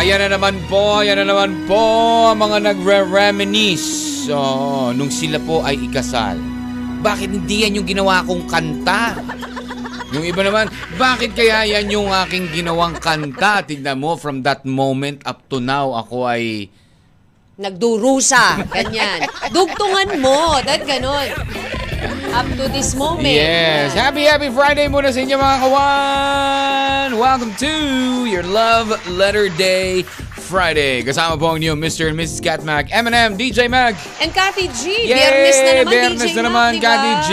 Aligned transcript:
Ayan 0.00 0.16
na 0.16 0.40
naman 0.40 0.56
po, 0.64 1.04
ayan 1.04 1.20
na 1.20 1.28
naman 1.28 1.68
po 1.68 1.76
ang 2.32 2.40
mga 2.40 2.72
nagre-reminisce 2.72 4.24
so, 4.24 4.40
nung 4.96 5.12
sila 5.12 5.36
po 5.44 5.60
ay 5.60 5.76
ikasal. 5.76 6.40
Bakit 7.04 7.28
hindi 7.28 7.68
yan 7.68 7.76
yung 7.76 7.84
ginawa 7.84 8.24
kong 8.24 8.48
kanta? 8.48 9.20
Yung 10.16 10.24
iba 10.24 10.40
naman, 10.40 10.72
bakit 10.96 11.36
kaya 11.36 11.68
yan 11.68 11.92
yung 11.92 12.08
aking 12.16 12.48
ginawang 12.48 12.96
kanta? 12.96 13.60
Tignan 13.60 14.00
mo, 14.00 14.16
from 14.16 14.40
that 14.40 14.64
moment 14.64 15.20
up 15.28 15.44
to 15.52 15.60
now, 15.60 15.92
ako 15.92 16.24
ay... 16.24 16.72
Nagdurusa, 17.60 18.72
ganyan. 18.72 19.28
Dugtungan 19.52 20.16
mo, 20.16 20.64
dahil 20.64 20.80
ganon. 20.88 21.28
Up 22.30 22.46
to 22.54 22.70
this 22.70 22.94
moment. 22.94 23.26
Yes! 23.26 23.90
Happy, 23.90 24.22
happy 24.22 24.54
Friday 24.54 24.86
muna 24.86 25.10
sa 25.10 25.18
inyo 25.18 25.34
mga 25.34 25.56
kawan! 25.66 27.08
Welcome 27.18 27.50
to 27.58 27.74
your 28.22 28.46
Love 28.46 28.94
Letter 29.10 29.50
Day 29.50 30.06
Friday. 30.38 31.02
Kasama 31.02 31.34
po 31.34 31.50
ang 31.50 31.58
inyo, 31.58 31.74
Mr. 31.74 32.06
and 32.06 32.14
Mrs. 32.14 32.38
Catmac, 32.38 32.86
Eminem, 32.94 33.34
DJ 33.34 33.66
Mag. 33.66 33.98
And 34.22 34.30
Kathy 34.30 34.70
G, 34.70 35.10
Yay! 35.10 35.18
biyernes 35.18 35.58
na 35.58 35.72
naman, 35.74 35.90
Biyernes 35.90 36.22
DJ 36.22 36.34
na 36.38 36.42
naman, 36.46 36.70
Mac, 36.70 36.78
diba? 36.78 36.86
Kati 36.86 37.12
G. 37.26 37.30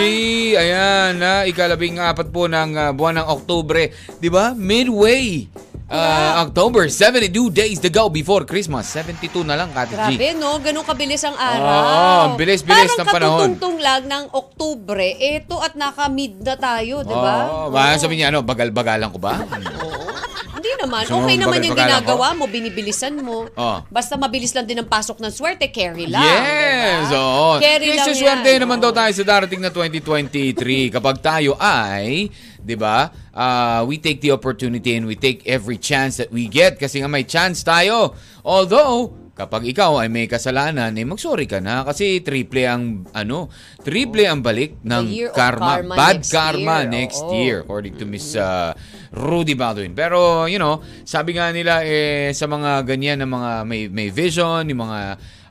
Ayan, 0.58 1.10
na 1.22 1.30
ikalabing 1.46 2.02
apat 2.02 2.34
po 2.34 2.50
ng 2.50 2.70
ah, 2.74 2.90
buwan 2.90 3.22
ng 3.22 3.26
Oktubre. 3.30 3.94
Di 4.18 4.26
ba? 4.26 4.50
Midway. 4.58 5.46
Ah, 5.88 6.44
October, 6.44 6.92
72 6.92 7.32
days 7.48 7.80
to 7.80 7.88
go 7.88 8.12
before 8.12 8.44
Christmas. 8.44 8.84
72 8.92 9.40
na 9.40 9.56
lang, 9.56 9.72
Kati 9.72 9.96
G. 9.96 10.20
Grabe, 10.20 10.36
no? 10.36 10.60
Ganun 10.60 10.84
kabilis 10.84 11.24
ang 11.24 11.32
araw. 11.32 11.64
Oo, 11.64 12.36
bilis-bilis 12.36 12.92
ng 12.92 13.08
panahon. 13.08 13.08
Parang 13.08 13.32
katutungtong 13.56 13.76
lang 13.80 14.02
ng 14.04 14.24
Oktubre, 14.36 15.16
eto 15.16 15.56
at 15.64 15.72
naka-mid 15.80 16.44
na 16.44 16.60
tayo, 16.60 17.00
di 17.00 17.16
ba? 17.16 17.36
Oo, 17.48 17.72
baka 17.72 18.04
sabihin 18.04 18.20
niya, 18.20 18.28
ano, 18.28 18.44
bagal-bagalan 18.44 19.08
ko 19.08 19.16
ba? 19.16 19.40
Hindi 20.58 20.74
naman. 20.76 21.02
So, 21.08 21.24
okay 21.24 21.40
naman 21.40 21.64
yung 21.64 21.78
ginagawa 21.78 22.36
mo, 22.36 22.44
binibilisan 22.44 23.16
mo. 23.24 23.48
Oo. 23.48 23.78
Basta 23.88 24.20
mabilis 24.20 24.52
lang 24.52 24.68
din 24.68 24.84
ang 24.84 24.90
pasok 24.90 25.22
ng 25.24 25.32
swerte, 25.32 25.72
carry 25.72 26.04
lang. 26.04 26.20
Yes! 26.20 27.08
diba? 27.08 27.16
Oo. 27.16 27.48
Carry 27.64 27.96
lang 27.96 28.04
Isuswerte 28.04 28.50
yan. 28.52 28.60
naman 28.60 28.76
daw 28.76 28.92
tayo 28.92 29.08
sa 29.14 29.24
darating 29.24 29.64
na 29.64 29.72
2023 29.72 30.92
kapag 30.92 31.16
tayo 31.24 31.56
ay, 31.56 32.28
di 32.62 32.74
ba, 32.74 33.10
ah, 33.34 33.82
we 33.86 33.98
take 33.98 34.20
the 34.20 34.34
opportunity 34.34 34.94
and 34.98 35.06
we 35.06 35.14
take 35.14 35.46
every 35.46 35.78
chance 35.78 36.18
that 36.18 36.30
we 36.34 36.50
get 36.50 36.78
kasi 36.78 37.00
nga 37.02 37.08
may 37.10 37.22
chance 37.24 37.62
tayo. 37.62 38.14
Although, 38.42 39.14
kapag 39.38 39.70
ikaw 39.70 40.02
ay 40.02 40.10
may 40.10 40.26
kasalanan, 40.26 40.90
eh 40.98 41.06
magsorry 41.06 41.46
ka 41.46 41.62
na 41.62 41.86
kasi 41.86 42.18
triple 42.26 42.66
ang, 42.66 43.06
ano, 43.14 43.46
triple 43.86 44.26
ang 44.26 44.42
balik 44.42 44.82
ng 44.82 45.30
karma. 45.30 45.78
karma 45.78 45.94
Bad 45.94 46.26
next 46.26 46.30
karma 46.34 46.76
year. 46.82 46.90
next 46.90 47.22
Oo. 47.22 47.32
year 47.38 47.56
according 47.62 47.94
to 47.94 48.02
Miss 48.02 48.34
ah, 48.34 48.74
Rudy 49.14 49.54
Baldwin. 49.54 49.94
Pero, 49.94 50.50
you 50.50 50.58
know, 50.58 50.82
sabi 51.06 51.38
nga 51.38 51.54
nila 51.54 51.86
eh, 51.86 52.34
sa 52.34 52.50
mga 52.50 52.82
ganyan 52.82 53.22
na 53.22 53.30
mga 53.30 53.50
may, 53.62 53.86
may 53.86 54.10
vision, 54.10 54.66
yung 54.66 54.82
mga 54.90 55.00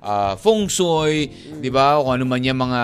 ah, 0.03 0.36
feng 0.36 0.67
shui, 0.67 1.31
di 1.64 1.71
ba? 1.71 2.03
O 2.03 2.11
ano 2.11 2.27
man 2.27 2.44
yung 2.44 2.59
mga 2.59 2.81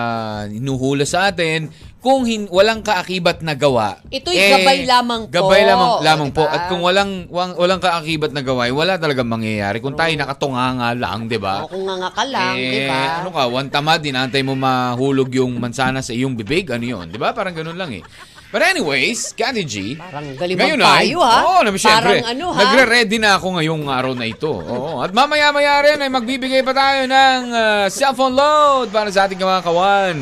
hinuhula 0.56 1.04
sa 1.04 1.28
atin, 1.28 1.68
kung 2.04 2.28
hin- 2.28 2.52
walang 2.52 2.84
kaakibat 2.84 3.40
na 3.40 3.56
gawa. 3.56 3.96
Ito'y 4.12 4.36
gabay 4.36 4.84
lamang 4.84 5.24
po. 5.24 5.32
Gabay 5.32 5.64
lamang, 5.64 5.90
lamang 6.04 6.28
O, 6.28 6.36
po. 6.36 6.44
diba? 6.44 6.52
At 6.52 6.68
kung 6.68 6.84
walang, 6.84 7.32
walang, 7.32 7.56
walang 7.56 7.80
kaakibat 7.80 8.36
na 8.36 8.44
gawa, 8.44 8.68
eh, 8.68 8.76
wala 8.76 9.00
talagang 9.00 9.24
mangyayari. 9.24 9.80
Kung 9.80 9.96
tayo 9.96 10.12
nakatunganga 10.12 10.92
lang, 10.92 11.32
di 11.32 11.40
ba? 11.40 11.64
O, 11.64 11.72
kung 11.72 11.88
nga 11.88 12.12
ka 12.12 12.28
lang, 12.28 12.60
eh, 12.60 12.68
di 12.68 12.80
ba? 12.84 13.24
Ano 13.24 13.32
ka, 13.32 13.48
one 13.48 13.72
tamad, 13.72 14.04
dinantay 14.04 14.44
mo 14.44 14.52
mahulog 14.52 15.32
yung 15.32 15.56
mansana 15.56 16.04
sa 16.04 16.12
iyong 16.12 16.36
bibig, 16.36 16.68
ano 16.68 16.84
yun? 16.84 17.06
Di 17.08 17.16
ba? 17.16 17.32
Parang 17.32 17.56
ganun 17.56 17.80
lang 17.80 17.88
eh. 17.96 18.04
But 18.52 18.62
anyways, 18.62 19.34
Kati 19.34 19.64
G, 19.64 19.98
Parang 19.98 20.30
galing 20.38 20.54
ngayon 20.54 20.78
magpayo, 20.78 21.18
ha? 21.24 21.38
Oo, 21.42 21.60
naman 21.64 21.80
syempre. 21.80 22.20
Parang 22.20 22.30
ano, 22.30 22.46
ha? 22.52 22.60
Nagre-ready 22.62 23.18
na 23.18 23.34
ako 23.34 23.58
ngayong 23.58 23.82
araw 23.88 24.12
na 24.12 24.28
ito. 24.28 24.52
Oo. 24.52 25.02
At 25.02 25.10
mamaya-maya 25.10 25.82
rin 25.82 25.98
ay 25.98 26.06
magbibigay 26.06 26.62
pa 26.62 26.70
tayo 26.70 27.02
ng 27.02 27.40
ah, 27.50 27.86
cellphone 27.88 28.36
load 28.36 28.92
para 28.92 29.08
sa 29.08 29.26
ating 29.26 29.40
mga 29.40 29.64
kawan. 29.64 30.16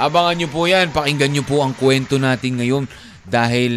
Abangan 0.00 0.34
nyo 0.40 0.48
po 0.48 0.64
yan. 0.64 0.88
Pakinggan 0.94 1.30
nyo 1.32 1.44
po 1.44 1.60
ang 1.60 1.76
kwento 1.76 2.16
natin 2.16 2.56
ngayon 2.56 2.84
dahil 3.28 3.74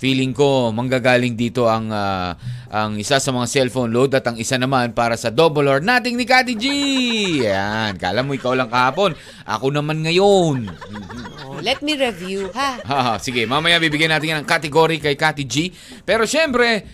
feeling 0.00 0.32
ko 0.32 0.72
manggagaling 0.72 1.36
dito 1.36 1.68
ang 1.68 1.92
ah, 1.92 2.32
ang 2.72 2.96
isa 2.96 3.20
sa 3.20 3.30
mga 3.36 3.46
cellphone 3.46 3.92
load 3.92 4.16
at 4.16 4.24
ang 4.24 4.40
isa 4.40 4.56
naman 4.56 4.96
para 4.96 5.12
sa 5.20 5.28
double 5.28 5.68
or 5.68 5.78
nating 5.84 6.16
ni 6.16 6.24
Kati 6.24 6.56
G. 6.56 6.64
Yan. 7.44 8.00
Kala 8.00 8.24
mo 8.24 8.32
ikaw 8.32 8.56
lang 8.56 8.72
kahapon. 8.72 9.12
Ako 9.44 9.68
naman 9.68 10.00
ngayon. 10.00 10.72
Oh, 11.44 11.60
let 11.60 11.84
me 11.84 11.98
review, 11.98 12.48
ha? 12.56 12.80
Haha, 12.90 13.14
sige, 13.20 13.44
mamaya 13.44 13.76
bibigyan 13.76 14.14
natin 14.14 14.32
yan 14.32 14.38
ng 14.42 14.48
category 14.48 14.96
kay 15.02 15.18
Kati 15.18 15.44
G. 15.44 15.68
Pero 16.06 16.24
syempre, 16.24 16.86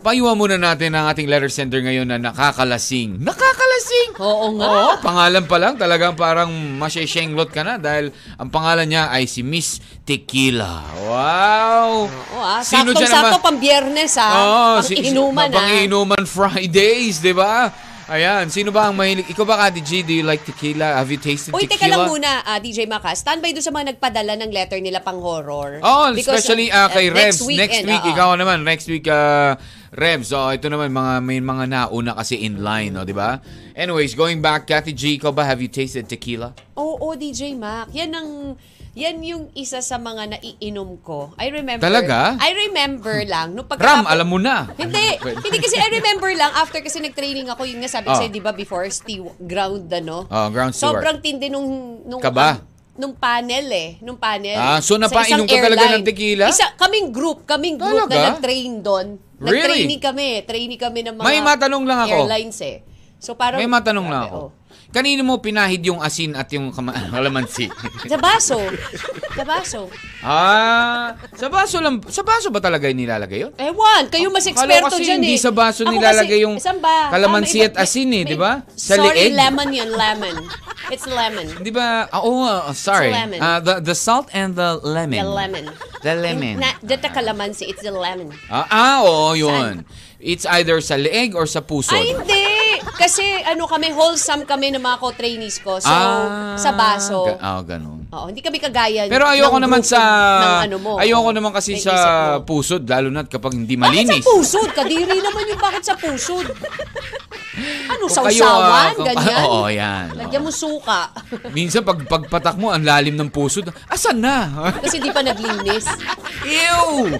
payuhan 0.00 0.34
muna 0.34 0.56
natin 0.56 0.96
ang 0.96 1.06
ating 1.06 1.28
letter 1.28 1.48
sender 1.48 1.80
ngayon 1.80 2.08
na 2.08 2.18
nakakalasing. 2.18 3.20
Nakakalasing! 3.20 4.16
Oo 4.18 4.56
nga. 4.56 4.66
Oo, 4.66 4.88
pangalan 5.00 5.44
pa 5.44 5.56
lang 5.60 5.76
talagang 5.76 6.16
parang 6.16 6.48
masya-shenglot 6.80 7.52
ka 7.52 7.60
na 7.60 7.76
dahil 7.76 8.08
ang 8.34 8.48
pangalan 8.48 8.88
niya 8.88 9.12
ay 9.12 9.28
si 9.28 9.44
Miss 9.44 9.78
Tequila. 10.02 10.82
Wow! 11.04 12.08
Oo, 12.08 12.40
ah. 12.40 12.64
Sino 12.64 12.90
dyan 12.90 13.06
Saktong-sakto 13.06 13.38
naman? 13.38 13.46
pang 13.46 13.58
biyernes, 13.60 14.12
ha? 14.16 14.30
Oo, 14.32 14.68
pang 14.80 14.88
si- 14.88 14.98
inuman, 14.98 15.48
pang 15.52 15.68
ha? 15.68 15.80
inuman 15.84 16.24
Fridays, 16.24 17.20
di 17.20 17.36
ba? 17.36 17.70
Ayan, 18.10 18.50
sino 18.50 18.74
ba 18.74 18.90
ang 18.90 18.98
mahilig? 18.98 19.30
Ikaw 19.30 19.44
ba, 19.46 19.54
Kati 19.54 19.86
G, 19.86 20.02
do 20.02 20.10
you 20.10 20.26
like 20.26 20.42
tequila? 20.42 20.98
Have 20.98 21.14
you 21.14 21.22
tasted 21.22 21.54
Uy, 21.54 21.70
teka 21.70 21.86
tequila? 21.86 21.94
lang 21.94 22.10
muna, 22.10 22.42
ah, 22.42 22.58
DJ 22.58 22.90
Maka. 22.90 23.14
Standby 23.14 23.54
doon 23.54 23.62
sa 23.62 23.70
mga 23.70 23.94
nagpadala 23.94 24.34
ng 24.34 24.50
letter 24.50 24.82
nila 24.82 24.98
pang 24.98 25.22
horror. 25.22 25.78
Oh, 25.78 26.10
Because, 26.10 26.42
especially 26.42 26.74
uh, 26.74 26.86
uh, 26.86 26.88
kay 26.90 27.06
uh, 27.06 27.14
Revs. 27.14 27.38
Next, 27.38 27.46
weekend, 27.46 27.86
week, 27.86 28.02
oo. 28.02 28.10
ikaw 28.10 28.34
naman. 28.34 28.66
Next 28.66 28.90
week, 28.90 29.06
uh, 29.06 29.54
Revs. 29.90 30.30
So, 30.30 30.38
ito 30.54 30.70
naman, 30.70 30.94
mga, 30.94 31.12
may 31.18 31.42
mga 31.42 31.64
nauna 31.66 32.14
kasi 32.14 32.38
in 32.38 32.62
line, 32.62 32.94
no, 32.94 33.02
di 33.02 33.14
ba? 33.14 33.42
Anyways, 33.74 34.14
going 34.14 34.38
back, 34.38 34.70
Kathy 34.70 34.94
G, 34.94 35.18
ikaw 35.18 35.34
ba, 35.34 35.42
have 35.42 35.58
you 35.58 35.66
tasted 35.66 36.06
tequila? 36.06 36.54
Oo, 36.78 37.10
DJ 37.18 37.58
Mac. 37.58 37.90
Yan 37.90 38.14
ang 38.14 38.54
yan 38.90 39.22
yung 39.22 39.44
isa 39.54 39.78
sa 39.78 40.02
mga 40.02 40.34
naiinom 40.34 40.98
ko. 41.06 41.30
I 41.38 41.54
remember. 41.54 41.86
Talaga? 41.86 42.34
I 42.42 42.50
remember 42.66 43.22
lang. 43.22 43.54
Nung 43.54 43.62
Ram, 43.62 43.70
pagkatapos- 43.70 44.10
alam 44.10 44.26
mo 44.26 44.38
na. 44.42 44.66
Hindi. 44.74 45.14
hindi 45.46 45.58
kasi 45.62 45.78
I 45.78 45.94
remember 45.94 46.30
lang 46.34 46.50
after 46.58 46.82
kasi 46.82 46.98
nag-training 46.98 47.46
ako, 47.50 47.70
yun 47.70 47.78
nga 47.78 47.90
sabi 47.90 48.10
ko 48.10 48.14
Oh. 48.14 48.18
sa'yo, 48.18 48.30
di 48.34 48.42
ba, 48.42 48.50
before 48.50 48.82
stew, 48.90 49.30
ground, 49.38 49.86
ano? 49.94 50.26
Oh, 50.26 50.50
ground 50.50 50.74
steward. 50.74 51.02
Sobrang 51.02 51.16
tindi 51.22 51.46
nung, 51.46 52.02
nung, 52.02 52.18
Kaba? 52.18 52.66
nung 52.98 53.14
panel 53.14 53.66
eh. 53.70 53.90
Nung 54.02 54.18
panel. 54.18 54.58
Ah, 54.58 54.82
so 54.82 54.98
napainom 54.98 55.46
ka 55.46 55.56
talaga 55.56 55.96
ng 55.96 56.04
tequila? 56.04 56.50
Isa, 56.50 56.74
kaming 56.74 57.14
group, 57.14 57.46
kaming 57.46 57.78
group 57.78 58.10
Talaga? 58.10 58.14
na 58.18 58.26
nag-train 58.34 58.82
doon. 58.82 59.29
Really? 59.40 59.88
Nag-training 59.88 60.02
kami. 60.04 60.28
Training 60.44 60.80
kami 60.80 61.00
ng 61.00 61.14
mga 61.16 61.24
May 61.24 61.40
matanong 61.40 61.84
lang 61.88 62.00
ako. 62.04 62.16
airlines 62.28 62.60
eh. 62.60 62.84
So 63.16 63.32
parang, 63.32 63.56
May 63.56 63.66
matanong 63.66 64.06
lang 64.06 64.22
ako. 64.28 64.36
oh. 64.36 64.48
Kanino 64.90 65.22
mo 65.22 65.38
pinahid 65.38 65.86
yung 65.86 66.02
asin 66.02 66.34
at 66.34 66.50
yung 66.50 66.74
kama- 66.74 66.90
kalamansi? 67.14 67.70
Sa 68.10 68.18
baso. 68.18 68.58
Sa 69.32 69.44
baso. 69.46 69.80
ah, 70.20 71.14
sa 71.30 71.46
baso 71.46 71.78
lang. 71.78 72.02
Sa 72.10 72.26
baso 72.26 72.50
ba 72.50 72.58
talaga 72.58 72.90
yung 72.90 72.98
nilalagay 72.98 73.46
yun? 73.46 73.52
Ewan, 73.54 74.10
kayo 74.10 74.34
mas 74.34 74.42
Akala 74.44 74.82
eksperto 74.82 74.98
kasi 74.98 75.02
dyan 75.06 75.14
eh. 75.14 75.22
hindi 75.22 75.34
sa 75.38 75.54
baso 75.54 75.86
Ako 75.86 75.94
nilalagay 75.94 76.38
kasi- 76.38 76.44
yung 76.44 76.54
saan 76.58 76.82
ba? 76.82 77.14
kalamansi 77.14 77.56
Ah, 77.56 77.62
may- 77.62 77.68
at 77.70 77.74
asin 77.78 78.08
eh, 78.10 78.22
may- 78.22 78.22
di 78.26 78.36
ba? 78.36 78.52
Sa 78.74 78.98
Sorry, 78.98 79.30
leeg? 79.30 79.38
lemon 79.38 79.68
yun, 79.70 79.90
lemon. 79.94 80.36
It's 80.90 81.06
lemon. 81.06 81.46
Di 81.62 81.70
ba? 81.70 82.10
ah, 82.10 82.20
oh, 82.20 82.42
ah, 82.42 82.74
sorry. 82.74 83.08
It's 83.08 83.14
a 83.14 83.20
lemon. 83.22 83.38
Ah, 83.38 83.58
the, 83.62 83.74
the 83.78 83.94
salt 83.94 84.26
and 84.34 84.58
the 84.58 84.74
lemon. 84.82 85.22
The 85.22 85.30
lemon. 85.30 85.64
The 86.02 86.14
lemon. 86.18 86.54
Na, 86.58 86.74
data 86.82 87.14
kalamansi, 87.14 87.70
it's 87.70 87.80
the 87.80 87.94
lemon. 87.94 88.34
Ah, 88.50 88.66
ah 88.66 88.96
oo, 89.06 89.38
yun. 89.38 89.86
It's 90.18 90.44
either 90.50 90.82
sa 90.82 90.98
leeg 90.98 91.32
or 91.32 91.46
sa 91.46 91.62
puso. 91.62 91.94
Ay, 91.94 92.10
hindi. 92.10 92.69
Kasi 92.92 93.22
ano 93.42 93.64
kami, 93.64 93.90
wholesome 93.90 94.42
kami 94.42 94.70
ng 94.70 94.80
mga 94.80 94.96
co-trainees 94.98 95.58
ko. 95.58 95.76
So, 95.76 95.88
Ah, 95.88 96.54
sa 96.54 96.70
baso. 96.72 97.26
ga- 97.26 97.40
Ah, 97.40 97.60
ganun. 97.60 98.06
Oo, 98.08 98.26
hindi 98.26 98.40
kami 98.40 98.58
kagaya 98.58 99.06
Pero 99.06 99.22
ayoko 99.24 99.56
naman 99.56 99.80
sa 99.80 99.98
ng 100.40 100.54
ano 100.66 100.76
mo. 100.76 100.90
ayoko 100.96 101.30
naman 101.30 101.50
kasi 101.50 101.76
sa 101.76 101.94
pusod 102.40 102.82
lalo 102.82 103.06
na 103.06 103.22
kapag 103.22 103.54
hindi 103.54 103.74
Bakit 103.74 103.86
malinis. 104.02 104.18
sa 104.18 104.26
pusod? 104.26 104.68
Kadiri 104.72 105.16
naman 105.16 105.44
yung 105.46 105.60
bakit 105.60 105.82
sa 105.82 105.94
pusod. 105.94 106.42
Ano, 107.52 108.06
Kung 108.06 108.24
kayo, 108.24 108.40
sausawan? 108.40 108.94
kung- 108.94 109.06
Ganyan? 109.08 109.42
Oo, 109.44 109.66
yan. 109.66 110.06
Lagyan 110.14 110.42
mo 110.42 110.50
suka. 110.50 111.10
Minsan 111.56 111.82
pag 111.82 111.98
pagpatak 112.00 112.54
mo 112.54 112.70
ang 112.70 112.80
lalim 112.80 113.14
ng 113.14 113.26
pusod. 113.26 113.66
Asan 113.84 114.18
na? 114.18 114.46
Kasi 114.82 114.96
di 114.96 115.08
pa 115.08 115.18
naglinis. 115.18 115.86
Ew! 116.42 117.10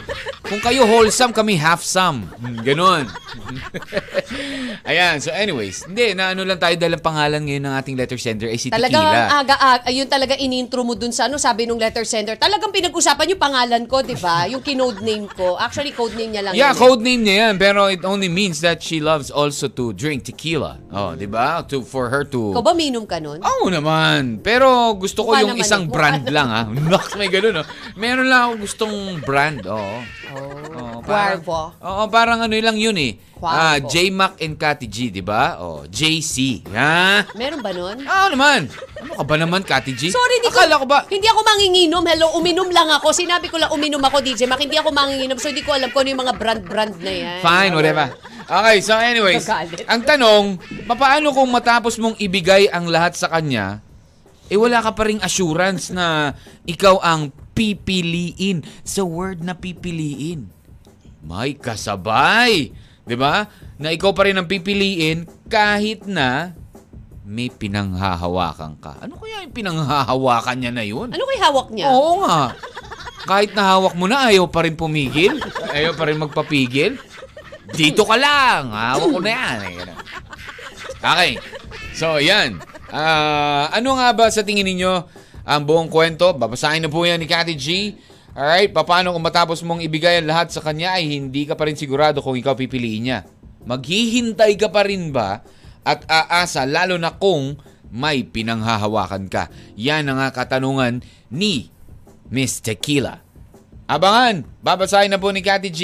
Kung 0.40 0.60
kayo 0.60 0.82
wholesome, 0.84 1.30
kami 1.30 1.54
half-some. 1.54 2.30
Hmm, 2.32 2.58
Ganon. 2.60 3.10
Ayan, 4.82 5.18
so 5.18 5.30
anyways, 5.30 5.84
hindi, 5.84 6.12
na 6.12 6.30
ano 6.30 6.42
lang 6.42 6.56
tayo 6.56 6.74
dahil 6.74 6.94
ang 6.94 7.04
pangalan 7.04 7.40
ngayon 7.40 7.64
ng 7.64 7.74
ating 7.76 7.96
letter 7.96 8.16
sender 8.16 8.48
ay 8.48 8.56
si 8.56 8.68
Talagang 8.68 9.02
Tequila. 9.02 9.26
ang 9.28 9.40
aga, 9.40 9.54
aga, 9.56 9.82
ayun 9.86 10.06
talaga 10.06 10.34
inintro 10.36 10.82
mo 10.82 10.94
dun 10.94 11.10
sa 11.10 11.26
ano, 11.26 11.36
sabi 11.36 11.66
nung 11.66 11.78
letter 11.78 12.02
sender. 12.04 12.34
Talagang 12.36 12.70
pinag-usapan 12.70 13.26
yung 13.28 13.42
pangalan 13.42 13.82
ko, 13.84 14.00
di 14.00 14.14
ba? 14.14 14.46
Yung 14.46 14.60
kinode 14.60 15.00
name 15.00 15.26
ko. 15.28 15.54
Actually, 15.56 15.90
code 15.90 16.14
name 16.14 16.32
niya 16.32 16.42
lang 16.42 16.54
Yeah, 16.54 16.70
yun. 16.70 16.76
eh. 16.76 16.80
code 16.80 17.02
name 17.02 17.22
niya 17.22 17.36
yan, 17.44 17.54
pero 17.56 17.86
it 17.86 18.02
only 18.02 18.28
means 18.28 18.58
that 18.60 18.78
she 18.78 18.98
loves 18.98 19.28
also 19.28 19.66
to 19.68 19.90
drink 19.92 20.19
tequila. 20.20 20.78
Oh, 20.92 21.12
di 21.16 21.26
ba? 21.26 21.64
To, 21.66 21.82
for 21.82 22.08
her 22.12 22.22
to... 22.28 22.52
Ikaw 22.52 22.62
ba 22.64 22.72
minom 22.76 23.04
ka 23.08 23.18
nun? 23.18 23.40
Oo 23.40 23.66
naman. 23.68 24.38
Pero 24.40 24.94
gusto 24.94 25.24
ko 25.24 25.32
Mukha 25.34 25.42
yung 25.42 25.56
naman 25.56 25.64
isang 25.64 25.84
eh. 25.84 25.88
Mukha 25.88 25.96
brand 25.96 26.24
lang 26.36 26.48
ha. 26.48 26.62
Nox, 26.68 27.04
may 27.20 27.28
ganun 27.32 27.60
oh. 27.60 27.66
Meron 27.96 28.28
lang 28.28 28.40
ako 28.46 28.52
gustong 28.64 28.96
brand. 29.24 29.60
Oo. 29.66 29.96
Oo, 31.00 31.08
parang- 31.08 31.40
Cuervo. 31.40 31.60
Oo, 31.80 32.02
parang 32.06 32.38
ano 32.44 32.52
lang 32.52 32.76
yun 32.76 32.94
eh. 32.94 33.16
Cuervo. 33.34 33.56
Ah, 33.56 33.80
J-Mac 33.80 34.36
and 34.38 34.60
Cathy 34.60 34.84
G, 34.84 35.08
di 35.08 35.24
ba? 35.24 35.56
Oh, 35.56 35.88
JC. 35.88 36.60
Ha? 36.68 37.24
Meron 37.32 37.64
ba 37.64 37.72
nun? 37.72 37.96
Oo 37.98 38.26
naman. 38.28 38.68
Ano 39.00 39.12
ka 39.16 39.24
ba 39.24 39.34
naman, 39.40 39.64
Cathy 39.64 39.96
G? 39.96 40.12
Sorry, 40.12 40.44
hindi 40.44 40.52
Akala 40.52 40.76
ko 40.76 40.84
ba? 40.84 41.08
Hindi 41.08 41.24
ako 41.24 41.40
manginginom. 41.40 42.04
Hello, 42.04 42.26
uminom 42.36 42.68
lang 42.68 42.92
ako. 42.92 43.16
Sinabi 43.16 43.48
ko 43.48 43.56
lang 43.56 43.72
uminom 43.72 44.04
ako, 44.04 44.20
DJ 44.20 44.44
Mac. 44.44 44.60
Hindi 44.60 44.76
ako 44.76 44.92
manginginom. 44.92 45.40
So, 45.40 45.48
hindi 45.48 45.64
ko 45.64 45.72
alam 45.72 45.88
kung 45.88 46.04
ano 46.04 46.12
yung 46.12 46.22
mga 46.22 46.34
brand-brand 46.36 46.94
na 47.00 47.12
yan. 47.12 47.40
Fine, 47.40 47.72
whatever. 47.72 48.12
Okay, 48.44 48.76
so 48.82 48.98
anyways, 48.98 49.46
Nagalit. 49.46 49.86
ang 49.86 50.02
tanong, 50.02 50.44
papaano 50.84 51.30
kung 51.30 51.46
matapos 51.48 51.96
mong 51.96 52.18
ibigay 52.18 52.66
ang 52.66 52.90
lahat 52.90 53.14
sa 53.14 53.30
kanya, 53.30 53.78
eh 54.50 54.58
wala 54.58 54.82
ka 54.82 54.90
pa 54.90 55.06
ring 55.06 55.22
assurance 55.22 55.94
na 55.94 56.34
ikaw 56.66 56.98
ang 56.98 57.30
pipiliin 57.54 58.66
sa 58.82 59.06
word 59.06 59.40
na 59.40 59.54
pipiliin. 59.54 60.50
May 61.24 61.56
kasabay. 61.56 62.72
'Di 63.04 63.16
ba? 63.16 63.48
Na 63.80 63.92
ikaw 63.92 64.12
pa 64.12 64.28
rin 64.28 64.36
ang 64.36 64.48
pipiliin 64.48 65.24
kahit 65.48 66.04
na 66.08 66.52
may 67.30 67.46
pinanghahawakan 67.46 68.74
ka. 68.82 68.98
Ano 69.06 69.14
kaya 69.14 69.46
yung 69.46 69.54
pinanghahawakan 69.54 70.56
niya 70.58 70.72
na 70.74 70.82
yun? 70.82 71.14
Ano 71.14 71.24
kay 71.30 71.38
hawak 71.38 71.68
niya? 71.70 71.86
Oo 71.94 72.26
nga. 72.26 72.58
Kahit 73.22 73.54
nahawak 73.54 73.94
mo 73.94 74.10
na, 74.10 74.26
ayaw 74.32 74.50
pa 74.50 74.66
rin 74.66 74.74
pumigil. 74.74 75.38
Ayaw 75.70 75.94
pa 75.94 76.10
rin 76.10 76.18
magpapigil. 76.18 76.98
Dito 77.70 78.02
ka 78.02 78.18
lang. 78.18 78.74
Hawak 78.74 79.08
ko 79.14 79.20
na 79.22 79.30
yan. 79.30 79.58
Okay. 80.98 81.38
So, 81.94 82.18
yan. 82.18 82.58
Ah, 82.90 83.70
ano 83.70 83.94
nga 83.94 84.10
ba 84.10 84.26
sa 84.34 84.42
tingin 84.42 84.66
ninyo 84.66 84.92
ang 85.46 85.62
buong 85.62 85.86
kwento? 85.86 86.34
Babasahin 86.34 86.82
na 86.82 86.90
po 86.90 87.06
yan 87.06 87.22
ni 87.22 87.30
Cathy 87.30 87.54
G. 87.54 87.94
Alright, 88.30 88.70
paano 88.70 89.10
kung 89.10 89.26
matapos 89.26 89.58
mong 89.66 89.82
ibigay 89.82 90.22
ang 90.22 90.30
lahat 90.30 90.54
sa 90.54 90.62
kanya 90.62 90.94
ay 90.94 91.18
hindi 91.18 91.42
ka 91.50 91.58
pa 91.58 91.66
rin 91.66 91.74
sigurado 91.74 92.22
kung 92.22 92.38
ikaw 92.38 92.54
pipiliin 92.54 93.02
niya? 93.02 93.18
Maghihintay 93.66 94.54
ka 94.54 94.70
pa 94.70 94.86
rin 94.86 95.10
ba 95.10 95.42
at 95.82 96.06
aasa 96.06 96.62
lalo 96.62 96.94
na 96.94 97.10
kung 97.10 97.58
may 97.90 98.22
pinanghahawakan 98.22 99.26
ka? 99.26 99.50
Yan 99.74 100.06
ang 100.06 100.22
nga 100.22 100.30
katanungan 100.30 101.02
ni 101.34 101.74
Miss 102.30 102.62
Tequila. 102.62 103.18
Abangan, 103.90 104.46
babasahin 104.62 105.10
na 105.10 105.18
po 105.18 105.34
ni 105.34 105.42
Cathy 105.42 105.70
G. 105.74 105.80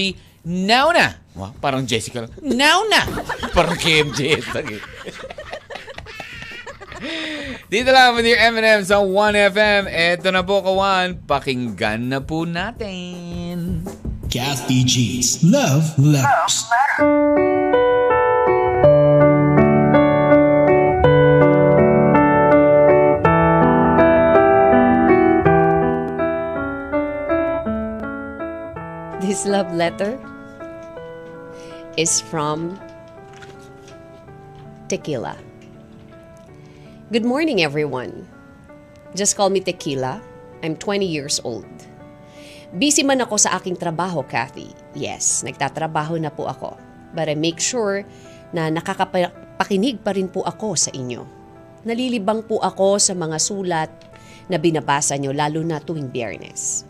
Now 0.47 0.95
na! 0.95 1.19
Wow, 1.35 1.59
parang 1.59 1.83
Jessica 1.83 2.23
lang. 2.23 2.33
Now 2.39 2.87
na! 2.87 3.03
parang 3.51 3.75
KMJ. 3.75 4.47
Dito 7.73 7.91
lang 7.93 8.17
with 8.17 8.25
your 8.25 8.39
M&M 8.39 8.81
sa 8.87 9.03
1FM. 9.03 9.91
Eto 9.91 10.33
na 10.33 10.47
po, 10.47 10.63
kawan. 10.65 11.21
Pakinggan 11.29 12.09
na 12.09 12.21
po 12.23 12.49
natin. 12.49 13.85
Kathy 14.33 14.85
G's 14.85 15.41
Love 15.45 15.97
Letters. 15.97 16.67
This 29.27 29.43
love 29.45 29.75
letter 29.75 30.15
is 31.99 32.21
from 32.21 32.79
Tequila. 34.89 35.35
Good 37.07 37.23
morning, 37.23 37.63
everyone. 37.63 38.27
Just 39.15 39.39
call 39.39 39.47
me 39.47 39.63
Tequila. 39.63 40.19
I'm 40.67 40.75
20 40.75 41.07
years 41.07 41.39
old. 41.47 41.71
Busy 42.75 43.07
man 43.07 43.23
ako 43.23 43.39
sa 43.39 43.55
aking 43.55 43.79
trabaho, 43.79 44.27
Kathy. 44.27 44.75
Yes, 44.91 45.47
nagtatrabaho 45.47 46.19
na 46.19 46.35
po 46.35 46.51
ako. 46.51 46.75
But 47.15 47.31
I 47.31 47.39
make 47.39 47.63
sure 47.63 48.03
na 48.51 48.75
nakakapakinig 48.75 50.03
pa 50.03 50.19
rin 50.19 50.27
po 50.27 50.43
ako 50.43 50.75
sa 50.75 50.91
inyo. 50.91 51.23
Nalilibang 51.87 52.43
po 52.43 52.59
ako 52.59 52.99
sa 52.99 53.15
mga 53.15 53.39
sulat 53.39 53.91
na 54.51 54.59
binabasa 54.59 55.15
nyo 55.15 55.31
lalo 55.31 55.63
na 55.63 55.79
tuwing 55.79 56.11
biyernes. 56.11 56.83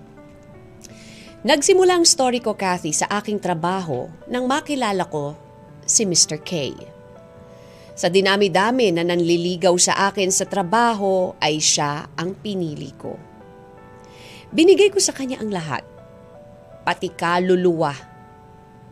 Nagsimula 1.45 2.01
ang 2.01 2.09
story 2.09 2.41
ko, 2.41 2.57
Kathy, 2.57 2.97
sa 2.97 3.05
aking 3.21 3.37
trabaho 3.37 4.09
nang 4.33 4.49
makilala 4.49 5.05
ko 5.13 5.37
si 5.85 6.09
Mr. 6.09 6.41
K. 6.41 6.73
Sa 7.97 8.13
dinami-dami 8.13 8.93
na 8.93 9.09
nanliligaw 9.09 9.73
sa 9.81 10.13
akin 10.13 10.29
sa 10.29 10.45
trabaho 10.45 11.33
ay 11.41 11.57
siya 11.57 12.13
ang 12.13 12.37
pinili 12.37 12.93
ko. 12.93 13.17
Binigay 14.53 14.93
ko 14.93 15.01
sa 15.01 15.17
kanya 15.17 15.41
ang 15.41 15.49
lahat, 15.49 15.81
pati 16.85 17.09
kaluluwa, 17.09 17.97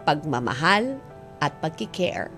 pagmamahal 0.09 0.97
at 1.37 1.53
pagkikare. 1.61 2.33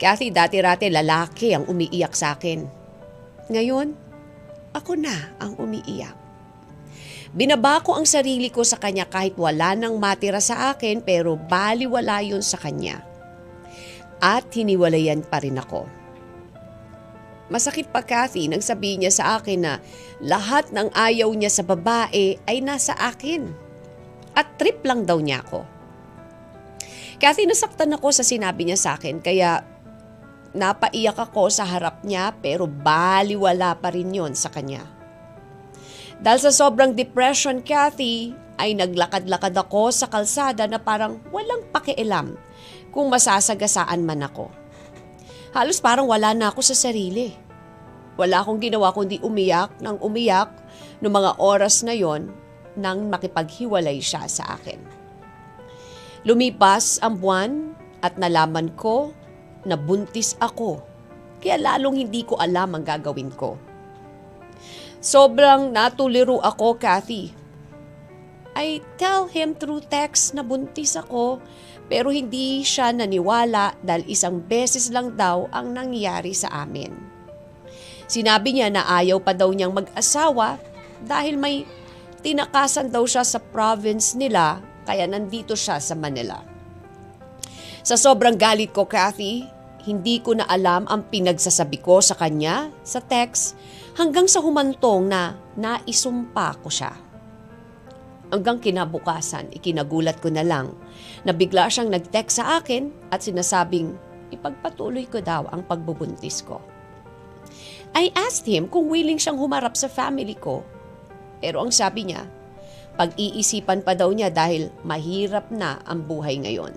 Kathy, 0.00 0.32
dati-rati 0.32 0.88
lalaki 0.88 1.52
ang 1.52 1.68
umiiyak 1.68 2.16
sa 2.16 2.34
akin. 2.34 2.64
Ngayon, 3.52 3.92
ako 4.72 4.96
na 4.96 5.36
ang 5.38 5.60
umiiyak. 5.60 6.16
Binaba 7.36 7.84
ko 7.84 8.00
ang 8.00 8.08
sarili 8.08 8.48
ko 8.48 8.64
sa 8.64 8.80
kanya 8.80 9.04
kahit 9.04 9.36
wala 9.36 9.76
nang 9.76 10.00
matira 10.00 10.40
sa 10.40 10.72
akin 10.72 11.04
pero 11.04 11.36
baliwala 11.36 12.24
yun 12.24 12.40
sa 12.40 12.56
kanya. 12.56 13.13
At 14.24 14.48
hiniwalayan 14.56 15.20
pa 15.28 15.44
rin 15.44 15.60
ako. 15.60 15.84
Masakit 17.52 17.92
pa 17.92 18.00
Kathy 18.00 18.48
nang 18.48 18.64
sabihin 18.64 19.04
niya 19.04 19.12
sa 19.12 19.24
akin 19.36 19.60
na 19.60 19.84
lahat 20.24 20.72
ng 20.72 20.88
ayaw 20.96 21.28
niya 21.36 21.52
sa 21.52 21.60
babae 21.60 22.40
ay 22.48 22.64
nasa 22.64 22.96
akin. 22.96 23.52
At 24.32 24.56
trip 24.56 24.80
lang 24.88 25.04
daw 25.04 25.20
niya 25.20 25.44
ako. 25.44 25.68
Kathy, 27.20 27.44
nasaktan 27.44 27.92
ako 27.92 28.16
sa 28.16 28.24
sinabi 28.24 28.64
niya 28.64 28.80
sa 28.80 28.90
akin 28.96 29.20
kaya 29.20 29.60
napaiyak 30.56 31.20
ako 31.20 31.52
sa 31.52 31.68
harap 31.68 32.00
niya 32.00 32.32
pero 32.40 32.64
baliwala 32.64 33.76
pa 33.76 33.92
rin 33.92 34.08
yon 34.08 34.32
sa 34.32 34.48
kanya. 34.48 34.88
Dahil 36.16 36.40
sa 36.40 36.52
sobrang 36.54 36.96
depression, 36.96 37.60
Kathy, 37.60 38.32
ay 38.56 38.72
naglakad-lakad 38.72 39.52
ako 39.52 39.92
sa 39.92 40.08
kalsada 40.08 40.64
na 40.64 40.80
parang 40.80 41.20
walang 41.28 41.68
pakialam 41.74 42.38
kung 42.94 43.10
masasagasaan 43.10 44.06
man 44.06 44.22
ako. 44.22 44.48
Halos 45.50 45.82
parang 45.82 46.06
wala 46.06 46.30
na 46.30 46.54
ako 46.54 46.62
sa 46.62 46.78
sarili. 46.78 47.34
Wala 48.14 48.46
akong 48.46 48.62
ginawa 48.62 48.94
kundi 48.94 49.18
umiyak 49.18 49.74
nang 49.82 49.98
umiyak 49.98 50.54
noong 51.02 51.14
mga 51.18 51.32
oras 51.42 51.82
na 51.82 51.90
yon 51.90 52.30
nang 52.78 53.10
makipaghiwalay 53.10 53.98
siya 53.98 54.30
sa 54.30 54.54
akin. 54.54 54.78
Lumipas 56.22 57.02
ang 57.02 57.18
buwan 57.18 57.74
at 58.00 58.14
nalaman 58.16 58.70
ko 58.78 59.10
na 59.66 59.74
buntis 59.74 60.38
ako. 60.38 60.78
Kaya 61.42 61.58
lalong 61.58 62.06
hindi 62.06 62.22
ko 62.22 62.38
alam 62.38 62.78
ang 62.78 62.86
gagawin 62.86 63.34
ko. 63.34 63.58
Sobrang 65.04 65.68
natuliro 65.68 66.40
ako, 66.40 66.80
Kathy. 66.80 67.34
I 68.54 68.80
tell 68.96 69.26
him 69.26 69.52
through 69.58 69.82
text 69.90 70.32
na 70.32 70.46
buntis 70.46 70.94
ako 70.94 71.42
pero 71.86 72.08
hindi 72.08 72.64
siya 72.64 72.92
naniwala 72.92 73.76
dahil 73.84 74.04
isang 74.08 74.40
beses 74.40 74.88
lang 74.88 75.14
daw 75.14 75.48
ang 75.52 75.72
nangyari 75.76 76.32
sa 76.32 76.64
amin. 76.64 76.92
Sinabi 78.04 78.56
niya 78.56 78.68
na 78.68 78.84
ayaw 78.88 79.20
pa 79.20 79.32
daw 79.32 79.48
niyang 79.52 79.72
mag-asawa 79.72 80.60
dahil 81.04 81.36
may 81.36 81.64
tinakasan 82.24 82.88
daw 82.88 83.04
siya 83.04 83.24
sa 83.24 83.40
province 83.40 84.16
nila 84.16 84.60
kaya 84.88 85.04
nandito 85.08 85.52
siya 85.56 85.80
sa 85.80 85.96
Manila. 85.96 86.40
Sa 87.84 88.00
sobrang 88.00 88.36
galit 88.36 88.72
ko, 88.72 88.88
Kathy, 88.88 89.44
hindi 89.84 90.16
ko 90.24 90.32
na 90.32 90.48
alam 90.48 90.88
ang 90.88 91.04
pinagsasabi 91.12 91.84
ko 91.84 92.00
sa 92.00 92.16
kanya 92.16 92.72
sa 92.80 93.04
text 93.04 93.52
hanggang 94.00 94.24
sa 94.24 94.40
humantong 94.40 95.04
na 95.04 95.36
naisumpa 95.60 96.64
ko 96.64 96.72
siya. 96.72 97.03
Hanggang 98.34 98.58
kinabukasan, 98.58 99.54
ikinagulat 99.54 100.18
ko 100.18 100.26
na 100.26 100.42
lang 100.42 100.74
na 101.22 101.30
bigla 101.30 101.70
siyang 101.70 101.94
nag-text 101.94 102.42
sa 102.42 102.58
akin 102.58 102.90
at 103.14 103.22
sinasabing 103.22 103.94
ipagpatuloy 104.34 105.06
ko 105.06 105.22
daw 105.22 105.46
ang 105.54 105.62
pagbubuntis 105.62 106.42
ko. 106.42 106.58
I 107.94 108.10
asked 108.18 108.50
him 108.50 108.66
kung 108.66 108.90
willing 108.90 109.22
siyang 109.22 109.38
humarap 109.38 109.78
sa 109.78 109.86
family 109.86 110.34
ko. 110.34 110.66
Pero 111.38 111.62
ang 111.62 111.70
sabi 111.70 112.10
niya, 112.10 112.26
Pag-iisipan 112.94 113.82
pa 113.82 113.98
daw 113.98 114.10
niya 114.14 114.30
dahil 114.30 114.70
mahirap 114.86 115.50
na 115.50 115.82
ang 115.82 116.06
buhay 116.06 116.38
ngayon. 116.38 116.74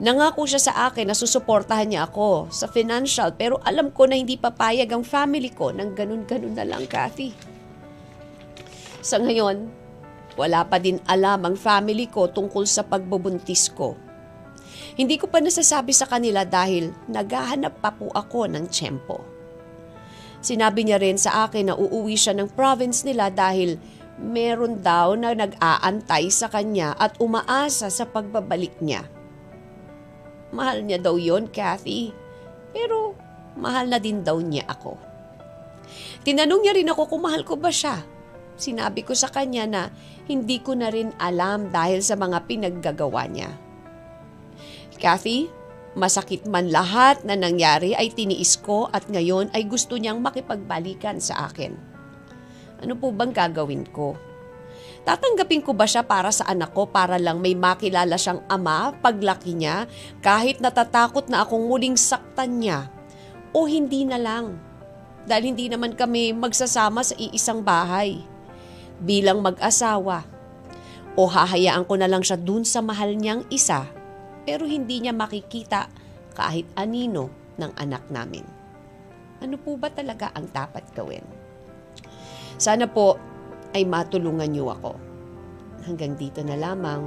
Nangako 0.00 0.48
siya 0.48 0.60
sa 0.60 0.72
akin 0.88 1.08
na 1.08 1.16
susuportahan 1.16 1.88
niya 1.88 2.08
ako 2.08 2.52
sa 2.52 2.68
financial 2.68 3.32
pero 3.32 3.60
alam 3.64 3.92
ko 3.92 4.08
na 4.08 4.16
hindi 4.16 4.36
papayag 4.36 4.92
ang 4.92 5.04
family 5.04 5.52
ko 5.52 5.72
ng 5.72 5.96
ganun-ganun 5.96 6.56
na 6.56 6.64
lang, 6.64 6.84
Kathy. 6.88 7.32
Sa 9.04 9.20
ngayon, 9.20 9.68
wala 10.36 10.62
pa 10.68 10.76
din 10.76 11.00
alam 11.08 11.48
ang 11.48 11.56
family 11.56 12.06
ko 12.12 12.28
tungkol 12.28 12.68
sa 12.68 12.84
pagbubuntis 12.84 13.72
ko. 13.72 13.96
Hindi 14.96 15.16
ko 15.16 15.28
pa 15.28 15.40
nasasabi 15.40 15.92
sa 15.92 16.04
kanila 16.08 16.44
dahil 16.44 16.92
naghahanap 17.08 17.80
pa 17.80 17.92
po 17.92 18.12
ako 18.12 18.48
ng 18.52 18.64
tiyempo. 18.68 19.24
Sinabi 20.44 20.86
niya 20.86 21.00
rin 21.00 21.16
sa 21.16 21.48
akin 21.48 21.72
na 21.72 21.74
uuwi 21.74 22.14
siya 22.14 22.36
ng 22.36 22.52
province 22.52 23.02
nila 23.02 23.32
dahil 23.32 23.80
meron 24.20 24.80
daw 24.80 25.12
na 25.16 25.36
nag-aantay 25.36 26.28
sa 26.32 26.48
kanya 26.48 26.96
at 26.96 27.16
umaasa 27.20 27.88
sa 27.88 28.04
pagbabalik 28.08 28.76
niya. 28.80 29.04
Mahal 30.54 30.86
niya 30.86 31.02
daw 31.02 31.20
yon, 31.20 31.50
Kathy. 31.52 32.14
Pero 32.72 33.16
mahal 33.56 33.92
na 33.92 34.00
din 34.00 34.24
daw 34.24 34.40
niya 34.40 34.64
ako. 34.68 34.96
Tinanong 36.24 36.60
niya 36.64 36.76
rin 36.76 36.90
ako 36.92 37.02
kung 37.10 37.22
mahal 37.24 37.42
ko 37.44 37.60
ba 37.60 37.68
siya. 37.68 38.00
Sinabi 38.56 39.04
ko 39.04 39.12
sa 39.12 39.28
kanya 39.28 39.68
na 39.68 39.82
hindi 40.24 40.58
ko 40.64 40.72
na 40.72 40.88
rin 40.88 41.12
alam 41.20 41.68
dahil 41.68 42.00
sa 42.00 42.16
mga 42.16 42.48
pinaggagawa 42.48 43.28
niya. 43.28 43.52
Kathy, 44.96 45.52
masakit 45.92 46.48
man 46.48 46.72
lahat 46.72 47.20
na 47.24 47.36
nangyari 47.36 47.92
ay 47.92 48.12
tiniis 48.12 48.56
ko 48.56 48.88
at 48.92 49.08
ngayon 49.12 49.52
ay 49.52 49.68
gusto 49.68 50.00
niyang 50.00 50.24
makipagbalikan 50.24 51.20
sa 51.20 51.52
akin. 51.52 51.76
Ano 52.80 52.96
po 52.96 53.12
bang 53.12 53.32
gagawin 53.32 53.84
ko? 53.92 54.16
Tatanggapin 55.06 55.62
ko 55.62 55.70
ba 55.70 55.86
siya 55.86 56.02
para 56.02 56.34
sa 56.34 56.50
anak 56.50 56.74
ko 56.74 56.90
para 56.90 57.14
lang 57.16 57.38
may 57.38 57.54
makilala 57.54 58.18
siyang 58.18 58.42
ama 58.50 58.90
paglaki 58.98 59.54
niya 59.54 59.86
kahit 60.18 60.58
natatakot 60.58 61.30
na 61.30 61.46
akong 61.46 61.62
muling 61.62 61.94
saktan 61.94 62.58
niya? 62.58 62.90
O 63.54 63.70
hindi 63.70 64.02
na 64.02 64.18
lang? 64.18 64.58
Dahil 65.24 65.54
hindi 65.54 65.70
naman 65.70 65.94
kami 65.94 66.34
magsasama 66.34 67.06
sa 67.06 67.14
iisang 67.14 67.62
bahay. 67.62 68.35
Bilang 69.02 69.44
mag-asawa. 69.44 70.24
O 71.16 71.28
hahayaan 71.28 71.88
ko 71.88 71.96
na 71.96 72.08
lang 72.08 72.20
siya 72.20 72.36
dun 72.36 72.64
sa 72.64 72.84
mahal 72.84 73.16
niyang 73.16 73.48
isa 73.48 73.88
pero 74.46 74.62
hindi 74.62 75.02
niya 75.02 75.10
makikita 75.10 75.90
kahit 76.38 76.70
anino 76.78 77.28
ng 77.58 77.72
anak 77.74 78.06
namin. 78.14 78.46
Ano 79.42 79.58
po 79.58 79.74
ba 79.74 79.90
talaga 79.90 80.30
ang 80.32 80.48
dapat 80.48 80.86
gawin? 80.94 81.26
Sana 82.56 82.86
po 82.86 83.18
ay 83.74 83.84
matulungan 83.84 84.48
niyo 84.48 84.70
ako. 84.72 84.96
Hanggang 85.84 86.14
dito 86.16 86.40
na 86.46 86.56
lamang. 86.56 87.02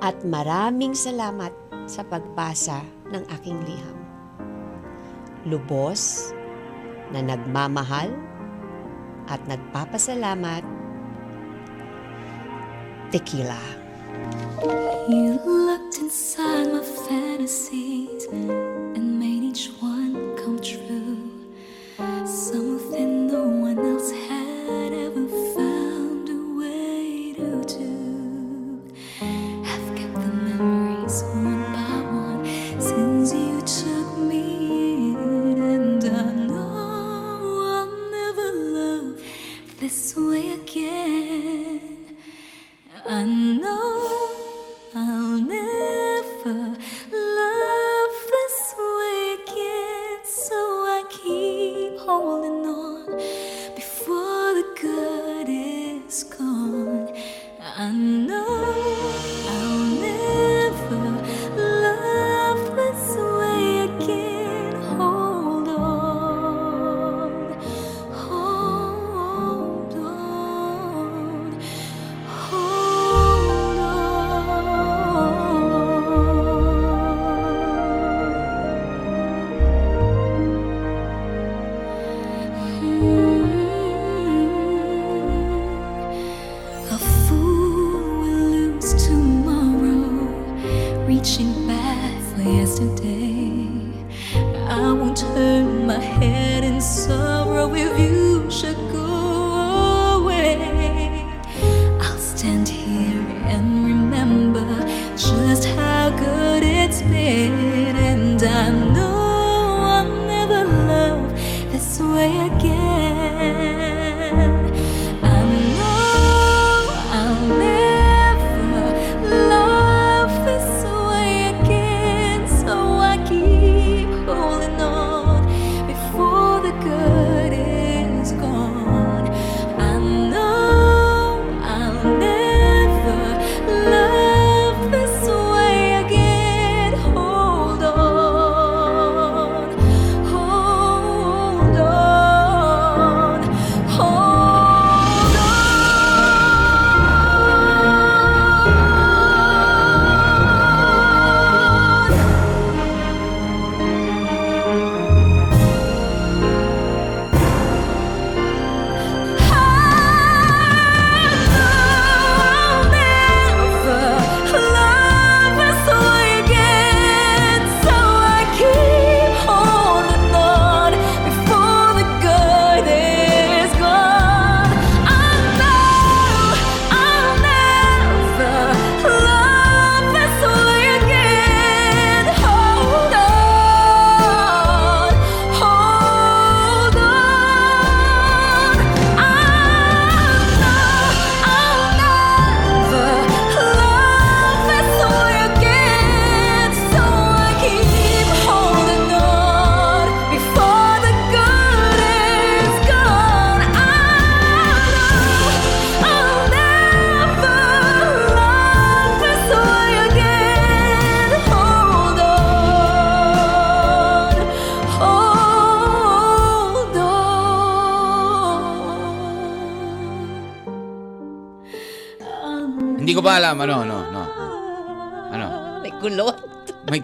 At 0.00 0.22
maraming 0.24 0.96
salamat 0.96 1.52
sa 1.84 2.06
pagbasa 2.06 2.80
ng 3.10 3.24
aking 3.40 3.58
liham. 3.66 3.98
Lubos 5.44 6.32
na 7.10 7.20
nagmamahal 7.20 8.14
at 9.28 9.40
nagpapasalamat. 9.46 10.64
Tequila. 13.12 13.60
You 15.08 15.38
looked 15.44 15.98
inside 15.98 16.72
my 16.72 16.80
fantasies 16.80 18.24
and 18.32 19.20
made 19.20 19.42
each 19.42 19.68
one 19.80 20.36
come 20.38 20.58
true. 20.62 21.18
Something 22.24 23.26
no 23.28 23.42
one 23.44 23.78
else 23.78 24.10
had 24.10 24.41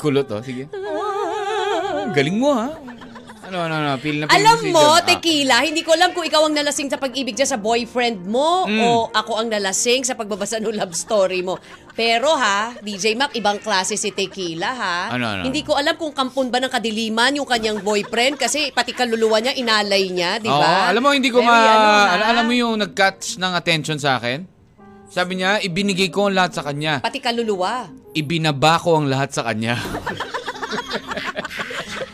kulot, 0.08 0.28
oh. 0.32 0.40
Sige. 0.40 0.72
Galing 2.10 2.36
mo, 2.36 2.56
ha? 2.56 2.68
Ano, 3.48 3.64
ano, 3.64 3.80
ano? 3.80 3.96
Feel 3.96 4.20
na 4.20 4.28
feel 4.28 4.44
Alam 4.44 4.58
mo, 4.68 4.84
John. 4.84 5.00
Ah. 5.00 5.06
tequila, 5.08 5.56
hindi 5.64 5.80
ko 5.80 5.96
alam 5.96 6.12
kung 6.12 6.20
ikaw 6.20 6.44
ang 6.44 6.52
nalasing 6.52 6.92
sa 6.92 7.00
pag-ibig 7.00 7.32
dyan 7.32 7.48
sa 7.48 7.56
boyfriend 7.56 8.28
mo 8.28 8.68
Mm. 8.68 8.76
o 8.76 8.88
ako 9.08 9.40
ang 9.40 9.48
nalasing 9.48 10.04
sa 10.04 10.12
pagbabasa 10.12 10.60
ng 10.60 10.76
love 10.76 10.92
story 10.92 11.40
mo. 11.40 11.56
Pero 11.96 12.28
ha, 12.28 12.76
DJ 12.78 13.16
Mac, 13.16 13.32
ibang 13.32 13.56
klase 13.56 13.96
si 13.96 14.12
tequila 14.12 14.68
ha. 14.68 14.98
Ano, 15.08 15.24
ano? 15.24 15.42
Hindi 15.48 15.64
ko 15.64 15.80
alam 15.80 15.96
kung 15.96 16.12
kampon 16.12 16.52
ba 16.52 16.60
ng 16.60 16.68
kadiliman 16.68 17.40
yung 17.40 17.48
kanyang 17.48 17.80
boyfriend 17.80 18.36
kasi 18.36 18.68
pati 18.68 18.92
kaluluwa 18.92 19.40
niya, 19.40 19.56
inalay 19.56 20.12
niya, 20.12 20.36
di 20.36 20.52
Oo, 20.52 20.60
ba? 20.60 20.92
alam 20.92 21.00
mo, 21.00 21.16
hindi 21.16 21.32
ko 21.32 21.40
Very 21.40 21.48
ma... 21.48 22.12
ano, 22.12 22.24
alam 22.28 22.44
mo 22.44 22.52
yung 22.52 22.76
nag-catch 22.76 23.40
ng 23.40 23.52
attention 23.56 23.96
sa 23.96 24.20
akin? 24.20 24.57
Sabi 25.08 25.40
niya, 25.40 25.56
ibinigay 25.64 26.12
ko 26.12 26.28
ang 26.28 26.36
lahat 26.36 26.52
sa 26.52 26.62
kanya. 26.62 27.00
Pati 27.00 27.16
kaluluwa. 27.16 27.88
Ibinaba 28.12 28.76
ko 28.76 29.00
ang 29.00 29.08
lahat 29.08 29.32
sa 29.32 29.40
kanya. 29.48 29.80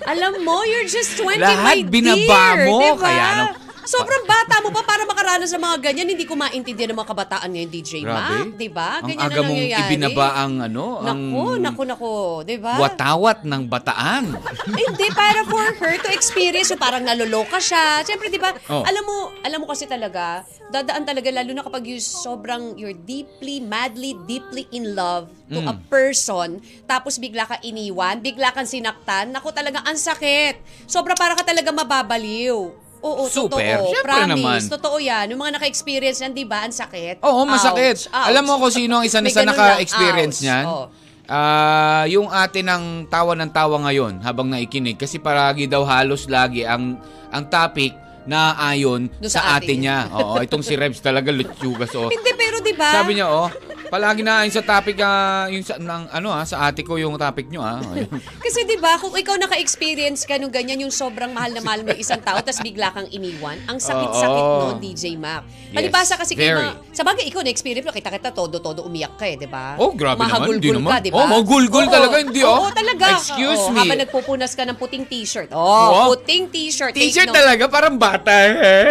Alam 0.04 0.44
mo, 0.44 0.62
you're 0.62 0.86
just 0.86 1.16
20, 1.18 1.40
Lahat 1.40 1.64
my 1.64 1.78
dear. 1.80 1.90
binaba 1.90 2.40
mo, 2.68 2.78
diba? 2.78 3.00
kaya 3.00 3.24
ano? 3.24 3.44
Sobrang 3.84 4.24
bata 4.24 4.58
mo 4.58 4.70
pa 4.70 4.82
para 4.82 5.04
makaranas 5.04 5.52
ng 5.52 5.60
mga 5.60 5.76
ganyan. 5.82 6.08
Hindi 6.08 6.24
ko 6.24 6.34
maintindihan 6.34 6.90
ng 6.90 6.98
mga 6.98 7.10
kabataan 7.10 7.48
ngayon, 7.48 7.70
DJ 7.70 7.92
Grabe. 8.00 8.16
Mac. 8.16 8.46
Di 8.56 8.68
ba? 8.68 8.90
Ang 8.98 9.08
Ganyan 9.10 9.22
aga 9.22 9.34
na 9.34 9.40
mong 9.40 9.52
nangyayari. 9.54 9.84
ibinaba 9.86 10.26
ang 10.34 10.52
ano, 10.62 10.84
ang 10.98 11.20
Naku, 11.22 11.44
naku, 11.58 11.82
naku. 11.84 12.14
Di 12.42 12.56
ba? 12.56 12.74
watawat 12.76 13.38
ng 13.42 13.62
bataan. 13.64 14.24
Hindi, 14.66 15.06
para 15.12 15.44
for 15.44 15.62
her 15.78 15.94
to 15.98 16.10
experience. 16.10 16.68
So 16.68 16.76
parang 16.76 17.04
naloloka 17.04 17.56
siya. 17.58 18.00
Siyempre, 18.02 18.28
di 18.28 18.40
ba? 18.40 18.56
Oh. 18.66 18.82
Alam 18.82 19.04
mo, 19.04 19.16
alam 19.40 19.58
mo 19.58 19.66
kasi 19.66 19.84
talaga, 19.84 20.42
dadaan 20.70 21.04
talaga, 21.04 21.28
lalo 21.30 21.52
na 21.52 21.62
kapag 21.62 21.84
you 21.84 22.00
sobrang, 22.00 22.74
you're 22.74 22.96
deeply, 22.96 23.60
madly, 23.60 24.16
deeply 24.24 24.64
in 24.70 24.92
love 24.92 25.28
to 25.46 25.60
Mm. 25.60 25.68
a 25.68 25.76
person, 25.86 26.56
tapos 26.82 27.20
bigla 27.20 27.44
ka 27.44 27.60
iniwan, 27.60 28.18
bigla 28.18 28.48
kang 28.50 28.64
sinaktan, 28.64 29.28
naku 29.28 29.52
talaga, 29.52 29.84
ang 29.84 29.94
sakit. 29.94 30.56
Sobra 30.84 31.12
para 31.12 31.36
ka 31.36 31.44
talaga 31.44 31.68
mababaliw. 31.68 32.83
Oo, 33.04 33.28
Super. 33.28 33.84
totoo. 33.84 33.92
Siyempre 33.92 34.16
Promise. 34.16 34.32
naman. 34.32 34.60
Totoo 34.72 34.96
yan. 34.96 35.24
Yung 35.36 35.40
mga 35.44 35.52
naka-experience 35.60 36.18
yan, 36.24 36.32
di 36.32 36.48
ba? 36.48 36.64
Ang 36.64 36.72
sakit. 36.72 37.20
Oo, 37.20 37.44
masakit. 37.44 38.08
Ouch, 38.08 38.08
ouch. 38.08 38.28
Alam 38.32 38.42
mo 38.48 38.52
kung 38.56 38.72
sino 38.72 38.92
ang 38.96 39.04
isa 39.04 39.20
na 39.20 39.28
May 39.28 39.36
sa 39.36 39.44
ganun 39.44 39.52
naka-experience 39.52 40.36
lang, 40.40 40.44
niyan? 40.48 40.64
ouch. 40.64 40.88
Oh. 40.88 41.02
Ah, 41.24 42.04
yung 42.04 42.28
ate 42.28 42.60
ng 42.60 43.08
tawa 43.08 43.32
ng 43.32 43.48
tawa 43.48 43.80
ngayon 43.88 44.20
habang 44.20 44.44
naikinig 44.44 45.00
kasi 45.00 45.16
paragi 45.16 45.64
daw 45.64 45.80
halos 45.80 46.28
lagi 46.28 46.68
ang 46.68 47.00
ang 47.32 47.48
topic 47.48 47.96
na 48.28 48.52
ayon 48.60 49.08
Doon 49.20 49.32
sa, 49.32 49.40
sa 49.40 49.56
ate 49.56 49.72
ate 49.72 49.80
niya. 49.80 50.04
Oo, 50.12 50.36
itong 50.44 50.60
si 50.60 50.76
Rebs 50.76 51.00
talaga 51.00 51.32
lutsugas 51.32 51.92
oh. 51.96 52.12
Hindi, 52.14 52.28
pero 52.36 52.60
di 52.60 52.76
ba? 52.76 52.92
Sabi 52.92 53.16
niya, 53.16 53.32
oh, 53.32 53.48
palagi 53.94 54.26
na 54.26 54.42
ayon 54.42 54.50
sa 54.50 54.66
topic 54.66 54.98
ah, 54.98 55.46
yung 55.46 55.62
sa, 55.62 55.78
ng, 55.78 56.10
ano 56.10 56.34
ah, 56.34 56.42
sa 56.42 56.66
ate 56.66 56.82
ko 56.82 56.98
yung 56.98 57.14
topic 57.14 57.46
niyo 57.46 57.62
ah. 57.62 57.78
Kasi 58.44 58.66
'di 58.66 58.82
ba, 58.82 58.98
kung 58.98 59.14
ikaw 59.14 59.38
naka-experience 59.38 60.26
ka 60.26 60.34
nung 60.34 60.50
ganyan 60.50 60.82
yung 60.82 60.90
sobrang 60.90 61.30
mahal 61.30 61.54
na 61.54 61.62
mahal 61.62 61.86
mo 61.86 61.94
yung 61.94 62.02
isang 62.02 62.18
tao 62.18 62.42
tapos 62.42 62.58
bigla 62.58 62.90
kang 62.90 63.06
iniwan, 63.08 63.62
ang 63.70 63.78
sakit-sakit 63.78 64.44
Oo. 64.44 64.58
noon, 64.58 64.76
DJ 64.82 65.14
Mac. 65.14 65.46
Yes, 65.70 65.78
Palibasa 65.78 66.18
kasi 66.18 66.34
mga, 66.34 66.74
sa 66.90 67.06
bagay 67.06 67.30
ikaw 67.30 67.46
na-experience 67.46 67.86
mo, 67.86 67.94
kita-kita 67.94 68.34
todo-todo 68.34 68.82
umiyak 68.82 69.14
ka 69.14 69.30
eh, 69.30 69.38
'di 69.38 69.46
ba? 69.46 69.78
Oh, 69.78 69.94
grabe 69.94 70.18
naman, 70.18 70.42
Mahagulgul 70.42 70.58
hindi 70.58 70.70
naman. 70.74 70.90
ka, 70.90 70.98
'di 70.98 71.10
ba? 71.14 71.16
Oh, 71.16 71.26
mahagulgul 71.30 71.86
Oo. 71.86 71.94
talaga, 71.94 72.14
hindi, 72.18 72.40
oh. 72.42 72.50
Oo, 72.50 72.68
talaga. 72.74 73.06
Excuse 73.14 73.62
Oo, 73.62 73.70
me. 73.70 73.78
Habang 73.78 74.00
nagpupunas 74.02 74.52
ka 74.52 74.62
ng 74.66 74.74
puting 74.74 75.04
t-shirt. 75.06 75.54
Oh, 75.54 75.62
Wow. 75.62 76.06
puting 76.10 76.50
t-shirt. 76.50 76.90
T-shirt 76.92 77.30
note. 77.30 77.38
talaga 77.38 77.70
parang 77.70 77.94
bata. 77.94 78.34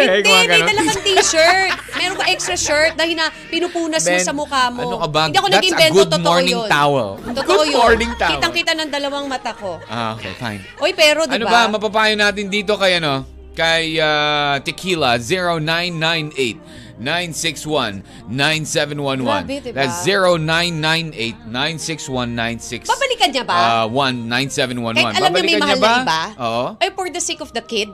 Hindi, 0.00 0.24
Mga 0.24 0.40
may 0.48 0.48
ganon. 0.48 0.68
talagang 0.72 1.00
t-shirt. 1.02 1.70
Meron 1.94 2.16
ka 2.16 2.24
extra 2.26 2.56
shirt 2.56 2.92
na 2.94 3.04
hina, 3.04 3.28
pinupunas 3.48 4.00
mo 4.02 4.16
Ben, 4.16 4.24
sa 4.24 4.32
mukha 4.32 4.72
mo. 4.72 4.80
ano 4.82 4.93
ka 4.98 5.08
ba? 5.08 5.22
Hindi 5.26 5.38
ako 5.38 5.48
That's 5.48 5.70
a 5.70 5.88
good 5.88 6.10
totoo 6.10 6.24
morning 6.24 6.56
yun. 6.56 6.68
towel. 6.68 7.08
Totoo 7.18 7.44
Good 7.44 7.68
yun. 7.68 7.78
morning 7.78 8.10
towel. 8.14 8.32
Kitang-kita 8.36 8.72
ng 8.74 8.88
dalawang 8.88 9.26
mata 9.26 9.52
ko. 9.52 9.78
Ah, 9.84 10.14
okay, 10.14 10.32
fine. 10.34 10.60
Oy, 10.78 10.92
pero 10.92 11.24
di 11.24 11.34
Ano 11.34 11.46
ba? 11.46 11.66
mapapayo 11.66 12.14
natin 12.14 12.46
dito 12.46 12.74
kay 12.74 12.98
ano? 12.98 13.24
Kay 13.52 13.98
ah, 13.98 14.58
Tequila 14.60 15.14
0998 15.16 16.98
961 16.98 18.02
9711. 18.30 19.22
Grabe, 19.22 19.54
diba? 19.60 19.74
That's 19.74 20.02
0998 20.02 21.50
961 21.50 22.86
96 22.86 22.86
Babalikan 22.86 23.28
niya 23.30 23.44
ba? 23.44 23.54
Ah, 23.54 23.86
19711. 23.86 25.02
Kahit 25.04 25.14
alam 25.16 25.30
niya 25.30 25.42
may 25.42 25.54
Babalikan 25.54 25.60
mahal 25.60 25.78
ba? 25.78 25.86
na 25.86 26.02
iba? 26.02 26.20
Oo. 26.38 26.64
Ay, 26.78 26.88
for 26.90 27.06
the 27.08 27.18
sake 27.18 27.38
of 27.38 27.50
the 27.50 27.62
kid? 27.62 27.90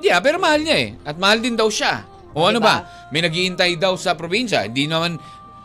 Yeah, 0.00 0.20
pero 0.20 0.36
mahal 0.36 0.60
niya 0.60 0.76
eh. 0.76 0.88
At 1.02 1.16
mahal 1.16 1.40
din 1.40 1.54
daw 1.54 1.68
siya. 1.68 2.04
O 2.34 2.44
ano 2.44 2.58
Diba? 2.58 2.82
ba? 2.82 3.08
May 3.08 3.22
naghihintay 3.22 3.78
daw 3.78 3.94
sa 3.94 4.12
probinsya. 4.12 4.66
Hindi 4.66 4.84
naman, 4.84 5.16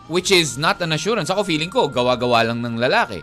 which 0.09 0.33
is 0.33 0.57
not 0.57 0.81
an 0.81 0.91
assurance. 0.91 1.29
Ako 1.29 1.45
feeling 1.45 1.69
ko, 1.69 1.87
gawa-gawa 1.87 2.51
lang 2.51 2.59
ng 2.65 2.75
lalaki. 2.81 3.21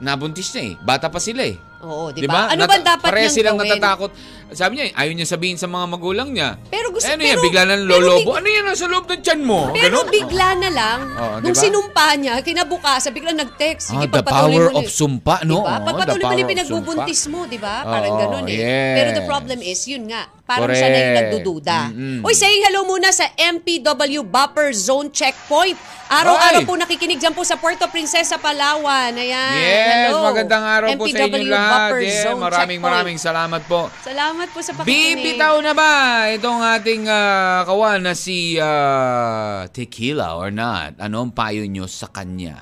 Nabuntis 0.00 0.54
niya 0.56 0.62
eh. 0.64 0.72
Bata 0.80 1.12
pa 1.12 1.20
sila 1.20 1.44
eh. 1.44 1.58
Oo, 1.80 2.12
di 2.12 2.20
Di 2.20 2.28
ba? 2.28 2.44
Ano 2.46 2.60
Nata- 2.60 2.70
ba 2.70 2.84
dapat 2.86 3.08
Pareha 3.08 3.24
niyang 3.24 3.32
silang 3.32 3.56
gawin? 3.56 3.72
natatakot. 3.72 4.10
Sabi 4.50 4.72
niya, 4.74 4.84
ayaw 4.92 5.12
niya 5.14 5.24
sabihin 5.24 5.54
sa 5.54 5.64
mga 5.64 5.86
magulang 5.88 6.28
niya. 6.28 6.58
Pero 6.66 6.90
gusto- 6.90 7.06
eh, 7.06 7.14
ano 7.14 7.22
yan, 7.22 7.32
pero- 7.32 7.44
bigla 7.46 7.62
na 7.62 7.74
pero 7.78 7.86
lolobo. 7.88 8.18
big- 8.26 8.36
ano 8.36 8.48
yan, 8.50 8.64
nasa 8.66 8.84
loob 8.84 9.04
ng 9.06 9.22
tiyan 9.22 9.40
mo? 9.40 9.60
Pero 9.70 9.96
Ganon? 9.96 10.06
bigla 10.10 10.48
na 10.56 10.70
lang, 10.70 10.98
Oo, 11.08 11.34
nung 11.38 11.54
diba? 11.54 11.62
sinumpa 11.62 12.06
niya, 12.18 12.34
kinabukasan, 12.42 13.10
biglang 13.10 13.38
nag-text. 13.38 13.86
Ah, 13.86 13.92
Sige, 13.96 14.06
the 14.06 14.12
pagpatuloy 14.12 14.34
power 14.50 14.66
mo 14.66 14.76
of 14.76 14.86
sumpa, 14.90 15.34
no? 15.42 15.56
Diba? 15.56 15.70
Oo, 15.70 15.86
Pagpatuloy 15.86 16.10
the 16.10 16.18
mo 16.18 16.26
power 16.26 16.34
yung 16.34 16.42
of 16.42 16.52
pinagbubuntis 16.52 17.20
mo, 17.24 17.40
di 17.46 17.56
ba? 17.56 17.74
Parang 17.80 18.12
Oo, 18.12 18.20
ganun 18.20 18.44
eh. 18.44 18.58
yes. 18.58 18.94
Pero 18.98 19.08
the 19.14 19.24
problem 19.24 19.58
is, 19.62 19.80
yun 19.86 20.02
nga, 20.04 20.22
parang 20.44 20.68
siya 20.68 20.88
na 20.90 20.98
yung 20.98 21.14
nagdududa. 21.16 21.78
Mm-mm. 21.88 22.18
Uy, 22.20 22.34
saying 22.34 22.62
hello 22.62 22.82
muna 22.84 23.08
sa 23.08 23.24
MPW 23.32 24.20
Buffer 24.20 24.74
Zone 24.74 25.08
Checkpoint. 25.08 25.78
Araw-araw 26.10 26.60
Ay! 26.60 26.66
po 26.66 26.74
nakikinig 26.74 27.16
dyan 27.16 27.30
po 27.30 27.46
sa 27.46 27.54
Puerto 27.54 27.86
Princesa, 27.86 28.34
Palawan. 28.34 29.14
Ayan, 29.14 29.54
Yes, 29.54 30.10
hello. 30.10 30.26
magandang 30.26 30.58
araw 30.60 30.90
po 30.92 31.06
sa 31.06 31.22
inyo 31.22 31.22
MPW. 31.22 31.46
Buffer 31.70 32.00
Yeah, 32.02 32.22
Zone 32.26 32.40
maraming 32.40 32.78
Checkpoint. 32.78 32.82
maraming 32.82 33.18
salamat 33.18 33.62
po. 33.64 33.80
Salamat 34.00 34.46
po 34.50 34.58
sa 34.58 34.72
pakikinig. 34.74 35.38
Bibitaw 35.38 35.54
na 35.58 35.72
ba 35.72 35.92
itong 36.28 36.60
ating 36.60 37.02
ah, 37.06 37.62
kawan 37.62 38.02
na 38.02 38.12
si 38.12 38.58
ah, 38.58 39.64
Tequila 39.66 40.34
or 40.34 40.50
not? 40.50 40.98
Ano 40.98 41.22
ang 41.22 41.30
payo 41.30 41.62
nyo 41.64 41.86
sa 41.86 42.10
kanya? 42.10 42.60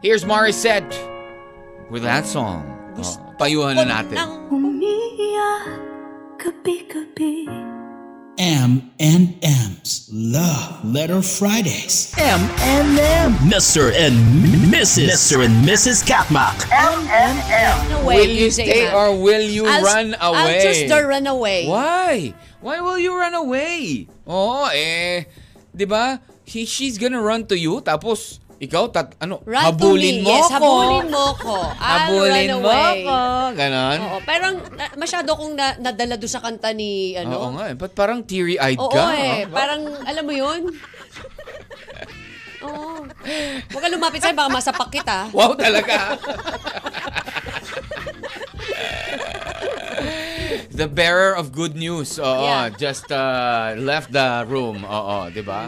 Here's 0.00 0.22
Morissette 0.22 0.92
with 1.88 2.02
that 2.02 2.24
song. 2.24 2.62
Oh, 2.96 3.04
payuhan 3.36 3.76
na 3.76 3.84
natin. 3.84 4.16
Umiiyak 4.48 5.66
gabi-gabi 6.40 7.44
M 8.38 8.92
and 9.00 9.32
M's 9.42 10.08
Love 10.12 10.84
Letter 10.84 11.22
Fridays. 11.22 12.12
M 12.18 12.40
and 12.60 12.98
M. 12.98 13.32
Mr. 13.48 13.88
and 13.96 14.12
Mrs. 14.68 15.08
Mr. 15.08 15.44
and 15.44 15.64
Mrs. 15.64 16.04
Katmak. 16.04 16.68
M&M. 16.68 17.88
No 17.88 18.04
way, 18.04 18.16
Will 18.20 18.28
you 18.28 18.50
stay 18.50 18.92
or 18.92 19.16
will 19.16 19.40
you 19.40 19.64
I'll- 19.66 19.82
run 19.82 20.12
away? 20.20 20.20
I'll 20.20 20.62
choose 20.62 20.84
the 20.88 21.00
run 21.06 21.26
away. 21.26 21.64
Why? 21.66 22.34
Why 22.60 22.80
will 22.80 22.98
you 22.98 23.16
run 23.16 23.32
away? 23.32 24.06
Oo, 24.28 24.68
eh, 24.68 25.24
'di 25.72 25.84
ba? 25.88 26.20
He, 26.44 26.64
she's 26.68 26.98
gonna 27.00 27.20
run 27.22 27.46
to 27.48 27.56
you 27.56 27.80
tapos 27.80 28.38
ikaw 28.56 28.88
tat 28.88 29.12
ano, 29.18 29.42
Run 29.42 29.60
habulin 29.60 30.20
mo 30.20 30.32
yes, 30.32 30.48
ako. 30.48 30.52
habulin 30.56 31.04
mo 31.08 31.24
ko. 31.36 31.56
Habulin 31.76 32.48
mo 32.56 32.72
ako. 32.72 33.16
Ganon. 33.52 33.98
Oo, 34.00 34.18
parang 34.24 34.54
na- 34.72 34.92
masyado 34.94 35.28
kong 35.32 35.52
na, 35.52 35.76
nadala 35.76 36.14
doon 36.16 36.30
sa 36.30 36.40
kanta 36.40 36.72
ni 36.72 37.14
ano. 37.14 37.36
Oo 37.38 37.48
nga, 37.54 37.64
eh. 37.68 37.74
Ba't 37.74 37.92
parang 37.92 38.22
teary-eyed 38.22 38.76
Oo 38.76 38.88
ka? 38.88 39.12
eh, 39.12 39.44
ah? 39.44 39.48
parang 39.48 39.80
alam 40.02 40.24
mo 40.24 40.32
'yun? 40.32 40.60
Oo. 42.66 43.06
Huwag 43.70 43.80
ka 43.80 43.88
lumapit 43.88 44.18
sa'yo, 44.18 44.34
baka 44.34 44.50
masapak 44.50 44.88
kita. 44.90 45.30
Wow, 45.30 45.54
talaga. 45.54 46.16
The 50.70 50.86
bearer 50.86 51.32
of 51.32 51.50
good 51.50 51.74
news. 51.74 52.16
Oo, 52.16 52.42
Yeah. 52.42 52.68
just 52.70 53.08
uh, 53.08 53.74
left 53.76 54.12
the 54.12 54.44
room. 54.44 54.82
Oo, 54.82 55.28
'di 55.28 55.42
ba? 55.42 55.66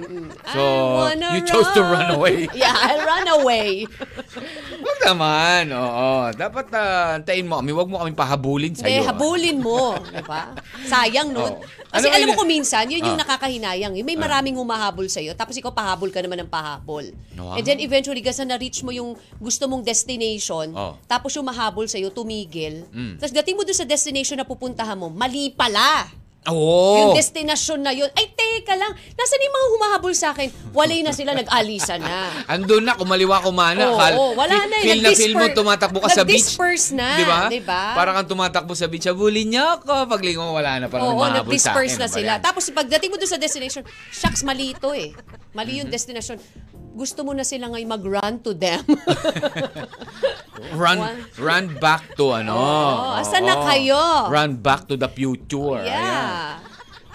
So, 0.53 0.63
I 1.07 1.17
you 1.35 1.43
chose 1.43 1.69
to 1.73 1.83
run 1.83 2.13
away. 2.13 2.47
Yeah, 2.53 2.73
I'll 2.75 3.05
run 3.05 3.27
away. 3.41 3.85
Huwag 4.83 4.99
naman. 5.05 5.73
Oo, 5.73 6.31
dapat 6.33 6.67
uh, 6.73 7.19
antayin 7.19 7.47
mo 7.47 7.59
kami. 7.59 7.71
Huwag 7.73 7.89
mo 7.89 7.97
kami 8.01 8.13
pahabulin 8.13 8.73
sa 8.75 8.87
Hindi, 8.87 9.01
iyo. 9.01 9.09
habulin 9.09 9.59
mo. 9.59 9.97
Diba? 10.09 10.55
Sayang, 10.85 11.33
no? 11.33 11.47
Oo. 11.49 11.63
Kasi 11.89 12.05
Ano 12.05 12.15
alam 12.21 12.27
mo 12.29 12.37
kung 12.37 12.51
minsan, 12.53 12.85
yun 12.85 13.01
yung 13.01 13.17
Ah. 13.17 13.25
nakakahinayang. 13.25 13.97
Yung 13.97 14.05
may 14.05 14.17
maraming 14.17 14.53
humahabol 14.53 15.09
sa'yo, 15.09 15.33
tapos 15.33 15.57
ikaw 15.57 15.73
pahabol 15.73 16.13
ka 16.13 16.21
naman 16.21 16.45
ng 16.45 16.51
pahabol. 16.53 17.09
Wow. 17.33 17.57
And 17.57 17.65
then 17.65 17.81
eventually, 17.81 18.21
kasi 18.21 18.45
na-reach 18.45 18.85
mo 18.85 18.93
yung 18.93 19.17
gusto 19.41 19.65
mong 19.65 19.81
destination, 19.83 20.69
Oh. 20.77 21.01
tapos 21.09 21.33
yung 21.33 21.49
mahabol 21.49 21.89
sa'yo, 21.89 22.13
tumigil. 22.13 22.85
Mm. 22.93 23.17
Tapos 23.17 23.33
dating 23.33 23.57
mo 23.57 23.65
doon 23.65 23.79
sa 23.79 23.89
destination 23.89 24.37
na 24.37 24.45
pupuntahan 24.45 25.01
mo, 25.01 25.09
mali 25.09 25.49
pala. 25.49 26.13
Oo. 26.49 26.97
Yung 26.99 27.13
destination 27.13 27.79
na 27.79 27.91
yun. 27.91 28.09
Ay, 28.13 28.29
teka 28.31 28.73
lang. 28.73 28.89
Nasaan 28.91 29.41
yung 29.41 29.55
mga 29.55 29.69
humahabol 29.71 30.13
sa 30.13 30.33
akin? 30.33 30.49
Walay 30.73 31.01
na 31.01 31.13
sila, 31.13 31.33
nag-alisa 31.33 31.97
na. 31.97 32.33
Andun 32.53 32.83
na, 32.83 32.95
kumaliwa 32.95 33.39
kumana. 33.39 33.85
Oo, 33.87 33.97
Kal- 33.97 34.17
oo, 34.17 34.33
wala 34.35 34.57
na 34.65 34.75
eh. 34.75 34.85
Feel 34.85 35.01
na 35.01 35.11
feel 35.13 35.35
mo 35.35 35.45
tumatakbo 35.51 36.01
ka 36.01 36.09
sa 36.11 36.23
beach. 36.23 36.45
nag-disperse 36.49 36.93
na, 36.93 37.09
Di 37.15 37.25
ba? 37.25 37.41
di 37.49 37.61
ba? 37.61 37.93
Para 37.93 38.11
kang 38.13 38.29
tumatakbo 38.29 38.73
sa 38.73 38.87
beach. 38.87 39.05
Habulin 39.05 39.49
niyo 39.49 39.65
ako. 39.79 40.09
Paglingon 40.09 40.45
mo, 40.45 40.53
wala 40.53 40.79
na. 40.79 40.87
Parang 40.87 41.11
Oo, 41.11 41.15
humahabol 41.17 41.37
sa 41.37 41.45
nag-disperse 41.45 41.95
akin. 41.95 42.01
na 42.01 42.07
Ano 42.07 42.17
sila. 42.17 42.33
Tapos 42.41 42.65
pagdating 42.69 43.11
mo 43.11 43.17
doon 43.17 43.29
sa 43.29 43.37
destination, 43.37 43.83
shucks, 44.09 44.41
mali 44.41 44.73
ito 44.73 44.89
eh. 44.91 45.13
Mali 45.51 45.81
yung 45.81 45.89
destination. 45.89 46.37
gusto 46.93 47.23
mo 47.23 47.31
na 47.31 47.47
sila 47.47 47.71
ngayon 47.71 47.87
mag-run 47.89 48.35
to 48.43 48.51
them. 48.53 48.83
Run 50.75 50.99
One. 50.99 51.19
run 51.39 51.67
back 51.79 52.19
to 52.19 52.35
ano. 52.35 52.59
Oo, 52.59 53.15
asan 53.15 53.47
na 53.47 53.55
Oo. 53.55 53.63
kayo? 53.65 54.01
Run 54.27 54.59
back 54.59 54.85
to 54.85 54.99
the 54.99 55.07
future. 55.07 55.79
Ayan. 55.79 55.95
yeah. 55.95 56.59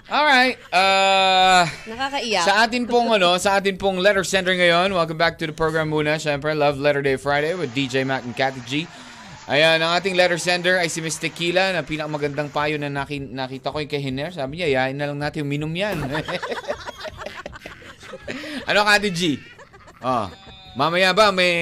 All 0.08 0.24
right. 0.24 0.56
Uh, 0.70 1.68
Nakakaiyak. 1.84 2.46
sa 2.46 2.64
atin 2.64 2.88
pong 2.88 3.12
ano, 3.12 3.36
sa 3.36 3.58
atin 3.58 3.76
pong 3.76 4.00
letter 4.00 4.24
sender 4.24 4.54
ngayon. 4.54 4.96
Welcome 4.96 5.18
back 5.18 5.36
to 5.36 5.46
the 5.46 5.54
program 5.54 5.92
muna. 5.92 6.16
Siyempre, 6.16 6.56
Love 6.56 6.80
Letter 6.80 7.02
Day 7.02 7.20
Friday 7.20 7.52
with 7.52 7.76
DJ 7.76 8.08
Mac 8.08 8.24
and 8.24 8.32
Cathy 8.32 8.64
G. 8.64 8.74
Ayan, 9.44 9.84
ang 9.84 9.92
ating 9.94 10.16
letter 10.16 10.40
sender 10.40 10.80
ay 10.80 10.88
si 10.88 11.04
Miss 11.04 11.20
Tequila 11.20 11.76
na 11.76 11.84
pinakamagandang 11.84 12.48
payo 12.48 12.80
na 12.80 12.88
naki- 12.88 13.20
nakita 13.28 13.68
ko 13.68 13.84
yung 13.84 13.92
kay 13.92 14.00
Hiner. 14.00 14.32
Sabi 14.32 14.64
niya, 14.64 14.72
yain 14.72 14.96
na 14.96 15.12
lang 15.12 15.20
natin 15.20 15.44
uminom 15.44 15.68
yan. 15.68 16.00
ano, 18.68 18.80
Cathy 18.84 19.12
G? 19.12 19.22
Oh, 20.04 20.28
mamaya 20.76 21.16
ba 21.16 21.32
may 21.32 21.54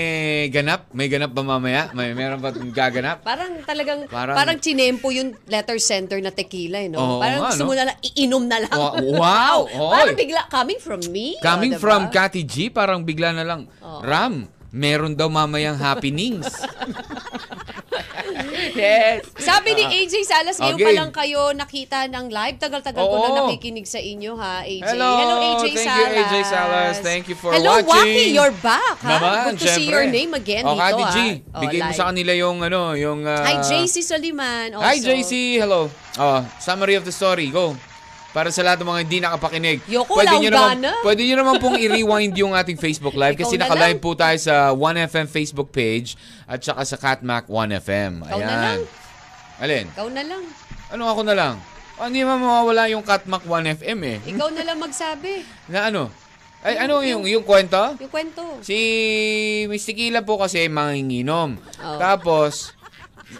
ganap? 0.49 0.89
May 0.95 1.05
ganap 1.11 1.35
ba 1.35 1.43
mamaya? 1.45 1.93
May 1.93 2.15
meron 2.17 2.41
ba 2.41 2.49
gaganap? 2.49 3.21
Parang 3.21 3.61
talagang, 3.61 4.09
Parang- 4.09 4.37
parang, 4.37 4.57
chinempo 4.57 5.13
yung 5.13 5.35
letter 5.45 5.77
center 5.77 6.17
na 6.23 6.33
tequila, 6.33 6.81
eh, 6.81 6.89
no? 6.89 6.97
Oo 6.97 7.19
parang 7.21 7.45
nga, 7.45 7.49
gusto 7.53 7.63
no? 7.65 7.69
mo 7.69 7.75
na 7.77 7.83
lang, 7.91 7.97
iinom 8.01 8.43
na 8.49 8.57
lang. 8.65 8.77
Wa- 8.77 8.95
wow! 8.97 9.57
Oy. 9.89 9.93
Parang 9.93 10.17
bigla, 10.17 10.41
coming 10.49 10.79
from 10.81 11.01
me. 11.13 11.37
Coming 11.43 11.73
oh, 11.75 11.77
diba? 11.77 11.83
from 11.83 12.01
Cathy 12.09 12.43
G, 12.47 12.73
parang 12.73 13.05
bigla 13.05 13.35
na 13.35 13.45
lang, 13.45 13.69
Oo. 13.83 14.01
Ram, 14.01 14.49
meron 14.71 15.13
daw 15.13 15.27
mamayang 15.27 15.77
happenings. 15.77 16.47
yes. 18.73 19.25
Sabi 19.37 19.73
ni 19.73 19.83
AJ 19.83 20.13
Salas, 20.23 20.55
ngayon 20.57 20.77
Okay. 20.77 20.87
pa 20.87 20.91
lang 20.95 21.11
kayo 21.11 21.41
nakita 21.51 22.07
ng 22.07 22.31
live. 22.31 22.57
Tagal-tagal 22.57 23.03
ko 23.03 23.15
na 23.21 23.29
nakikinig 23.43 23.85
sa 23.85 23.99
inyo, 23.99 24.33
ha, 24.35 24.63
AJ. 24.63 24.95
Hello. 24.95 25.11
AJ 25.11 25.61
Thank 25.61 25.75
you, 25.75 25.83
Salas. 25.83 26.13
AJ 26.15 26.35
Salas. 26.45 26.95
Thank 26.99 27.23
you 27.27 27.37
for 27.37 27.51
Hello, 27.51 27.81
watching. 27.81 27.91
Waki, 27.91 28.23
you're 28.31 28.55
back, 28.63 28.97
ha? 29.03 29.09
Naman, 29.11 29.35
Good 29.55 29.59
to 29.59 29.67
see 29.67 29.85
syempre. 29.87 29.93
your 29.93 30.05
name 30.07 30.31
again 30.33 30.63
oh, 30.63 30.73
dito, 30.73 30.81
Cathy 30.81 31.05
G, 31.05 31.17
ha? 31.19 31.57
Oh, 31.57 31.61
bigay 31.61 31.79
mo 31.83 31.91
sa 31.91 32.05
kanila 32.09 32.31
yung 32.33 32.57
ano, 32.63 32.81
yung... 32.95 33.19
uh, 33.27 33.43
Hi, 33.43 33.59
JC 33.59 34.01
Soliman. 34.01 34.75
Also. 34.79 34.85
Hi, 34.87 34.97
JC. 34.97 35.59
Hello. 35.59 35.91
Oh, 36.17 36.39
summary 36.57 36.95
of 36.95 37.03
the 37.03 37.13
story. 37.13 37.51
Go. 37.51 37.75
Para 38.31 38.47
sa 38.47 38.63
lahat 38.63 38.79
ng 38.79 38.87
mga 38.87 39.01
hindi 39.03 39.17
nakapakinig. 39.19 39.79
Yoko, 39.91 40.15
pwede 40.15 40.35
nyo 40.39 40.51
naman, 40.55 40.79
laugana. 40.79 40.91
pwede 41.03 41.21
nyo 41.27 41.35
naman 41.35 41.55
pong 41.59 41.77
i-rewind 41.83 42.33
yung 42.39 42.55
ating 42.55 42.79
Facebook 42.79 43.15
Live 43.19 43.35
kasi 43.43 43.59
na 43.59 43.67
naka-live 43.67 43.99
po 43.99 44.15
tayo 44.15 44.37
sa 44.39 44.71
1FM 44.71 45.27
Facebook 45.27 45.67
page 45.75 46.15
at 46.47 46.63
saka 46.63 46.81
sa 46.87 46.95
Catmac 46.95 47.51
1FM. 47.51 48.23
Ikaw 48.23 48.39
na 48.39 48.55
lang. 48.55 48.79
Alin? 49.59 49.85
Ikaw 49.91 50.07
na 50.15 50.23
lang. 50.23 50.43
Ano 50.95 51.03
ako 51.11 51.21
na 51.27 51.35
lang? 51.35 51.55
Oh, 51.99 52.07
hindi 52.07 52.23
man 52.23 52.39
mawawala 52.39 52.87
yung 52.87 53.03
Catmac 53.03 53.43
1FM 53.43 53.99
eh. 54.07 54.17
Ikaw 54.23 54.49
na 54.55 54.63
lang 54.63 54.77
magsabi. 54.79 55.43
Na 55.67 55.91
ano? 55.91 56.09
Ay, 56.61 56.77
ano 56.77 57.01
yung, 57.01 57.25
yung 57.25 57.43
kwento? 57.43 57.97
Yung 57.99 58.13
kwento. 58.13 58.61
Si 58.61 58.77
Miss 59.65 59.83
Tequila 59.83 60.21
po 60.21 60.37
kasi 60.37 60.69
manginginom. 60.69 61.57
Oh. 61.81 61.97
Tapos, 61.97 62.77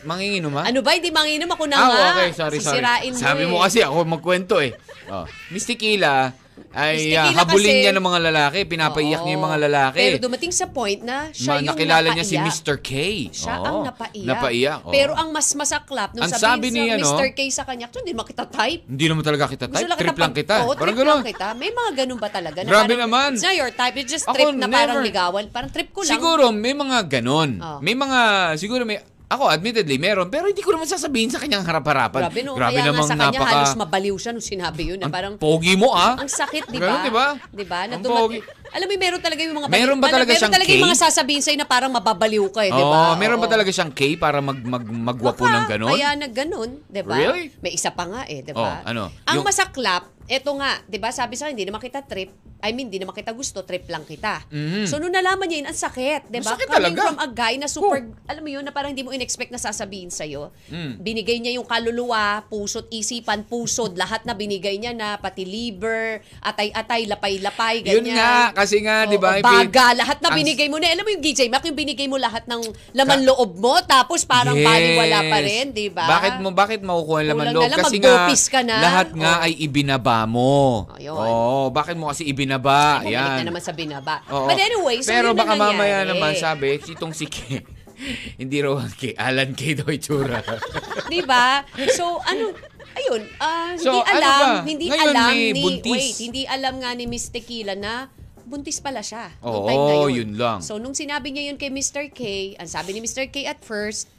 manginginom 0.04 0.54
ha? 0.58 0.64
Ano 0.68 0.80
ba? 0.82 0.92
Hindi 0.96 1.10
manginom 1.10 1.50
ako 1.50 1.64
na 1.68 1.76
ah, 1.76 1.88
nga. 1.88 2.06
okay. 2.16 2.30
Sorry, 2.32 2.58
sorry. 2.58 2.82
Sisirain 2.82 3.12
Sabi 3.14 3.44
eh. 3.46 3.50
mo 3.50 3.62
kasi 3.62 3.80
ako 3.82 3.98
magkwento 4.06 4.58
eh. 4.60 4.74
Oh. 5.08 5.26
Miss 5.50 5.68
Tequila, 5.68 6.32
ay 6.72 7.12
Tequila 7.12 7.36
habulin 7.36 7.68
kasi- 7.68 7.82
niya 7.84 7.94
ng 7.96 8.06
mga 8.06 8.20
lalaki. 8.32 8.60
Pinapaiyak 8.64 9.20
Oo. 9.20 9.26
niya 9.28 9.34
yung 9.36 9.46
mga 9.46 9.60
lalaki. 9.68 10.00
Pero 10.00 10.18
dumating 10.24 10.54
sa 10.56 10.66
point 10.72 11.02
na 11.04 11.28
siya 11.36 11.52
Ma- 11.52 11.60
yung 11.60 11.68
nakilala 11.68 12.08
niya 12.16 12.24
si 12.24 12.36
napaiyak. 12.40 12.64
Mr. 12.64 12.76
K. 12.80 12.92
Siya 13.28 13.54
Oo. 13.60 13.66
ang 13.66 13.78
napaiyak. 13.92 14.28
Napaiyak. 14.28 14.80
oo. 14.88 14.92
Pero 14.94 15.12
ang 15.20 15.30
mas 15.36 15.48
masaklap, 15.52 16.10
nung 16.16 16.24
Ang 16.24 16.32
sabi 16.32 16.72
sa 16.72 16.76
ni, 16.76 16.82
ano, 16.88 17.04
Mr. 17.04 17.28
K 17.36 17.40
sa 17.52 17.64
kanya, 17.68 17.92
"Actually, 17.92 18.04
hindi 18.08 18.16
makita 18.16 18.44
type. 18.48 18.82
Hindi 18.88 19.06
naman 19.12 19.24
talaga 19.26 19.44
kita 19.52 19.66
type. 19.68 19.90
Trip 20.00 20.20
lang 20.20 20.34
kita. 20.34 20.56
Oo, 20.64 20.72
Parang 20.80 20.96
trip 20.96 21.08
lang 21.08 21.26
kita. 21.28 21.48
May 21.60 21.72
mga 21.76 21.92
ganun 22.04 22.20
ba 22.20 22.30
talaga? 22.32 22.60
Na 22.64 22.70
Grabe 22.72 22.96
parang, 22.96 23.04
naman. 23.04 23.30
It's 23.36 23.44
not 23.44 23.58
your 23.58 23.72
type. 23.76 23.96
It's 24.00 24.12
just 24.12 24.28
Ako, 24.28 24.36
trip 24.36 24.56
na 24.56 24.68
parang 24.72 24.96
never. 24.96 25.04
ligawan. 25.04 25.44
Parang 25.52 25.72
trip 25.76 25.92
ko 25.92 26.08
lang. 26.08 26.14
Siguro 26.16 26.56
may 26.56 26.72
mga 26.72 26.98
ganon. 27.10 27.60
Oh. 27.60 27.80
May 27.84 27.96
mga 28.00 28.20
siguro 28.56 28.88
may 28.88 29.04
ako 29.32 29.48
admittedly 29.48 29.96
meron 29.96 30.28
pero 30.28 30.52
hindi 30.52 30.60
ko 30.60 30.76
naman 30.76 30.84
sasabihin 30.84 31.32
sa 31.32 31.40
kanyang 31.40 31.64
harap-harapan. 31.64 32.28
Grabe 32.28 32.40
no. 32.44 32.60
Kaya 32.60 32.84
nga 32.84 32.92
namang 32.92 33.08
sa 33.08 33.16
kanya 33.16 33.40
napaka 33.40 33.54
halos 33.56 33.76
mabaliw 33.80 34.16
siya 34.20 34.32
nung 34.36 34.44
sinabi 34.44 34.92
yun. 34.92 35.00
Na 35.00 35.08
ang 35.08 35.16
parang, 35.16 35.34
pogi 35.40 35.80
mo 35.80 35.96
ah. 35.96 36.20
ang 36.20 36.28
sakit, 36.28 36.68
di 36.68 36.78
Ganun, 36.78 37.00
ba? 37.00 37.06
di 37.08 37.12
ba? 37.12 37.28
Di 37.48 37.66
ba? 37.66 37.80
Na 37.88 37.96
Ang 37.96 38.04
pogi. 38.04 38.44
Alam 38.72 38.88
mo, 38.88 38.94
meron 38.96 39.20
talaga 39.20 39.40
yung 39.44 39.56
mga 39.56 39.68
Meron 39.68 39.98
ba 40.00 40.08
talaga 40.08 40.32
meron 40.32 40.40
siyang 40.40 40.56
talaga 40.56 40.70
yung 40.72 40.84
K? 40.84 40.88
mga 40.88 41.00
sasabihin 41.00 41.42
sa'yo 41.44 41.58
na 41.60 41.68
parang 41.68 41.92
mababaliw 41.92 42.46
ka 42.52 42.62
eh, 42.64 42.72
di 42.72 42.80
Oo, 42.80 42.92
ba? 42.92 43.16
meron 43.20 43.40
ba 43.40 43.48
Oo. 43.48 43.56
talaga 43.56 43.72
siyang 43.72 43.92
K 43.92 44.16
para 44.16 44.40
mag, 44.40 44.60
mag 44.64 44.84
magwapo 44.84 45.44
Baka, 45.44 45.56
ng 45.56 45.66
ganon? 45.68 45.92
Kaya 45.92 46.08
nagganon, 46.16 46.70
'di 46.88 47.02
ba? 47.04 47.16
Really? 47.20 47.52
May 47.60 47.72
isa 47.76 47.92
pa 47.92 48.08
nga 48.08 48.22
eh, 48.28 48.40
'di 48.44 48.56
ba? 48.56 48.80
Oh, 48.84 48.88
ano? 48.88 49.04
Ang 49.28 49.36
Yung- 49.40 49.48
masaklap, 49.48 50.08
eto 50.28 50.52
nga, 50.58 50.82
'di 50.86 50.98
ba? 50.98 51.10
Sabi 51.10 51.38
sa 51.38 51.48
akin, 51.48 51.56
hindi 51.58 51.68
naman 51.68 51.82
kita 51.82 52.04
trip. 52.06 52.32
I 52.62 52.78
mean, 52.78 52.94
hindi 52.94 53.02
naman 53.02 53.18
kita 53.18 53.34
gusto, 53.34 53.66
trip 53.66 53.90
lang 53.90 54.06
kita. 54.06 54.46
Mhm. 54.54 54.86
So 54.86 55.02
nung 55.02 55.10
nalaman 55.10 55.50
niya 55.50 55.66
yun, 55.66 55.70
ang 55.74 55.80
sakit, 55.82 56.30
'di 56.30 56.40
ba? 56.46 56.54
Coming 56.54 56.94
talaga. 56.94 57.02
from 57.10 57.18
a 57.18 57.30
guy 57.34 57.58
na 57.58 57.66
super, 57.66 58.06
alam 58.30 58.42
mo 58.46 58.50
yun, 58.54 58.62
na 58.62 58.70
parang 58.70 58.94
hindi 58.94 59.02
mo 59.02 59.10
in-expect 59.10 59.50
na 59.50 59.58
sasabihin 59.58 60.14
sa 60.14 60.24
Mm. 60.32 61.02
Binigay 61.02 61.38
niya 61.42 61.58
yung 61.60 61.68
kaluluwa, 61.68 62.46
puso't 62.48 62.88
isipan, 62.94 63.44
pusod, 63.44 63.98
lahat 64.00 64.24
na 64.24 64.32
binigay 64.32 64.78
niya 64.80 64.96
na 64.96 65.20
pati 65.20 65.44
liver, 65.44 66.24
atay-atay, 66.40 67.10
lapay-lapay, 67.10 67.84
ganyan. 67.84 68.06
Yun 68.06 68.16
nga, 68.16 68.56
kasi 68.56 68.80
nga, 68.80 69.04
di 69.10 69.18
ba, 69.20 69.42
baga, 69.44 69.92
lahat 69.98 70.24
na 70.24 70.32
binigay 70.32 70.72
mo 70.72 70.80
na. 70.80 70.88
Alam 70.94 71.04
mo 71.04 71.12
yung 71.12 71.24
DJ 71.26 71.52
Mac, 71.52 71.66
yung 71.68 71.76
binigay 71.76 72.08
mo 72.08 72.16
lahat 72.16 72.48
ng 72.48 72.62
laman 72.96 73.28
loob 73.28 73.60
mo, 73.60 73.76
tapos 73.84 74.24
parang 74.24 74.56
baliwala 74.56 75.20
pa 75.28 75.38
rin, 75.44 75.76
di 75.76 75.92
ba? 75.92 76.08
Bakit 76.08 76.34
mo 76.40 76.56
bakit 76.56 76.80
makukuha 76.80 77.20
laman 77.28 77.46
loob? 77.52 77.68
Kasi 77.68 77.98
nga 78.00 78.30
ka 78.32 78.62
na. 78.64 78.76
lahat 78.80 79.10
nga 79.12 79.34
Oh. 79.42 79.46
ay 79.48 79.54
ibinaba 79.58 80.21
mo. 80.24 80.86
Ayun. 80.94 81.14
Oo, 81.14 81.70
bakit 81.70 81.94
mo 81.94 82.08
kasi 82.08 82.24
ibinaba? 82.24 83.00
Bumalik 83.00 83.12
Yan. 83.12 83.38
na 83.38 83.48
naman 83.48 83.62
sa 83.62 83.72
binaba. 83.72 84.22
Oo. 84.28 84.46
But 84.46 84.58
anyway, 84.58 85.00
so 85.00 85.10
Pero 85.10 85.30
yun 85.30 85.36
na 85.36 85.42
baka 85.42 85.54
mamaya 85.54 85.98
nangyari. 86.02 86.10
naman 86.12 86.32
sabi, 86.36 86.66
itong 86.78 87.12
si 87.12 87.26
K, 87.26 87.62
hindi 88.42 88.58
raw 88.60 88.76
ang 88.76 88.92
K, 88.92 89.14
Alan 89.14 89.52
K 89.52 89.62
daw 89.76 89.88
itsura. 89.88 90.42
Di 91.12 91.22
ba? 91.22 91.62
So, 91.92 92.18
ano, 92.20 92.52
ayun, 92.94 93.22
ah, 93.38 93.74
hindi 93.74 93.84
So, 93.84 93.92
ano 93.94 94.10
alam, 94.10 94.42
ba? 94.42 94.50
hindi 94.64 94.86
Ngayon 94.88 95.06
alam 95.08 95.30
may 95.30 95.42
ni, 95.48 95.62
buntis. 95.62 95.92
wait, 95.92 96.16
hindi 96.20 96.42
alam 96.44 96.74
nga 96.78 96.92
ni 96.92 97.06
Miss 97.06 97.28
Tequila 97.28 97.74
na 97.74 98.10
buntis 98.42 98.80
pala 98.80 99.00
siya. 99.00 99.32
nung 99.38 99.64
Oo, 99.64 99.66
time 99.66 99.80
na 99.80 99.96
yun 100.12 100.32
lang. 100.36 100.58
So, 100.60 100.76
nung 100.76 100.92
sinabi 100.92 101.30
niya 101.30 101.48
yun 101.48 101.56
kay 101.56 101.70
Mr. 101.70 102.10
K, 102.10 102.22
ang 102.56 102.68
sabi 102.68 102.92
ni 102.92 103.00
Mr. 103.00 103.28
K 103.28 103.46
at 103.46 103.62
first, 103.62 104.10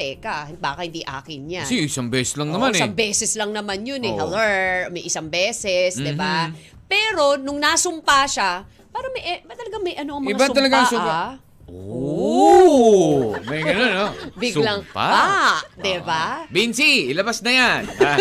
teka, 0.00 0.36
baka 0.56 0.80
hindi 0.82 1.04
akin 1.04 1.40
yan. 1.50 1.62
Kasi 1.62 1.84
isang 1.84 2.08
beses 2.08 2.32
lang 2.34 2.48
Oo, 2.48 2.56
naman 2.56 2.72
eh. 2.72 2.80
Isang 2.80 2.94
beses 2.94 3.30
lang 3.36 3.50
naman 3.52 3.84
yun 3.84 4.00
eh. 4.00 4.10
Oo. 4.10 4.32
Hello, 4.32 4.48
may 4.88 5.04
isang 5.04 5.28
beses, 5.28 5.94
di 5.94 6.16
ba? 6.16 6.48
Mhm. 6.48 6.88
Pero, 6.88 7.36
nung 7.36 7.60
nasumpa 7.60 8.24
siya, 8.24 8.64
parang 8.88 9.12
may, 9.12 9.22
eh, 9.22 9.38
ba 9.42 9.52
talaga 9.52 9.76
may 9.78 9.94
ano 9.94 10.16
ang 10.16 10.24
mga 10.24 10.32
Iba 10.32 10.42
sumpa, 10.42 10.56
talaga 10.56 10.74
ang 10.74 10.88
sumpa. 10.88 11.12
ah? 11.14 11.32
Oh, 11.70 13.30
may 13.46 13.62
ganun, 13.62 13.90
no? 13.92 14.06
Biglang, 14.42 14.82
Sumpa. 14.82 15.06
ah, 15.06 15.58
di 15.72 16.02
ba? 16.02 16.42
Vinci, 16.50 17.06
ilabas 17.06 17.38
na 17.40 17.52
yan. 17.52 17.82
Ah, 17.94 18.18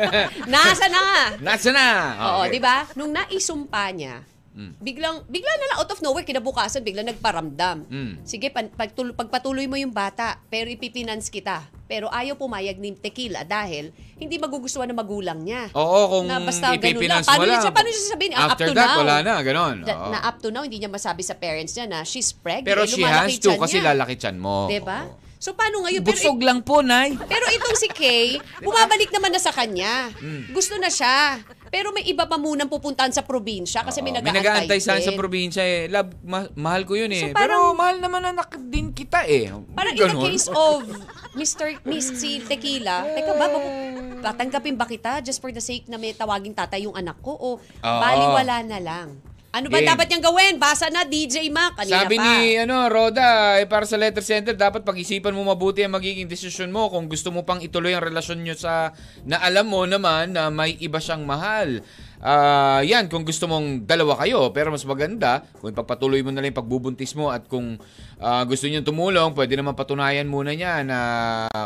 Nasa 0.54 0.86
na. 0.88 1.04
Nasa 1.36 1.68
na. 1.68 1.86
Oo, 2.16 2.40
Okay. 2.40 2.56
di 2.56 2.60
ba? 2.60 2.88
Nung 2.94 3.12
naisumpa 3.12 3.92
niya, 3.92 4.24
Mm. 4.52 4.72
biglang, 4.78 5.16
bigla 5.26 5.48
na 5.50 5.66
lang 5.66 5.78
out 5.78 5.88
of 5.88 6.00
nowhere, 6.00 6.22
kinabukasan, 6.22 6.80
biglang 6.80 7.06
nagparamdam. 7.06 7.84
Mm. 7.84 8.12
Sige, 8.22 8.48
pan, 8.48 8.68
pagtul- 8.68 9.12
pagpatuloy 9.12 9.64
mo 9.64 9.74
yung 9.74 9.90
bata, 9.90 10.36
pero 10.46 10.68
ipipinance 10.68 11.26
kita. 11.26 11.60
Pero 11.86 12.08
ayaw 12.08 12.34
pumayag 12.34 12.76
ni 12.76 12.92
Tequila 12.92 13.42
dahil 13.42 13.88
hindi 14.14 14.36
magugustuhan 14.36 14.86
ng 14.86 14.96
magulang 14.96 15.40
niya. 15.40 15.72
Oo, 15.72 16.00
kung 16.10 16.24
na 16.26 16.36
basta 16.38 16.68
ganun 16.68 16.76
lang. 16.76 16.84
ipipinance 16.86 17.26
Paano 17.26 17.32
mo 17.34 17.42
niya, 17.42 17.50
lang. 17.50 17.62
siya- 17.62 17.74
paano 17.74 17.88
niya 17.88 18.00
sasabihin? 18.02 18.32
Ah, 18.32 18.40
After 18.46 18.52
up 18.54 18.68
to 18.68 18.74
that, 18.74 18.88
now. 18.88 18.98
wala 18.98 19.14
na, 19.18 19.34
ganon. 19.40 19.76
Da- 19.82 20.00
na 20.10 20.18
up 20.22 20.36
to 20.38 20.48
now, 20.48 20.62
hindi 20.62 20.78
niya 20.78 20.88
masabi 20.88 21.20
sa 21.20 21.34
parents 21.34 21.72
niya 21.72 21.84
na 21.86 21.98
she's 22.02 22.28
pregnant. 22.30 22.64
Pero 22.66 22.82
eh, 22.82 22.88
she 22.88 23.00
has 23.00 23.36
to 23.38 23.56
kasi 23.56 23.76
niya. 23.76 23.92
lalaki 23.92 24.16
tiyan 24.16 24.36
mo. 24.36 24.68
Diba? 24.68 25.04
Oo. 25.06 25.16
So, 25.36 25.52
paano 25.52 25.82
ngayon? 25.82 26.00
Pero 26.00 26.14
Busog 26.14 26.38
lang 26.38 26.62
po, 26.62 26.80
Nay. 26.80 27.18
pero 27.18 27.42
itong 27.50 27.74
si 27.74 27.90
Kay, 27.90 28.38
bumabalik 28.62 29.10
naman 29.10 29.28
na 29.28 29.40
sa 29.40 29.50
kanya. 29.50 30.06
Hmm. 30.14 30.46
Gusto 30.48 30.78
na 30.78 30.86
siya. 30.86 31.42
Pero 31.72 31.88
may 31.88 32.04
iba 32.04 32.28
pa 32.28 32.36
munang 32.36 32.68
pupuntahan 32.68 33.08
sa 33.08 33.24
probinsya 33.24 33.80
kasi 33.80 34.04
may 34.04 34.12
Oo, 34.12 34.20
nag-aantay 34.20 34.44
nag-aantay 34.68 34.78
sa, 34.78 35.00
sa 35.00 35.16
probinsya 35.16 35.64
eh. 35.64 35.88
Love, 35.88 36.12
ma- 36.20 36.52
mahal 36.52 36.84
ko 36.84 36.92
yun 36.92 37.08
eh. 37.08 37.24
So, 37.24 37.32
parang- 37.32 37.48
Pero 37.64 37.72
mahal 37.72 37.96
naman 37.96 38.22
anak 38.28 38.60
din 38.62 38.92
kita 38.92 39.24
eh. 39.24 39.48
Parang 39.72 39.90
in 39.90 40.04
the 40.04 40.20
case 40.22 40.52
of 40.52 40.84
Mr. 41.32 41.80
Miss 41.82 42.12
si 42.12 42.44
Tequila, 42.44 43.08
teka 43.08 43.32
ba, 43.32 43.48
babu- 43.48 43.72
tatanggapin 44.20 44.76
ba 44.76 44.84
kita 44.84 45.18
just 45.18 45.40
for 45.40 45.48
the 45.48 45.58
sake 45.58 45.88
na 45.88 45.96
may 45.96 46.12
tawaging 46.12 46.52
tatay 46.52 46.84
yung 46.84 46.92
anak 46.92 47.16
ko 47.18 47.32
o 47.32 47.48
baliwala 47.80 48.60
na 48.62 48.78
lang? 48.78 49.08
Ano 49.52 49.68
ba 49.68 49.84
Game. 49.84 49.88
dapat 49.92 50.08
niyang 50.08 50.24
gawin? 50.24 50.54
Basa 50.56 50.88
na, 50.88 51.04
DJ 51.04 51.52
Mac. 51.52 51.76
Kanina 51.76 52.08
Sabi 52.08 52.16
pa. 52.16 52.24
ni 52.24 52.56
ano, 52.56 52.88
Roda, 52.88 53.60
eh, 53.60 53.68
para 53.68 53.84
sa 53.84 54.00
letter 54.00 54.24
center, 54.24 54.56
dapat 54.56 54.80
pag-isipan 54.80 55.28
mo 55.28 55.44
mabuti 55.44 55.84
ang 55.84 55.92
magiging 55.92 56.24
desisyon 56.24 56.72
mo 56.72 56.88
kung 56.88 57.04
gusto 57.04 57.28
mo 57.28 57.44
pang 57.44 57.60
ituloy 57.60 57.92
ang 57.92 58.00
relasyon 58.00 58.40
nyo 58.40 58.56
sa 58.56 58.96
na 59.28 59.44
alam 59.44 59.68
mo 59.68 59.84
naman 59.84 60.32
na 60.32 60.48
may 60.48 60.80
iba 60.80 60.96
siyang 60.96 61.28
mahal. 61.28 61.84
Ah, 62.16 62.80
yan, 62.80 63.12
kung 63.12 63.28
gusto 63.28 63.44
mong 63.44 63.84
dalawa 63.84 64.16
kayo, 64.24 64.48
pero 64.56 64.72
mas 64.72 64.88
maganda 64.88 65.44
kung 65.60 65.68
ipagpatuloy 65.68 66.24
mo 66.24 66.32
na 66.32 66.40
lang 66.40 66.56
yung 66.56 66.60
pagbubuntis 66.64 67.12
mo 67.12 67.28
at 67.28 67.44
kung 67.44 67.76
ah, 68.24 68.48
gusto 68.48 68.64
niyo 68.72 68.80
tumulong, 68.80 69.36
pwede 69.36 69.52
naman 69.52 69.76
patunayan 69.76 70.32
muna 70.32 70.56
niya 70.56 70.80
na 70.80 70.98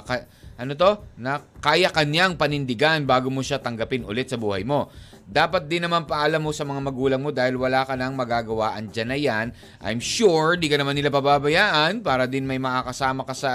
ka- 0.03 0.27
ano 0.59 0.75
to? 0.75 0.91
Na 1.23 1.39
kaya 1.63 1.93
kanyang 1.93 2.35
panindigan 2.35 3.07
bago 3.07 3.31
mo 3.31 3.47
siya 3.47 3.63
tanggapin 3.63 4.03
ulit 4.03 4.27
sa 4.27 4.41
buhay 4.41 4.67
mo. 4.67 4.91
Dapat 5.27 5.67
din 5.67 5.83
naman 5.83 6.07
paalam 6.07 6.39
mo 6.39 6.55
sa 6.55 6.63
mga 6.63 6.79
magulang 6.79 7.19
mo 7.19 7.35
dahil 7.35 7.59
wala 7.59 7.83
ka 7.83 7.99
nang 7.99 8.15
magagawa. 8.15 8.79
Andyan 8.79 9.11
na 9.11 9.19
yan. 9.19 9.47
I'm 9.83 9.99
sure, 9.99 10.55
di 10.55 10.71
ka 10.71 10.79
naman 10.79 10.95
nila 10.95 11.11
pababayaan 11.11 11.99
para 12.07 12.31
din 12.31 12.47
may 12.47 12.63
makakasama 12.63 13.27
ka 13.27 13.35
sa 13.35 13.53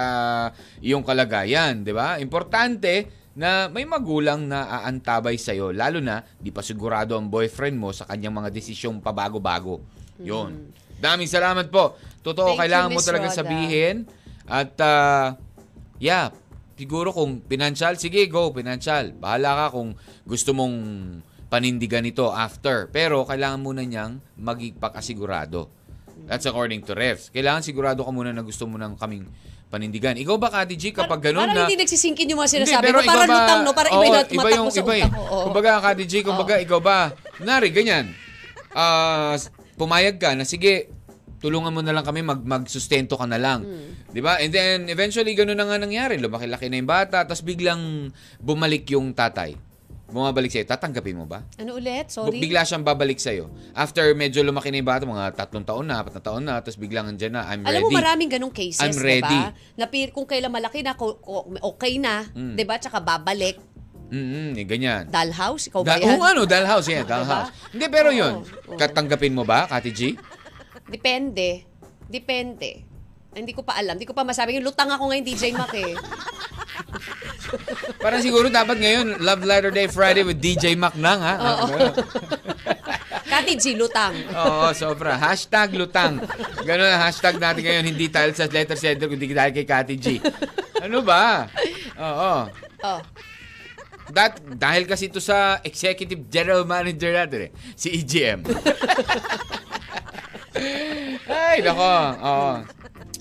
iyong 0.84 1.00
kalagayan. 1.00 1.80
di 1.80 1.96
ba? 1.96 2.20
Importante 2.20 3.08
na 3.32 3.72
may 3.72 3.88
magulang 3.88 4.44
na 4.44 4.84
aantabay 4.84 5.40
sa'yo. 5.40 5.72
Lalo 5.72 6.04
na, 6.04 6.20
di 6.36 6.52
pa 6.52 6.60
sigurado 6.60 7.16
ang 7.16 7.32
boyfriend 7.32 7.80
mo 7.80 7.88
sa 7.88 8.04
kanyang 8.04 8.36
mga 8.36 8.52
desisyong 8.52 9.00
pabago-bago. 9.00 9.80
Yun. 10.20 10.76
Daming 11.00 11.32
salamat 11.32 11.72
po. 11.72 11.96
Totoo, 12.20 12.52
Thank 12.52 12.56
you, 12.56 12.62
kailangan 12.68 12.88
mo 12.92 13.00
Miss 13.00 13.08
talaga 13.08 13.28
Roda. 13.32 13.38
sabihin. 13.40 13.96
At, 14.44 14.76
ah, 14.84 15.40
yeah, 15.96 16.28
siguro 16.76 17.16
kung 17.16 17.40
pinansyal, 17.40 17.96
sige, 17.96 18.28
go, 18.28 18.52
pinansyal. 18.52 19.16
Bahala 19.16 19.66
ka 19.66 19.80
kung 19.80 19.96
gusto 20.28 20.52
mong 20.52 20.76
panindigan 21.52 22.00
ito 22.08 22.32
after. 22.32 22.88
Pero 22.88 23.28
kailangan 23.28 23.60
muna 23.60 23.84
niyang 23.84 24.24
magpakasigurado. 24.40 25.68
That's 26.24 26.48
according 26.48 26.80
to 26.88 26.96
refs. 26.96 27.28
Kailangan 27.28 27.60
sigurado 27.60 28.00
ka 28.00 28.08
muna 28.08 28.32
na 28.32 28.40
gusto 28.40 28.64
mo 28.64 28.80
ng 28.80 28.96
kaming 28.96 29.28
panindigan. 29.68 30.16
Ikaw 30.16 30.36
ba, 30.40 30.48
Kati 30.48 30.76
G, 30.80 30.96
kapag 30.96 31.20
ganun 31.20 31.48
parang 31.48 31.56
na... 31.56 31.68
hindi 31.68 31.80
nagsisingkin 31.80 32.32
yung 32.32 32.40
mga 32.40 32.48
Hindi, 32.48 32.72
sinasabi 32.72 32.84
pero 32.88 32.98
mo. 33.00 33.08
Parang 33.08 33.28
ba- 33.28 33.36
lutang, 33.36 33.60
no? 33.64 33.72
Parang 33.72 33.92
iba 33.92 34.04
yung 34.04 34.16
iba 34.16 34.28
tumatakbo 34.28 34.56
yung, 34.56 34.68
sa 34.68 34.80
iba 34.80 34.92
utak 34.92 35.00
yung, 35.00 35.12
ko. 35.12 35.20
Oo. 35.20 35.44
Kumbaga, 35.48 35.70
Kati 35.80 36.04
G, 36.08 36.12
kumbaga, 36.24 36.54
ikaw 36.60 36.80
ba, 36.80 36.98
nari, 37.40 37.68
ganyan, 37.72 38.04
ah, 38.76 39.36
pumayag 39.76 40.16
ka 40.20 40.36
na, 40.36 40.44
sige, 40.44 40.92
tulungan 41.40 41.72
mo 41.72 41.80
na 41.80 41.96
lang 41.96 42.04
kami, 42.04 42.20
mag, 42.20 42.44
magsustento 42.44 43.16
ka 43.16 43.24
na 43.24 43.40
lang. 43.40 43.64
Hmm. 43.64 44.12
Di 44.12 44.20
ba? 44.20 44.38
And 44.44 44.52
then, 44.52 44.78
eventually, 44.92 45.32
ganun 45.32 45.56
na 45.56 45.64
nga 45.64 45.80
nangyari. 45.80 46.20
Lumaki-laki 46.20 46.68
na 46.68 46.76
yung 46.76 46.88
bata, 46.92 47.24
tapos 47.24 47.40
biglang 47.40 48.12
bumalik 48.44 48.84
yung 48.92 49.16
tatay. 49.16 49.71
Bumabalik 50.12 50.52
sa'yo. 50.52 50.68
Tatanggapin 50.68 51.16
mo 51.16 51.24
ba? 51.24 51.40
Ano 51.56 51.80
ulit? 51.80 52.12
Sorry? 52.12 52.36
Bigla 52.36 52.62
siyang 52.62 52.84
babalik 52.84 53.16
sa'yo. 53.16 53.48
After 53.72 54.12
medyo 54.12 54.44
lumaki 54.44 54.68
na 54.68 54.78
yung 54.78 54.86
bata, 54.86 55.02
mga 55.02 55.32
tatlong 55.34 55.64
taon 55.64 55.88
na, 55.88 56.04
apat 56.04 56.12
na 56.12 56.22
taon 56.22 56.42
na, 56.44 56.60
tapos 56.60 56.76
biglang 56.76 57.08
andyan 57.08 57.32
na, 57.32 57.48
I'm 57.48 57.64
Alam 57.64 57.80
ready. 57.80 57.84
mo, 57.88 57.96
maraming 57.96 58.28
ganong 58.28 58.52
cases, 58.52 58.78
I'm 58.78 58.92
di 58.92 59.00
ready. 59.00 59.40
ba? 59.40 59.56
Na 59.74 59.84
kung 59.88 60.28
kailan 60.28 60.52
malaki 60.52 60.84
na, 60.84 60.92
okay 61.64 61.96
na, 61.96 62.28
Mm. 62.28 62.54
di 62.54 62.64
ba? 62.68 62.76
Tsaka 62.76 63.00
babalik. 63.00 63.56
Mm-mm, 64.12 64.52
eh, 64.52 64.68
ganyan. 64.68 65.08
Dollhouse, 65.08 65.72
ikaw 65.72 65.80
ba 65.80 65.96
yan? 65.96 66.04
Oo, 66.12 66.20
ano, 66.20 66.44
Dollhouse, 66.44 66.84
yeah, 66.86 67.00
Dollhouse. 67.08 67.48
Hindi, 67.72 67.86
pero 67.88 68.12
Oo, 68.12 68.18
yun, 68.20 68.32
oo. 68.44 68.76
katanggapin 68.76 69.32
mo 69.32 69.48
ba, 69.48 69.64
Kati 69.64 69.88
G? 69.88 70.00
Depende. 70.84 71.64
Depende. 72.04 72.84
Hindi 73.32 73.56
ko 73.56 73.64
pa 73.64 73.80
alam. 73.80 73.96
Hindi 73.96 74.04
ko 74.04 74.12
pa 74.12 74.28
masabi. 74.28 74.60
Lutang 74.60 74.92
ako 74.92 75.08
ngayon, 75.08 75.24
DJ 75.24 75.56
Mac 75.56 75.72
eh. 75.72 75.96
Parang 78.00 78.20
siguro 78.24 78.48
dapat 78.48 78.80
ngayon, 78.80 79.20
Love 79.20 79.42
Letter 79.44 79.72
Day 79.72 79.88
Friday 79.88 80.24
with 80.24 80.40
DJ 80.40 80.76
Mac 80.76 80.96
Nang, 80.96 81.20
ha? 81.20 81.34
Oo. 81.38 81.76
Kati 83.32 83.56
G, 83.56 83.74
lutang. 83.74 84.12
Oo, 84.36 84.76
sobra. 84.76 85.16
Hashtag 85.16 85.72
lutang. 85.72 86.20
Ganun 86.68 86.84
ang 86.84 87.00
hashtag 87.00 87.40
natin 87.40 87.64
ngayon, 87.64 87.84
hindi 87.88 88.12
dahil 88.12 88.36
sa 88.36 88.44
letter 88.44 88.76
center, 88.76 89.08
kundi 89.08 89.32
dahil 89.32 89.56
kay 89.56 89.64
Kati 89.64 89.96
G. 89.96 90.20
Ano 90.84 91.00
ba? 91.00 91.48
Oo. 91.96 92.52
Oh. 92.84 93.00
That, 94.12 94.36
dahil 94.60 94.84
kasi 94.84 95.08
ito 95.08 95.22
sa 95.22 95.64
executive 95.64 96.28
general 96.28 96.68
manager 96.68 97.16
natin 97.16 97.48
eh, 97.48 97.50
si 97.72 97.88
EGM. 97.96 98.44
Ay, 101.32 101.64
nako. 101.64 101.94
Oo. 102.20 102.52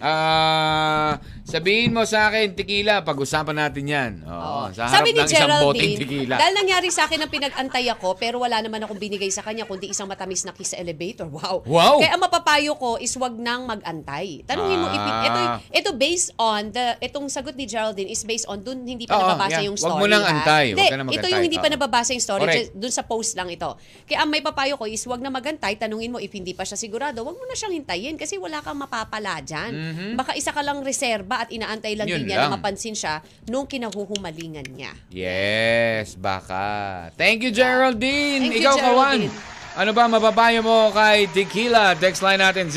Ah, 0.02 1.22
sabihin 1.52 1.92
mo 1.92 2.02
sa 2.04 2.28
akin, 2.28 2.54
tequila, 2.54 3.02
pag-usapan 3.02 3.56
natin 3.60 3.84
yan. 3.84 4.12
Oo, 4.24 4.72
sa 4.72 4.88
harap 4.88 4.96
Sabi 4.98 5.10
ni 5.12 5.20
ng 5.20 5.28
isang 5.28 5.52
boteng 5.60 5.60
Geraldine, 5.84 6.00
tequila. 6.00 6.36
dahil 6.38 6.54
nangyari 6.56 6.88
sa 6.88 7.02
akin 7.04 7.20
ang 7.20 7.30
pinag-antay 7.30 7.86
ako, 7.90 8.16
pero 8.16 8.40
wala 8.40 8.58
naman 8.58 8.80
akong 8.80 8.98
binigay 8.98 9.28
sa 9.28 9.42
kanya, 9.42 9.64
kundi 9.64 9.88
isang 9.88 10.06
matamis 10.06 10.42
na 10.42 10.52
kiss 10.52 10.72
sa 10.72 10.78
elevator. 10.78 11.28
Wow. 11.28 11.64
Wow. 11.64 12.00
Kaya 12.00 12.12
ang 12.12 12.22
mapapayo 12.22 12.72
ko 12.74 12.96
is 12.96 13.12
wag 13.16 13.36
nang 13.36 13.66
mag-antay. 13.66 14.44
Tanungin 14.44 14.78
mo, 14.78 14.88
Ah. 14.88 14.94
ipi- 14.94 15.20
ito, 15.24 15.42
ito 15.74 15.90
based 15.94 16.32
on, 16.36 16.70
the 16.70 16.96
itong 17.02 17.28
sagot 17.28 17.54
ni 17.54 17.66
Geraldine 17.66 18.08
is 18.08 18.22
based 18.22 18.46
on, 18.46 18.60
dun 18.60 18.82
hindi 18.82 19.04
pa 19.04 19.16
Oo, 19.16 19.22
nababasa 19.26 19.58
yeah. 19.58 19.66
yung 19.66 19.76
Wag 19.76 19.84
story. 19.84 19.98
mo 19.98 20.06
nang 20.06 20.22
ha? 20.22 20.32
antay. 20.34 20.66
Wag 20.68 20.72
Hindi, 20.72 20.86
ka 20.86 20.96
na 20.96 21.02
ito 21.02 21.08
mag-antay. 21.10 21.32
yung 21.32 21.44
hindi 21.44 21.58
pa 21.58 21.66
Oo. 21.66 21.74
nababasa 21.74 22.12
yung 22.12 22.22
story, 22.22 22.44
Correct. 22.44 22.58
just 22.58 22.72
dun 22.74 22.92
sa 22.92 23.04
post 23.04 23.32
lang 23.34 23.50
ito. 23.50 23.70
Kaya 24.06 24.22
ang 24.22 24.30
may 24.30 24.40
papayo 24.40 24.76
ko 24.76 24.86
is 24.86 25.02
wag 25.04 25.20
na 25.20 25.30
magantay, 25.30 25.74
tanungin 25.76 26.12
mo 26.12 26.20
if 26.20 26.30
hindi 26.30 26.52
pa 26.52 26.62
siya 26.62 26.76
sigurado, 26.76 27.22
wag 27.22 27.34
mo 27.34 27.44
na 27.44 27.54
siyang 27.54 27.74
hintayin 27.74 28.16
kasi 28.16 28.36
wala 28.36 28.60
kang 28.60 28.78
mapapala 28.78 29.40
dyan. 29.40 29.72
Baka 30.14 30.36
isa 30.36 30.52
ka 30.52 30.62
lang 30.62 30.80
reserba 30.82 31.40
at 31.40 31.41
inaantay 31.50 31.98
lang. 31.98 32.06
Yun 32.06 32.22
din 32.22 32.36
niya 32.36 32.46
lang. 32.46 32.54
na 32.54 32.58
mapansin 32.62 32.94
siya 32.94 33.24
nung 33.50 33.66
kinahuhumalingan 33.66 34.68
niya. 34.70 34.94
Yes, 35.10 36.14
baka. 36.14 37.10
Thank 37.18 37.42
you, 37.42 37.50
Geraldine. 37.50 38.52
Thank 38.52 38.60
you, 38.60 38.68
Ikaw, 38.68 38.76
Kawan. 38.78 39.20
Geraldine. 39.26 39.60
Ano 39.72 39.96
ba 39.96 40.04
mababayo 40.04 40.60
mo 40.60 40.92
kay 40.92 41.32
Tequila? 41.32 41.96
Text 41.96 42.20
line 42.20 42.44
natin 42.44 42.68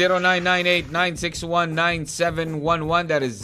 0998-961-9711. 0.95 3.11
That 3.11 3.27
is 3.27 3.43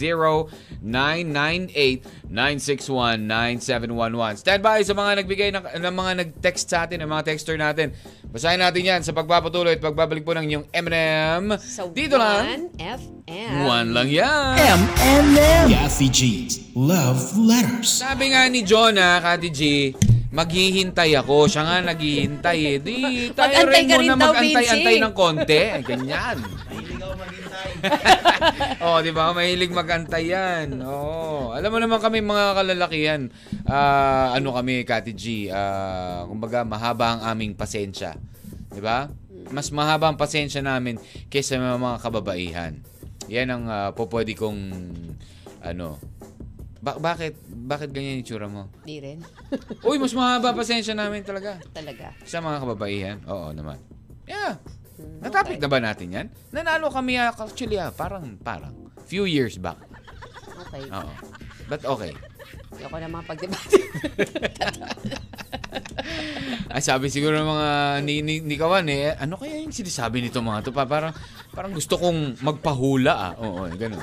0998-961-9711. 2.31 4.39
Stand 4.39 4.63
by 4.63 4.87
sa 4.87 4.95
mga 4.95 5.11
nagbigay 5.19 5.51
ng, 5.51 5.67
ng 5.83 5.95
mga 5.99 6.13
nag-text 6.23 6.71
sa 6.71 6.87
atin, 6.87 7.03
ng 7.03 7.11
mga 7.11 7.27
texter 7.27 7.59
natin. 7.59 7.91
Basahin 8.31 8.63
natin 8.63 8.87
yan 8.87 9.03
sa 9.03 9.11
pagpapatuloy 9.11 9.75
at 9.75 9.83
pagbabalik 9.83 10.23
po 10.23 10.31
ng 10.39 10.47
inyong 10.47 10.71
M&M. 10.71 11.59
Sa 11.59 11.91
Dito 11.91 12.23
lang. 12.23 12.71
1FM. 12.79 13.67
One 13.67 13.91
lang 13.91 14.15
yan. 14.15 14.63
M&M. 14.63 15.67
G's 16.07 16.71
Love 16.79 17.35
Letters. 17.35 17.99
Sabi 17.99 18.31
nga 18.31 18.47
ni 18.47 18.63
Jonah, 18.63 19.19
Kati 19.19 19.51
G, 19.51 19.91
maghihintay 20.31 21.15
ako. 21.19 21.51
Siya 21.51 21.63
nga 21.67 21.77
naghihintay 21.95 22.59
eh. 22.59 22.77
Di, 22.79 22.97
tayo 23.39 23.67
rin 23.67 23.87
ka 23.91 23.99
muna 23.99 24.15
mag-antay-antay 24.17 24.97
ng 25.03 25.15
konti. 25.15 25.61
Ganyan. 25.83 26.39
oh, 28.85 28.99
di 29.01 29.11
ba? 29.13 29.33
Mahilig 29.35 29.73
mag-antay 29.73 30.31
yan. 30.31 30.81
Oh. 30.85 31.53
Alam 31.53 31.71
mo 31.77 31.79
naman 31.83 31.99
kami 32.01 32.23
mga 32.23 32.57
kalalakihan, 32.57 33.21
ah, 33.67 34.33
ano 34.37 34.55
kami, 34.55 34.85
Kati 34.87 35.13
G, 35.17 35.49
ah, 35.51 36.25
kumbaga 36.29 36.63
mahaba 36.63 37.19
ang 37.19 37.21
aming 37.37 37.57
pasensya. 37.57 38.17
Di 38.71 38.81
ba? 38.81 39.11
Mas 39.51 39.75
mahaba 39.75 40.13
ang 40.13 40.19
pasensya 40.21 40.63
namin 40.63 41.01
kaysa 41.33 41.59
mga, 41.59 41.99
kababaihan. 41.99 42.79
Yan 43.27 43.49
ang 43.51 43.65
ah, 43.67 43.91
po 43.97 44.07
pwede 44.07 44.37
kong 44.37 44.61
ano, 45.61 46.01
ba- 46.81 46.99
bakit 46.99 47.37
bakit 47.47 47.93
ganyan 47.93 48.21
yung 48.21 48.27
tsura 48.27 48.49
mo? 48.49 48.73
Di 48.83 48.99
rin. 48.99 49.21
Uy, 49.89 50.01
mas 50.01 50.17
mahaba 50.17 50.57
pasensya 50.57 50.97
namin 50.97 51.23
talaga. 51.23 51.61
Talaga. 51.71 52.17
Sa 52.25 52.41
mga 52.41 52.57
kababaihan. 52.65 53.17
Oo 53.29 53.53
naman. 53.53 53.79
Yeah. 54.25 54.57
Hmm, 55.01 55.21
Natapik 55.25 55.61
na 55.61 55.69
ba 55.69 55.79
natin 55.81 56.09
yan? 56.13 56.27
Nanalo 56.53 56.93
kami 56.93 57.17
ah, 57.17 57.33
actually 57.33 57.77
ah, 57.81 57.93
parang, 57.93 58.37
parang. 58.41 58.73
Few 59.09 59.25
years 59.25 59.57
back. 59.57 59.81
Okay. 60.69 60.85
Oo. 60.89 61.13
But 61.69 61.83
okay. 61.85 62.13
Ayoko 62.77 62.97
na 62.97 63.09
mga 63.09 63.25
pagdebate. 63.27 63.73
Ay, 66.75 66.83
sabi 66.83 67.11
siguro 67.11 67.35
ng 67.35 67.51
mga 67.51 67.69
ni, 68.07 68.23
ni, 68.23 68.35
ni 68.43 68.55
Kawan 68.55 68.87
eh, 68.91 69.15
ano 69.19 69.35
kaya 69.35 69.59
yung 69.59 69.75
sinasabi 69.75 70.23
nito 70.23 70.43
mga 70.43 70.69
to? 70.69 70.71
Pa, 70.71 70.87
parang, 70.87 71.15
parang 71.51 71.75
gusto 71.75 71.99
kong 71.99 72.39
magpahula 72.43 73.15
ah. 73.15 73.33
Oo, 73.43 73.67
eh, 73.67 73.75
ganun. 73.75 74.03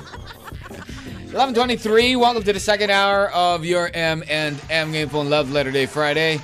11.23, 1.32 2.16
welcome 2.16 2.44
to 2.44 2.56
the 2.56 2.60
second 2.60 2.88
hour 2.88 3.28
of 3.32 3.64
your 3.64 3.92
M 3.92 4.24
and 4.28 4.56
M 4.72 4.92
Game 4.92 5.08
Phone 5.08 5.28
Love 5.28 5.52
Letter 5.52 5.72
Day 5.72 5.84
Friday. 5.84 6.40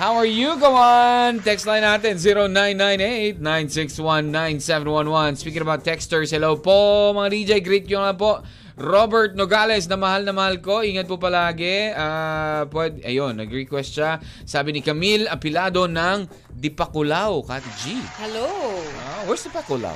How 0.00 0.18
are 0.18 0.26
you, 0.26 0.58
Kawan? 0.58 1.44
Text 1.46 1.68
line 1.68 1.84
natin, 1.84 2.18
0998-961-9711. 3.38 5.38
Speaking 5.38 5.62
about 5.62 5.86
texters, 5.86 6.34
hello 6.34 6.58
po 6.58 7.12
mga 7.14 7.28
DJ, 7.30 7.50
greet 7.62 7.86
nyo 7.86 8.02
nga 8.02 8.14
po. 8.16 8.42
Robert 8.82 9.38
Nogales, 9.38 9.86
na 9.86 9.94
mahal 9.94 10.26
na 10.26 10.34
mahal 10.34 10.58
ko. 10.58 10.82
Ingat 10.82 11.06
po 11.06 11.14
palagi. 11.14 11.94
Ah, 11.94 12.66
pwede, 12.66 12.98
ayun, 13.06 13.38
nag-request 13.38 13.90
siya. 13.94 14.18
Sabi 14.42 14.74
ni 14.74 14.82
Camille 14.82 15.30
Apilado 15.30 15.86
ng 15.86 16.26
Dipakulaw, 16.50 17.46
Kat 17.46 17.62
G. 17.78 17.94
Hello. 18.18 18.50
Ah, 19.06 19.22
where's 19.30 19.46
Dipakulaw? 19.46 19.94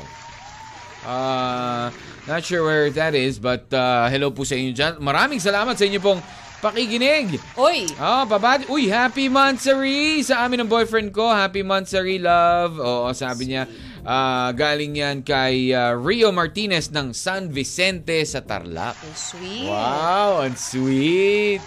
Uh, 1.03 1.91
not 2.31 2.43
sure 2.47 2.63
where 2.63 2.91
that 2.91 3.15
is, 3.15 3.39
but 3.43 3.67
uh, 3.75 4.07
hello 4.11 4.31
po 4.31 4.43
sa 4.43 4.59
inyo 4.59 4.75
dyan. 4.75 4.99
Maraming 4.99 5.39
salamat 5.39 5.75
sa 5.79 5.87
inyo 5.87 6.03
pong 6.03 6.19
pakikinig. 6.59 7.39
Oy. 7.55 7.87
Oh, 7.99 8.27
babati. 8.27 8.67
Uy, 8.67 8.91
happy 8.91 9.31
Mansari 9.31 10.23
sa 10.27 10.47
amin 10.47 10.67
ng 10.67 10.71
boyfriend 10.71 11.15
ko. 11.15 11.31
Happy 11.31 11.63
Mansari, 11.63 12.19
love. 12.19 12.83
Oo, 12.83 13.11
sabi 13.15 13.55
niya, 13.55 13.71
ah, 14.07 14.55
galing 14.55 14.95
yan 14.95 15.27
kay 15.27 15.75
ah, 15.75 15.99
Rio 15.99 16.31
Martinez 16.31 16.95
ng 16.95 17.11
San 17.11 17.51
Vicente 17.51 18.23
sa 18.23 18.41
Tarlac. 18.41 18.95
Ang 19.03 19.17
sweet. 19.19 19.67
Wow, 19.67 20.47
ang 20.47 20.55
sweet. 20.55 21.61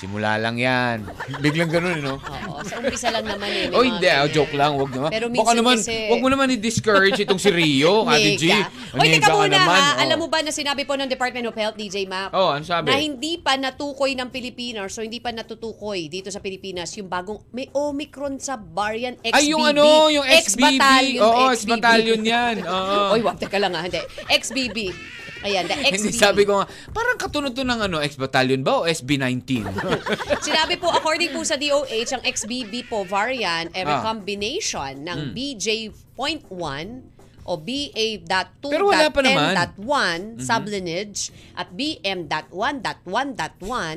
Simula 0.00 0.40
lang 0.40 0.56
yan. 0.56 1.04
Biglang 1.38 1.68
ganun, 1.68 2.00
no? 2.00 2.16
Oo, 2.16 2.64
sa 2.64 2.80
umpisa 2.80 3.12
lang 3.12 3.20
naman 3.22 3.52
eh. 3.52 3.68
Oh, 3.68 3.84
hindi. 3.84 4.08
ah, 4.08 4.24
ganyan. 4.24 4.32
joke 4.32 4.56
lang. 4.56 4.72
Wag 4.74 4.88
naman. 4.90 5.10
Pero 5.12 5.28
Baka 5.28 5.36
minsan 5.36 5.56
naman, 5.60 5.76
kasi- 5.76 6.08
wag 6.08 6.20
mo 6.20 6.28
naman 6.30 6.46
i-discourage 6.50 7.20
itong 7.20 7.36
si 7.36 7.52
Rio, 7.52 8.04
Ate 8.08 8.32
G. 8.34 8.48
Mega. 8.48 8.64
Oy, 8.90 9.06
Nega 9.06 9.14
teka 9.14 9.28
ka 9.28 9.34
muna 9.36 9.52
naman, 9.52 9.76
ha. 9.78 9.92
oh. 9.92 10.02
Alam 10.02 10.16
mo 10.18 10.26
ba 10.26 10.40
na 10.40 10.48
sinabi 10.50 10.82
po 10.82 10.96
ng 10.96 11.04
Department 11.04 11.44
of 11.44 11.54
Health, 11.54 11.76
DJ 11.76 12.08
Map, 12.08 12.32
Oh, 12.32 12.48
ano 12.48 12.64
sabi? 12.64 12.88
na 12.88 12.96
hindi 12.96 13.36
pa 13.36 13.54
natukoy 13.54 14.16
ng 14.16 14.28
Pilipinas 14.30 14.88
so 14.88 15.04
hindi 15.04 15.20
pa 15.20 15.30
natutukoy 15.30 16.08
dito 16.08 16.32
sa 16.32 16.40
Pilipinas 16.40 16.96
yung 16.96 17.06
bagong 17.06 17.44
may 17.50 17.68
Omicron 17.70 18.40
sa 18.40 18.56
variant 18.56 19.20
XBB. 19.20 19.36
Ay, 19.36 19.52
yung 19.52 19.60
ano, 19.62 20.08
yung 20.08 20.24
XBB. 20.24 20.40
Ex-battalion. 20.80 21.20
Oo, 21.22 21.42
ex-battalion 21.52 22.20
yan. 22.22 22.56
Oo. 22.72 23.12
Oy, 23.12 23.20
wag 23.20 23.36
teka 23.36 23.60
lang 23.60 23.76
ha. 23.76 23.84
Hindi. 23.84 24.00
XBB. 24.26 24.78
Ayan, 25.40 25.64
the 25.64 25.72
XB. 25.76 25.92
Hindi 25.96 26.12
sabi 26.12 26.44
ko 26.44 26.60
nga, 26.60 26.68
parang 26.92 27.16
katunod 27.16 27.56
to 27.56 27.64
ng 27.64 27.80
ano, 27.80 27.96
X-Battalion 28.04 28.60
ba 28.60 28.84
o 28.84 28.86
SB19? 28.88 29.64
Sinabi 30.46 30.76
po, 30.76 30.92
according 30.92 31.32
po 31.32 31.40
sa 31.44 31.56
DOH, 31.56 32.20
ang 32.20 32.22
XBB 32.24 32.84
po 32.88 33.04
variant 33.08 33.72
eh, 33.72 33.80
ay 33.80 33.84
recombination 33.88 34.92
ah. 35.04 35.12
ng 35.12 35.18
mm. 35.30 35.32
BJ.1 35.32 36.86
o 37.50 37.56
BA.2.10.1 37.56 39.80
mm-hmm. 39.80 40.38
sublineage 40.38 41.32
at 41.56 41.72
BM.1.1.1 41.72 43.96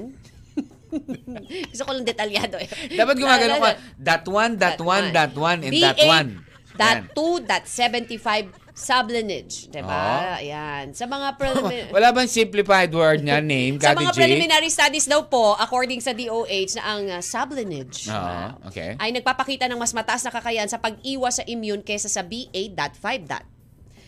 Gusto 1.74 1.90
ko 1.90 1.92
lang 1.98 2.06
detalyado 2.06 2.62
eh. 2.62 2.70
Dapat 2.94 3.18
gumagano 3.18 3.58
ka. 3.58 3.82
That 3.98 4.30
one, 4.30 4.62
that 4.62 4.78
one, 4.78 5.10
that 5.10 5.34
one, 5.34 5.66
and 5.66 5.74
that 5.82 5.98
one. 6.06 6.46
That 6.78 7.18
2.75 7.18 8.62
Sublinage, 8.74 9.70
di 9.70 9.86
ba? 9.86 9.94
Oh. 9.94 10.26
Ah. 10.34 10.42
Ayan. 10.42 10.98
Sa 10.98 11.06
mga 11.06 11.38
preliminary... 11.38 11.94
Wala 11.96 12.10
bang 12.10 12.26
simplified 12.26 12.90
word 12.90 13.22
na 13.22 13.38
name, 13.38 13.78
Sa 13.78 13.94
mga 13.94 14.12
G? 14.12 14.18
preliminary 14.18 14.70
studies 14.74 15.06
daw 15.06 15.30
po, 15.30 15.54
according 15.62 16.02
sa 16.02 16.10
DOH, 16.10 16.82
na 16.82 16.84
ang 16.84 17.04
ah, 17.14 17.18
uh, 17.18 17.24
sublinage 17.24 18.10
oh, 18.10 18.18
ah, 18.18 18.18
uh, 18.18 18.26
diba? 18.26 18.68
okay. 18.74 18.92
ay 18.98 19.10
nagpapakita 19.14 19.70
ng 19.70 19.78
mas 19.78 19.94
mataas 19.94 20.26
na 20.26 20.34
kakayahan 20.34 20.66
sa 20.66 20.82
pag-iwas 20.82 21.38
sa 21.38 21.46
immune 21.46 21.86
kaysa 21.86 22.10
sa 22.10 22.26
BA.5. 22.26 23.53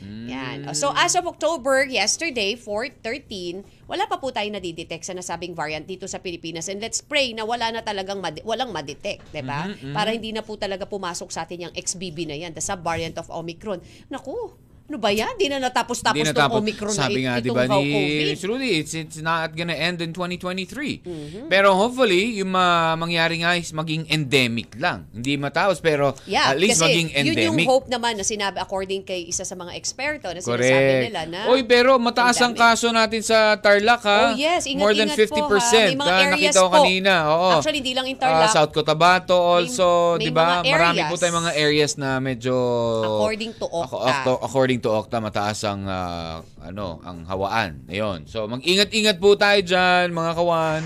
Hmm. 0.05 0.29
Yan. 0.29 0.57
So 0.77 0.93
as 0.93 1.17
of 1.17 1.25
October, 1.25 1.85
yesterday, 1.85 2.53
4.13, 2.53 3.65
wala 3.89 4.05
pa 4.05 4.21
po 4.21 4.29
tayo 4.29 4.45
nadidetect 4.53 5.01
sa 5.01 5.17
nasabing 5.17 5.57
variant 5.57 5.85
dito 5.85 6.05
sa 6.05 6.21
Pilipinas. 6.21 6.69
And 6.69 6.77
let's 6.77 7.01
pray 7.01 7.33
na 7.33 7.41
wala 7.41 7.73
na 7.73 7.81
talagang 7.81 8.21
mad- 8.21 8.45
walang 8.45 8.69
madetect, 8.69 9.25
di 9.33 9.41
ba? 9.41 9.69
Mm-hmm, 9.69 9.93
Para 9.93 10.13
hindi 10.13 10.29
na 10.29 10.45
po 10.45 10.57
talaga 10.57 10.85
pumasok 10.85 11.29
sa 11.33 11.45
atin 11.45 11.69
yung 11.69 11.73
XBB 11.73 12.29
na 12.29 12.37
yan, 12.37 12.53
the 12.53 12.61
subvariant 12.61 13.17
of 13.17 13.29
Omicron. 13.33 13.81
Naku, 14.09 14.53
ano 14.85 14.97
ba 14.97 15.09
yan? 15.09 15.33
Di 15.33 15.49
na 15.49 15.57
natapos-tapos 15.57 16.13
Hindi 16.13 16.29
tong 16.29 16.45
natapos. 16.45 16.61
Omicron 16.61 16.93
Sabi 16.93 17.19
na 17.19 17.25
nga, 17.27 17.33
di 17.37 17.49
itong 17.49 17.57
ba, 17.57 17.65
ni 17.65 17.73
COVID. 17.73 18.25
Miss 18.29 18.43
Rudy, 18.43 18.69
it's, 18.75 18.93
it's 18.93 19.17
not 19.17 19.49
gonna 19.51 19.73
end 19.73 19.97
in 19.97 20.13
2023. 20.13 21.01
Mm-hmm. 21.01 21.45
Pero 21.47 21.73
hopefully, 21.73 22.37
yung 22.37 22.53
ma- 22.53 22.93
mangyari 22.93 23.41
nga 23.41 23.57
is 23.57 23.73
maging 23.73 24.05
endemic 24.07 24.77
lang. 24.77 25.09
Hindi 25.09 25.35
matapos, 25.35 25.81
pero 25.81 26.13
Yeah, 26.23 26.53
at 26.53 26.57
least 26.57 26.77
maging 26.77 27.09
endemic. 27.11 27.49
yun 27.49 27.57
yung 27.57 27.67
hope 27.67 27.87
naman 27.87 28.13
na 28.13 28.21
sinabi 28.21 28.57
according 28.57 29.01
kay 29.01 29.25
isa 29.25 29.41
sa 29.41 29.53
mga 29.53 29.73
eksperto 29.73 30.29
na 30.29 30.37
sinasabi 30.37 30.53
Correct. 30.69 31.03
nila 31.03 31.21
na 31.25 31.39
Oy, 31.49 31.65
pero 31.65 31.97
mataas 31.97 32.37
ang 32.39 32.53
endemic. 32.53 32.77
kaso 32.77 32.87
natin 32.89 33.21
sa 33.21 33.57
Tarlac, 33.57 34.05
ha? 34.05 34.21
Oh 34.21 34.37
yes, 34.37 34.63
ingat-ingat 34.63 34.77
More 34.77 34.93
than 34.93 35.09
50%. 35.09 35.33
po 35.33 35.57
ha. 35.57 35.81
May 35.83 35.97
mga 35.97 36.13
areas 36.13 36.31
nakita 36.31 36.59
ko 36.59 36.69
po. 36.69 36.75
kanina. 36.77 37.13
Oo. 37.27 37.49
Actually, 37.57 37.79
hindi 37.81 37.93
lang 37.93 38.05
in 38.05 38.17
Tarlac. 38.17 38.53
South 38.53 38.69
Cotabato 38.69 39.33
also, 39.33 39.87
'di 40.15 40.29
ba? 40.29 40.61
Marami 40.61 41.01
po 41.09 41.17
tayong 41.17 41.41
mga 41.41 41.53
areas 41.57 41.97
na 41.97 42.21
medyo 42.21 42.53
According 43.01 43.51
to 43.57 43.65
Ako- 43.65 43.97
Okta. 43.97 44.35
According 44.75 44.91
to 44.91 44.99
Okta 45.07 45.23
mataas 45.23 45.63
ang 45.63 45.87
ah, 45.87 46.43
ano, 46.59 46.99
ang 47.07 47.23
hawaan. 47.31 47.87
Ayun. 47.87 48.27
So 48.27 48.43
mag-ingat-ingat 48.51 49.23
po 49.23 49.39
tayo 49.39 49.63
diyan, 49.63 50.11
mga 50.11 50.31
kawan. 50.35 50.83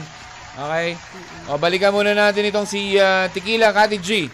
Okay? 0.54 0.88
O 1.49 1.58
balikan 1.58 1.89
muna 1.89 2.13
natin 2.13 2.45
itong 2.45 2.69
si 2.69 3.02
ah, 3.02 3.25
Tequila 3.34 3.73
Kati 3.73 3.97
G. 3.97 4.30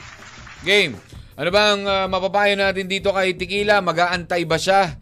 Game. 0.68 1.00
Ano 1.40 1.50
ba 1.56 1.72
ang 1.72 1.88
ah, 1.88 2.08
mapapayo 2.12 2.52
natin 2.60 2.92
dito 2.92 3.16
kay 3.16 3.40
Tequila? 3.40 3.80
Mag-aantay 3.80 4.44
ba 4.44 4.60
siya? 4.60 5.00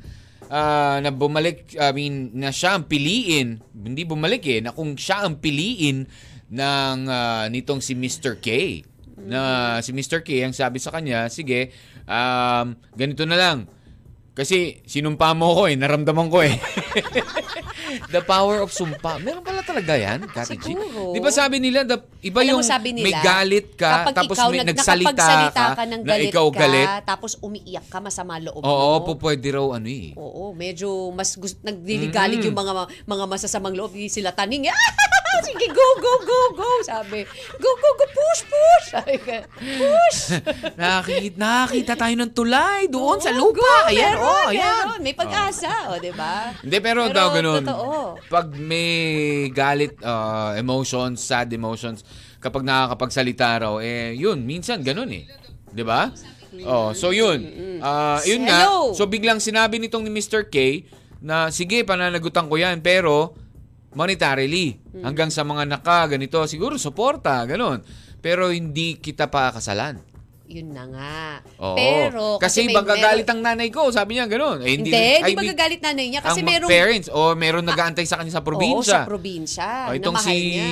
ah, 0.53 1.01
na 1.01 1.09
bumalik, 1.09 1.73
I 1.73 1.89
mean, 1.97 2.37
na 2.37 2.53
siya 2.53 2.77
ang 2.77 2.85
piliin, 2.85 3.57
hindi 3.73 4.05
bumalik 4.05 4.45
eh, 4.45 4.61
na 4.61 4.69
kung 4.69 4.93
siya 4.93 5.25
ang 5.25 5.41
piliin 5.41 6.05
ng 6.53 6.97
ah, 7.09 7.49
nitong 7.49 7.81
si 7.81 7.97
Mr. 7.97 8.37
K. 8.37 8.85
Na 9.17 9.81
si 9.81 9.97
Mr. 9.97 10.21
K 10.21 10.45
ang 10.45 10.53
sabi 10.53 10.77
sa 10.77 10.93
kanya, 10.93 11.25
sige, 11.33 11.73
um, 12.05 12.77
ganito 12.93 13.25
na 13.25 13.33
lang. 13.39 13.65
Kasi 14.33 14.81
sinumpa 14.83 15.29
mo 15.31 15.53
ko 15.53 15.69
eh, 15.69 15.77
naramdaman 15.77 16.25
ko 16.27 16.41
eh. 16.41 16.57
the 18.09 18.21
power 18.23 18.59
of 18.59 18.73
sumpa. 18.73 19.21
Meron 19.21 19.45
pala 19.45 19.61
talaga 19.61 19.93
yan, 19.93 20.25
Kati 20.25 20.57
G. 20.57 20.73
Siguro. 20.73 21.13
Di 21.13 21.21
ba 21.21 21.29
sabi 21.29 21.61
nila, 21.61 21.85
the, 21.85 22.01
iba 22.23 22.41
Alam 22.41 22.49
yung 22.51 22.61
mo, 22.61 22.65
sabi 22.65 22.89
nila, 22.91 23.05
may 23.05 23.15
galit 23.15 23.77
ka, 23.77 24.09
kapag 24.09 24.13
tapos 24.17 24.35
ikaw 24.35 24.49
may 24.49 24.57
nag- 24.59 24.69
nagsalita 24.73 25.13
nakapagsalita 25.13 25.63
ka, 25.71 25.83
ng 25.85 26.01
na 26.01 26.09
galit 26.09 26.33
ikaw 26.33 26.47
ka, 26.49 26.57
galit. 26.59 26.87
tapos 27.05 27.31
umiiyak 27.39 27.85
ka, 27.85 28.01
masama 28.01 28.41
loob 28.41 28.57
Oo, 28.59 28.73
mo. 28.97 29.05
po 29.05 29.11
pwede 29.21 29.53
raw 29.53 29.77
ano 29.77 29.85
eh. 29.85 30.17
Oo, 30.17 30.49
medyo 30.51 30.89
mas 31.13 31.37
gusto, 31.37 31.61
nagdiligalig 31.61 32.41
Mm. 32.41 32.47
yung 32.49 32.57
mga 32.57 32.73
mga 33.05 33.25
masasamang 33.27 33.77
loob. 33.77 33.93
Sila 34.03 34.33
taning, 34.33 34.65
"Ah, 34.65 34.73
sige, 35.41 35.65
go, 35.71 35.87
go, 35.97 36.13
go, 36.21 36.39
go, 36.53 36.69
sabi. 36.85 37.25
Go, 37.57 37.69
go, 37.73 37.89
go, 37.97 38.05
push, 38.05 38.41
push. 38.45 38.85
Sabi 38.93 39.15
ka, 39.17 39.37
push. 39.57 40.19
nakakita, 40.79 41.35
nakakita 41.35 41.93
tayo 41.97 42.15
ng 42.19 42.31
tulay 42.31 42.85
doon 42.87 43.17
sa 43.17 43.33
Oo, 43.33 43.49
lupa. 43.49 43.63
go, 43.63 43.89
ayan, 43.89 44.13
meron, 44.13 44.27
oh, 44.27 44.45
ayan. 44.53 44.83
meron. 44.85 44.99
May 45.01 45.15
pag-asa, 45.17 45.73
o, 45.89 45.97
di 45.97 46.13
ba? 46.13 46.53
Hindi, 46.61 46.77
pero, 46.83 47.09
Pero 47.09 47.15
daw 47.15 47.27
ganun. 47.33 47.63
totoo. 47.65 47.91
Pag 48.29 48.53
may 48.55 48.89
galit, 49.49 49.97
uh, 50.03 50.53
emotions, 50.53 51.17
sad 51.23 51.49
emotions, 51.49 52.05
kapag 52.37 52.61
nakakapagsalita 52.61 53.65
raw, 53.65 53.73
eh, 53.79 54.13
yun, 54.13 54.43
minsan 54.43 54.83
ganun 54.83 55.09
eh. 55.09 55.25
Di 55.73 55.81
ba? 55.81 56.13
Oh, 56.69 56.93
so 56.93 57.09
yun. 57.09 57.41
Ah, 57.81 58.21
yun 58.21 58.45
nga. 58.45 58.69
So 58.93 59.09
biglang 59.09 59.41
sinabi 59.41 59.81
nitong 59.81 60.05
ni 60.05 60.13
Mr. 60.13 60.45
K 60.53 60.85
na 61.23 61.49
sige, 61.49 61.81
pananagutan 61.81 62.45
ko 62.45 62.59
yan, 62.59 62.83
pero 62.85 63.33
monetarily. 63.97 64.77
Hmm. 64.93 65.09
Hanggang 65.09 65.29
sa 65.33 65.41
mga 65.41 65.65
naka, 65.65 66.05
ganito, 66.11 66.43
siguro 66.45 66.77
suporta, 66.77 67.41
ganun. 67.49 67.81
Pero 68.23 68.53
hindi 68.53 69.01
kita 69.01 69.27
pa 69.27 69.51
kasalan. 69.51 70.12
Yun 70.43 70.75
na 70.75 70.83
nga. 70.91 71.39
Oo. 71.55 71.75
Pero, 71.79 72.35
kasi, 72.35 72.67
may 72.67 72.75
magagalit 72.75 73.23
ang 73.23 73.39
nanay 73.39 73.71
ko, 73.71 73.87
sabi 73.89 74.19
niya 74.19 74.27
ganun. 74.27 74.59
Eh, 74.59 74.75
Hindi, 74.75 74.91
ay, 74.91 75.31
hindi 75.31 75.39
magagalit 75.39 75.79
nanay 75.79 76.05
niya. 76.11 76.19
Kasi 76.19 76.43
ang 76.43 76.47
merong... 76.51 76.67
parents 76.69 77.07
o 77.07 77.31
meron 77.31 77.63
nag-aantay 77.63 78.03
sa 78.03 78.19
kanya 78.19 78.27
sa 78.29 78.43
Oo, 78.43 78.47
probinsya. 78.51 78.91
sa 78.93 79.07
probinsya. 79.07 79.69
O, 79.87 79.91
na 79.91 79.97
itong 79.97 80.19
si 80.19 80.35
niya. 80.51 80.67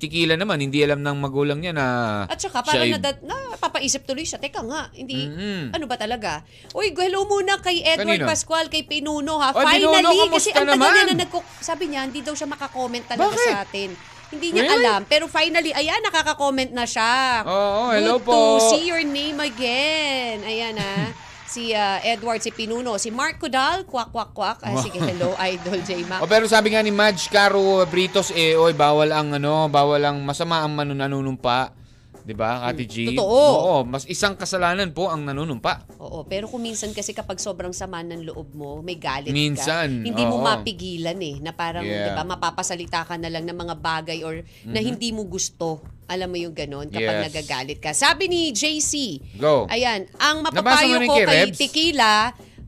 Tequila 0.00 0.34
naman, 0.34 0.64
hindi 0.64 0.80
alam 0.80 1.04
ng 1.04 1.16
magulang 1.20 1.60
niya 1.60 1.76
na 1.76 1.86
At 2.24 2.40
saka 2.40 2.64
siya 2.64 2.66
parang 2.66 2.88
ay- 2.88 2.94
nadat, 2.96 3.18
na, 3.20 3.36
papaisip 3.60 4.00
tuloy 4.02 4.24
siya. 4.24 4.40
Teka 4.40 4.64
nga, 4.64 4.88
hindi, 4.96 5.28
Mm-mm. 5.28 5.76
ano 5.76 5.84
ba 5.84 6.00
talaga? 6.00 6.40
Uy, 6.72 6.96
hello 6.96 7.28
muna 7.28 7.60
kay 7.60 7.84
Edward 7.84 8.16
Kanino? 8.16 8.24
Pascual, 8.24 8.72
kay 8.72 8.88
Pinuno 8.88 9.36
ha. 9.38 9.52
Oy, 9.52 9.60
Finally, 9.60 9.92
Pinuno, 9.92 10.32
kasi 10.32 10.48
ang 10.56 10.64
tagal 10.64 10.88
niya 10.88 11.04
na 11.04 11.16
nagko, 11.20 11.38
sabi 11.60 11.84
niya, 11.92 12.08
hindi 12.08 12.24
daw 12.24 12.32
siya 12.32 12.48
makakomment 12.48 13.04
talaga 13.04 13.28
Bakit? 13.28 13.52
sa 13.52 13.60
atin. 13.60 13.90
Hindi 14.32 14.48
niya 14.56 14.64
Really? 14.64 14.76
alam. 14.80 15.00
Pero 15.04 15.28
finally, 15.28 15.76
ayan, 15.76 16.00
nakaka-comment 16.00 16.72
na 16.72 16.88
siya. 16.88 17.44
Oo, 17.44 17.92
hello 17.92 18.16
Good 18.16 18.24
po. 18.24 18.32
to 18.32 18.72
see 18.72 18.88
your 18.88 19.04
name 19.04 19.36
again. 19.38 20.40
Ayan 20.42 20.80
ha. 20.80 21.12
si 21.52 21.76
ah, 21.76 22.00
Edward, 22.00 22.40
si 22.40 22.48
Pinuno, 22.48 22.96
si 22.96 23.12
Mark 23.12 23.36
Cudal, 23.36 23.84
kwak, 23.84 24.08
kwak, 24.08 24.32
kwak. 24.32 24.58
Ah, 24.64 24.80
sige, 24.80 24.96
hello, 24.96 25.36
Idol 25.52 25.84
J. 25.84 26.00
Mac. 26.08 26.24
O 26.24 26.26
pero 26.26 26.48
sabi 26.48 26.72
nga 26.72 26.80
ni 26.80 26.88
Madge 26.88 27.28
Caro 27.28 27.84
Britos, 27.84 28.32
eh, 28.32 28.56
oy, 28.56 28.72
bawal 28.72 29.12
ang 29.12 29.36
ano, 29.36 29.68
bawal 29.68 30.00
ang 30.00 30.24
masama 30.24 30.64
ang 30.64 30.72
manunanumpa. 30.72 31.81
'Di 32.22 32.34
ba, 32.34 32.62
Kati 32.62 32.84
G? 32.86 32.94
Hmm, 33.04 33.18
Totoo. 33.18 33.42
Oo, 33.52 33.76
mas 33.82 34.06
isang 34.06 34.38
kasalanan 34.38 34.94
po 34.94 35.10
ang 35.10 35.26
nanunumpa. 35.26 35.98
Oo, 35.98 36.22
pero 36.22 36.46
kung 36.46 36.62
minsan 36.62 36.94
kasi 36.94 37.10
kapag 37.10 37.42
sobrang 37.42 37.74
sama 37.74 38.00
ng 38.00 38.30
loob 38.30 38.54
mo, 38.54 38.78
may 38.78 38.94
galit 38.94 39.34
Minsan, 39.34 40.02
ka. 40.02 40.06
Hindi 40.06 40.22
mo 40.22 40.38
oo. 40.38 40.46
mapigilan 40.46 41.18
eh, 41.18 41.36
na 41.42 41.50
parang, 41.50 41.82
Yeah. 41.82 42.06
'di 42.06 42.10
ba, 42.14 42.22
mapapasalita 42.24 43.02
ka 43.02 43.18
na 43.18 43.26
lang 43.26 43.42
ng 43.42 43.58
mga 43.58 43.74
bagay 43.76 44.22
or 44.22 44.40
na 44.64 44.78
hindi 44.78 45.10
mo 45.10 45.26
gusto. 45.26 45.82
Alam 46.06 46.30
mo 46.30 46.38
yung 46.38 46.52
ganun 46.52 46.86
kapag. 46.86 47.24
Yes. 47.24 47.26
nagagalit 47.32 47.78
ka. 47.80 47.90
Sabi 47.90 48.28
ni 48.28 48.52
JC, 48.52 49.18
Go. 49.40 49.64
ayan, 49.66 50.04
ang 50.20 50.44
Nabasa 50.44 50.84
mapapayo 50.84 50.94
rin 51.00 51.08
ko 51.08 51.14
kay 51.14 51.24
kay 51.24 51.36
Rebs? 51.48 51.58
Tequila, 51.58 52.12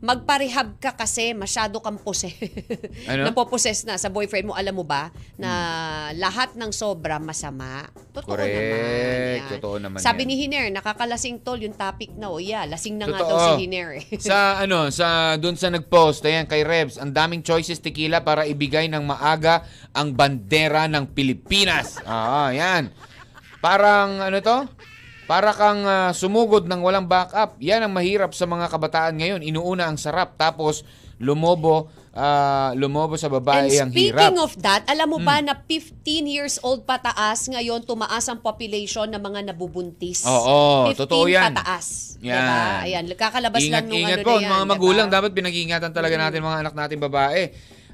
magparehab 0.05 0.77
ka 0.77 0.93
kasi 0.93 1.33
masyado 1.33 1.81
kang 1.81 1.97
pose. 1.97 2.29
Ano? 3.05 3.29
Napoposes 3.29 3.85
na 3.85 3.97
sa 3.97 4.09
boyfriend 4.09 4.49
mo. 4.49 4.53
Alam 4.57 4.81
mo 4.81 4.85
ba 4.85 5.09
na 5.37 5.51
lahat 6.17 6.53
ng 6.57 6.69
sobra 6.73 7.21
masama? 7.21 7.85
Totoo 8.13 8.33
Correct. 8.33 8.49
naman. 8.49 8.77
yan. 8.81 9.49
Totoo 9.57 9.75
naman 9.77 9.97
Sabi 10.01 10.25
yan. 10.25 10.29
ni 10.29 10.35
Hiner, 10.41 10.65
nakakalasing 10.73 11.41
tol 11.41 11.57
yung 11.57 11.73
topic 11.77 12.13
na. 12.17 12.29
O 12.29 12.41
yeah, 12.41 12.65
lasing 12.65 12.97
na 12.97 13.09
nga 13.09 13.21
Totoo. 13.21 13.29
daw 13.29 13.37
si 13.57 13.65
Hiner. 13.65 13.89
eh. 14.01 14.05
sa 14.29 14.61
ano, 14.61 14.89
sa 14.89 15.37
doon 15.37 15.57
sa 15.57 15.69
nag-post, 15.69 16.25
ayan 16.25 16.45
kay 16.45 16.65
Rebs, 16.65 16.97
ang 16.97 17.13
daming 17.13 17.41
choices 17.45 17.77
tequila 17.77 18.21
para 18.21 18.45
ibigay 18.45 18.85
ng 18.89 19.01
maaga 19.05 19.65
ang 19.93 20.13
bandera 20.13 20.85
ng 20.89 21.13
Pilipinas. 21.13 21.97
Ah, 22.05 22.49
yan. 22.53 22.89
Parang 23.61 24.21
ano 24.21 24.37
to? 24.41 24.57
Para 25.25 25.49
kang 25.51 25.81
ah, 25.83 26.13
sumugod 26.13 26.69
ng 26.69 26.81
walang 26.81 27.09
backup. 27.09 27.57
Yan 27.57 27.81
ang 27.81 27.93
mahirap 27.93 28.31
sa 28.31 28.45
mga 28.45 28.69
kabataan 28.69 29.17
ngayon. 29.17 29.41
Inuuna 29.41 29.89
ang 29.89 29.97
sarap 29.97 30.37
tapos 30.37 30.85
lumobo 31.17 31.89
ah, 32.13 32.71
lumobo 32.77 33.17
sa 33.17 33.27
babae 33.27 33.73
And 33.73 33.89
ang 33.89 33.91
hirap. 33.91 34.19
speaking 34.21 34.37
of 34.37 34.51
that, 34.61 34.85
alam 34.85 35.09
mo 35.09 35.17
ba 35.17 35.41
na 35.41 35.57
15 35.57 36.05
years 36.25 36.55
old 36.61 36.85
pataas 36.85 37.49
ngayon 37.49 37.83
tumaas 37.83 38.29
ang 38.29 38.37
population 38.37 39.09
ng 39.09 39.19
mga 39.19 39.51
nabubuntis? 39.51 40.23
Oo, 40.23 40.93
15 40.93 41.01
totoo 41.01 41.25
yan. 41.25 41.51
pataas. 41.51 42.15
Yan. 42.21 42.37
Diba? 42.37 42.61
Ayan, 42.85 43.03
kakalabas 43.17 43.59
ingat, 43.65 43.83
lang 43.83 43.85
nung 43.89 43.99
ingat 43.99 44.19
ano 44.21 44.27
po, 44.27 44.33
na 44.37 44.39
yan. 44.39 44.49
mga 44.51 44.63
diba? 44.63 44.71
magulang, 44.77 45.07
dapat 45.09 45.31
pinag-iingatan 45.33 45.91
talaga 45.91 46.15
natin 46.15 46.39
mga 46.45 46.59
anak 46.61 46.73
natin 46.77 46.97
babae. 47.01 47.41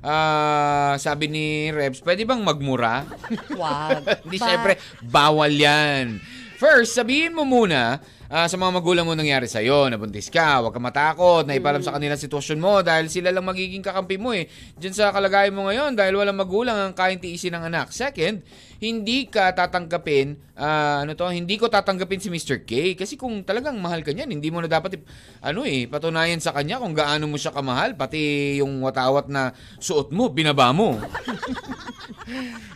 Ah, 0.02 0.98
sabi 0.98 1.30
ni 1.30 1.46
Rebs, 1.70 2.02
pwede 2.02 2.26
bang 2.26 2.42
magmura? 2.42 3.06
Wag. 3.54 4.02
Hindi, 4.26 4.38
Ba- 4.42 4.48
syempre, 4.50 4.74
bawal 5.06 5.54
yan. 5.54 6.18
First, 6.62 6.94
sabihin 6.94 7.34
mo 7.34 7.42
muna 7.42 7.98
ah, 8.30 8.46
sa 8.46 8.54
mga 8.54 8.70
magulang 8.70 9.02
mo 9.02 9.18
nangyari 9.18 9.50
sa'yo, 9.50 9.90
nabuntis 9.90 10.30
ka, 10.30 10.62
huwag 10.62 10.70
ka 10.70 10.78
matakot, 10.78 11.42
na 11.50 11.58
ipalam 11.58 11.82
sa 11.82 11.98
kanila 11.98 12.14
ang 12.14 12.22
sitwasyon 12.22 12.60
mo 12.62 12.86
dahil 12.86 13.10
sila 13.10 13.34
lang 13.34 13.42
magiging 13.42 13.82
kakampi 13.82 14.22
mo 14.22 14.30
eh. 14.30 14.46
Diyan 14.78 14.94
sa 14.94 15.10
kalagayan 15.10 15.58
mo 15.58 15.66
ngayon 15.66 15.98
dahil 15.98 16.22
walang 16.22 16.38
magulang 16.38 16.78
ang 16.78 16.94
kayang 16.94 17.18
tiisin 17.18 17.58
ng 17.58 17.66
anak. 17.66 17.90
Second, 17.90 18.46
hindi 18.78 19.26
ka 19.26 19.58
tatanggapin, 19.58 20.38
ah, 20.54 21.02
ano 21.02 21.18
to, 21.18 21.34
hindi 21.34 21.58
ko 21.58 21.66
tatanggapin 21.66 22.22
si 22.22 22.30
Mr. 22.30 22.62
K 22.62 22.94
kasi 22.94 23.18
kung 23.18 23.42
talagang 23.42 23.82
mahal 23.82 24.06
ka 24.06 24.14
niyan, 24.14 24.30
hindi 24.30 24.54
mo 24.54 24.62
na 24.62 24.70
dapat 24.70 25.02
ano 25.42 25.66
eh, 25.66 25.90
patunayan 25.90 26.38
sa 26.38 26.54
kanya 26.54 26.78
kung 26.78 26.94
gaano 26.94 27.26
mo 27.26 27.42
siya 27.42 27.58
kamahal, 27.58 27.98
pati 27.98 28.62
yung 28.62 28.86
watawat 28.86 29.34
na 29.34 29.50
suot 29.82 30.14
mo, 30.14 30.30
binaba 30.30 30.70
mo. 30.70 30.94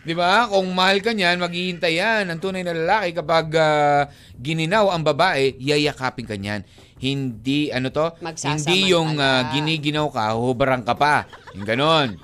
Di 0.06 0.14
ba? 0.16 0.48
Kung 0.48 0.70
mahal 0.72 1.00
ka 1.04 1.12
niyan, 1.12 1.40
maghihintay 1.40 1.94
yan. 1.98 2.24
Ang 2.30 2.40
tunay 2.40 2.62
na 2.62 2.74
lalaki 2.74 3.16
kapag 3.16 3.46
ah, 3.56 4.08
gininaw 4.38 4.90
ang 4.92 5.02
babae, 5.02 5.56
yayakapin 5.58 6.26
ka 6.26 6.36
niyan. 6.36 6.62
Hindi, 6.96 7.68
ano 7.68 7.92
to? 7.92 8.16
Hindi 8.64 8.92
yung 8.92 9.20
ah, 9.20 9.52
giniginaw 9.52 10.08
ka, 10.08 10.32
hubarang 10.36 10.84
ka 10.84 10.96
pa. 10.96 11.28
Yung 11.52 11.68
ganon. 11.68 12.16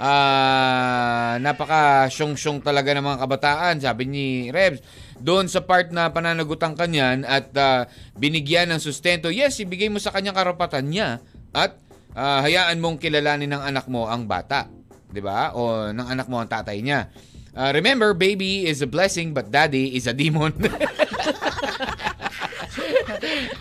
Ah, 0.00 1.36
napaka 1.44 2.08
syong-syong 2.08 2.64
talaga 2.64 2.96
ng 2.96 3.04
mga 3.04 3.20
kabataan, 3.20 3.74
sabi 3.84 4.08
ni 4.08 4.26
Rebs. 4.48 4.80
Doon 5.20 5.52
sa 5.52 5.60
part 5.60 5.92
na 5.92 6.08
pananagutan 6.08 6.72
ka 6.72 6.88
niyan 6.88 7.28
at 7.28 7.52
ah, 7.60 7.84
binigyan 8.16 8.72
ng 8.72 8.80
sustento, 8.80 9.28
yes, 9.28 9.60
ibigay 9.60 9.92
mo 9.92 10.00
sa 10.00 10.08
kanyang 10.08 10.32
karapatan 10.32 10.88
niya 10.88 11.20
at 11.52 11.76
ah, 12.16 12.40
hayaan 12.40 12.80
mong 12.80 12.96
kilalanin 12.96 13.52
ng 13.52 13.60
anak 13.60 13.92
mo 13.92 14.08
ang 14.08 14.24
bata. 14.24 14.72
'Di 15.10 15.20
ba? 15.20 15.52
O 15.54 15.90
ng 15.90 16.06
anak 16.06 16.26
mo 16.30 16.38
ang 16.38 16.48
tatay 16.48 16.80
niya. 16.80 17.10
Ah, 17.50 17.74
remember, 17.74 18.14
baby 18.14 18.70
is 18.70 18.78
a 18.78 18.86
blessing 18.86 19.34
but 19.34 19.50
daddy 19.50 19.98
is 19.98 20.06
a 20.06 20.14
demon. 20.14 20.54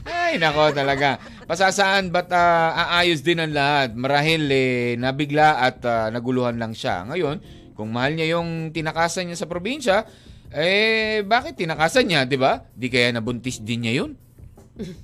Ay, 0.06 0.38
nako 0.38 0.70
talaga. 0.78 1.18
Pasasaan 1.50 2.14
ba't 2.14 2.30
ah, 2.30 2.93
aayos 2.93 3.26
din 3.26 3.41
ang 3.41 3.50
lahat? 3.50 3.97
Marahil 3.97 4.45
eh, 4.54 4.93
nabigla 4.93 5.66
at 5.66 5.82
ah, 5.89 6.14
naguluhan 6.14 6.62
lang 6.62 6.78
siya. 6.78 7.10
Ngayon, 7.10 7.41
kung 7.74 7.89
mahal 7.89 8.14
niya 8.14 8.38
yung 8.38 8.70
tinakasan 8.70 9.26
niya 9.34 9.41
sa 9.41 9.50
probinsya, 9.50 10.06
eh, 10.54 11.26
bakit 11.26 11.58
tinakasan 11.58 12.06
niya, 12.06 12.30
di 12.30 12.38
ba? 12.38 12.62
Di 12.70 12.93
kaya 12.93 13.10
nabuntis 13.10 13.58
din 13.58 13.89
niya 13.89 14.06
yun? 14.06 14.14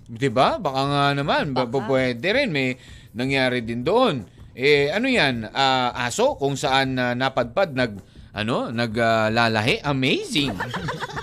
Di 0.06 0.30
ba? 0.30 0.62
Baka 0.62 0.82
nga 0.86 1.06
naman, 1.18 1.58
ba, 1.58 1.66
Baka. 1.66 1.90
pwede 1.90 2.28
rin. 2.32 2.54
May 2.54 2.78
nangyari 3.18 3.66
din 3.66 3.82
doon. 3.82 4.24
Eh, 4.56 4.88
ano 4.88 5.12
yan? 5.12 5.52
Ah, 5.52 5.92
aso 6.08 6.40
kung 6.40 6.56
saan 6.56 6.96
ah, 6.96 7.12
napadpad, 7.12 7.76
nag, 7.76 8.00
ano, 8.32 8.72
naglalahi? 8.72 9.84
Amazing! 9.84 10.56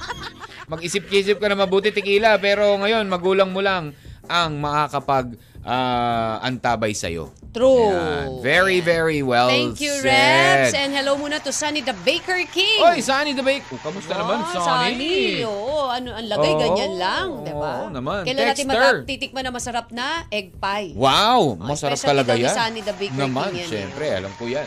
Mag-isip-isip 0.72 1.40
ka 1.40 1.48
na 1.48 1.56
mabuti 1.56 1.96
tequila, 1.96 2.36
pero 2.36 2.76
ngayon, 2.76 3.08
magulang 3.08 3.48
mo 3.48 3.64
lang 3.64 3.96
ang 4.28 4.60
makakapag 4.60 5.40
ah, 5.64 6.44
antabay 6.44 6.92
sa'yo. 6.92 7.32
True. 7.52 7.86
Yan. 7.86 8.40
Very, 8.40 8.80
very 8.80 9.20
well 9.20 9.46
Thank 9.46 9.78
you, 9.78 9.92
said. 9.94 10.64
Reps. 10.64 10.72
And 10.72 10.90
hello 10.90 11.14
muna 11.14 11.38
to 11.38 11.50
Sunny 11.50 11.78
the 11.78 11.92
Baker 12.00 12.42
King. 12.48 12.80
Oy, 12.80 12.98
Sunny 12.98 13.30
the 13.30 13.40
Bake. 13.40 13.62
Oh, 13.68 13.78
kamusta 13.78 14.14
naman, 14.14 14.40
Ah, 14.40 14.56
Sunny? 14.56 15.44
Oo, 15.44 15.86
ano, 15.86 16.10
ang 16.10 16.26
lagay, 16.26 16.48
Oo, 16.48 16.58
ganyan 16.58 16.92
lang, 16.96 17.26
di 17.44 17.52
ba? 17.52 17.70
oo 17.78 17.86
naman. 17.88 18.24
Kailan 18.24 18.44
natin 18.48 18.64
Texter. 18.64 18.94
matap- 18.96 19.04
titikman 19.04 19.42
na 19.42 19.50
masarap 19.50 19.86
na 19.90 20.24
egg 20.28 20.50
pie. 20.56 20.90
Wow, 20.94 21.54
masarap 21.60 21.94
specialty 21.94 22.24
talaga 22.24 22.40
yan. 22.40 22.50
Sunny 22.50 22.80
the 22.80 22.92
Baker 22.94 23.20
Naman, 23.20 23.46
King 23.46 23.54
yan, 23.54 23.62
eh. 23.62 23.70
syempre, 23.70 24.04
alam 24.10 24.32
ko 24.32 24.44
yan. 24.48 24.66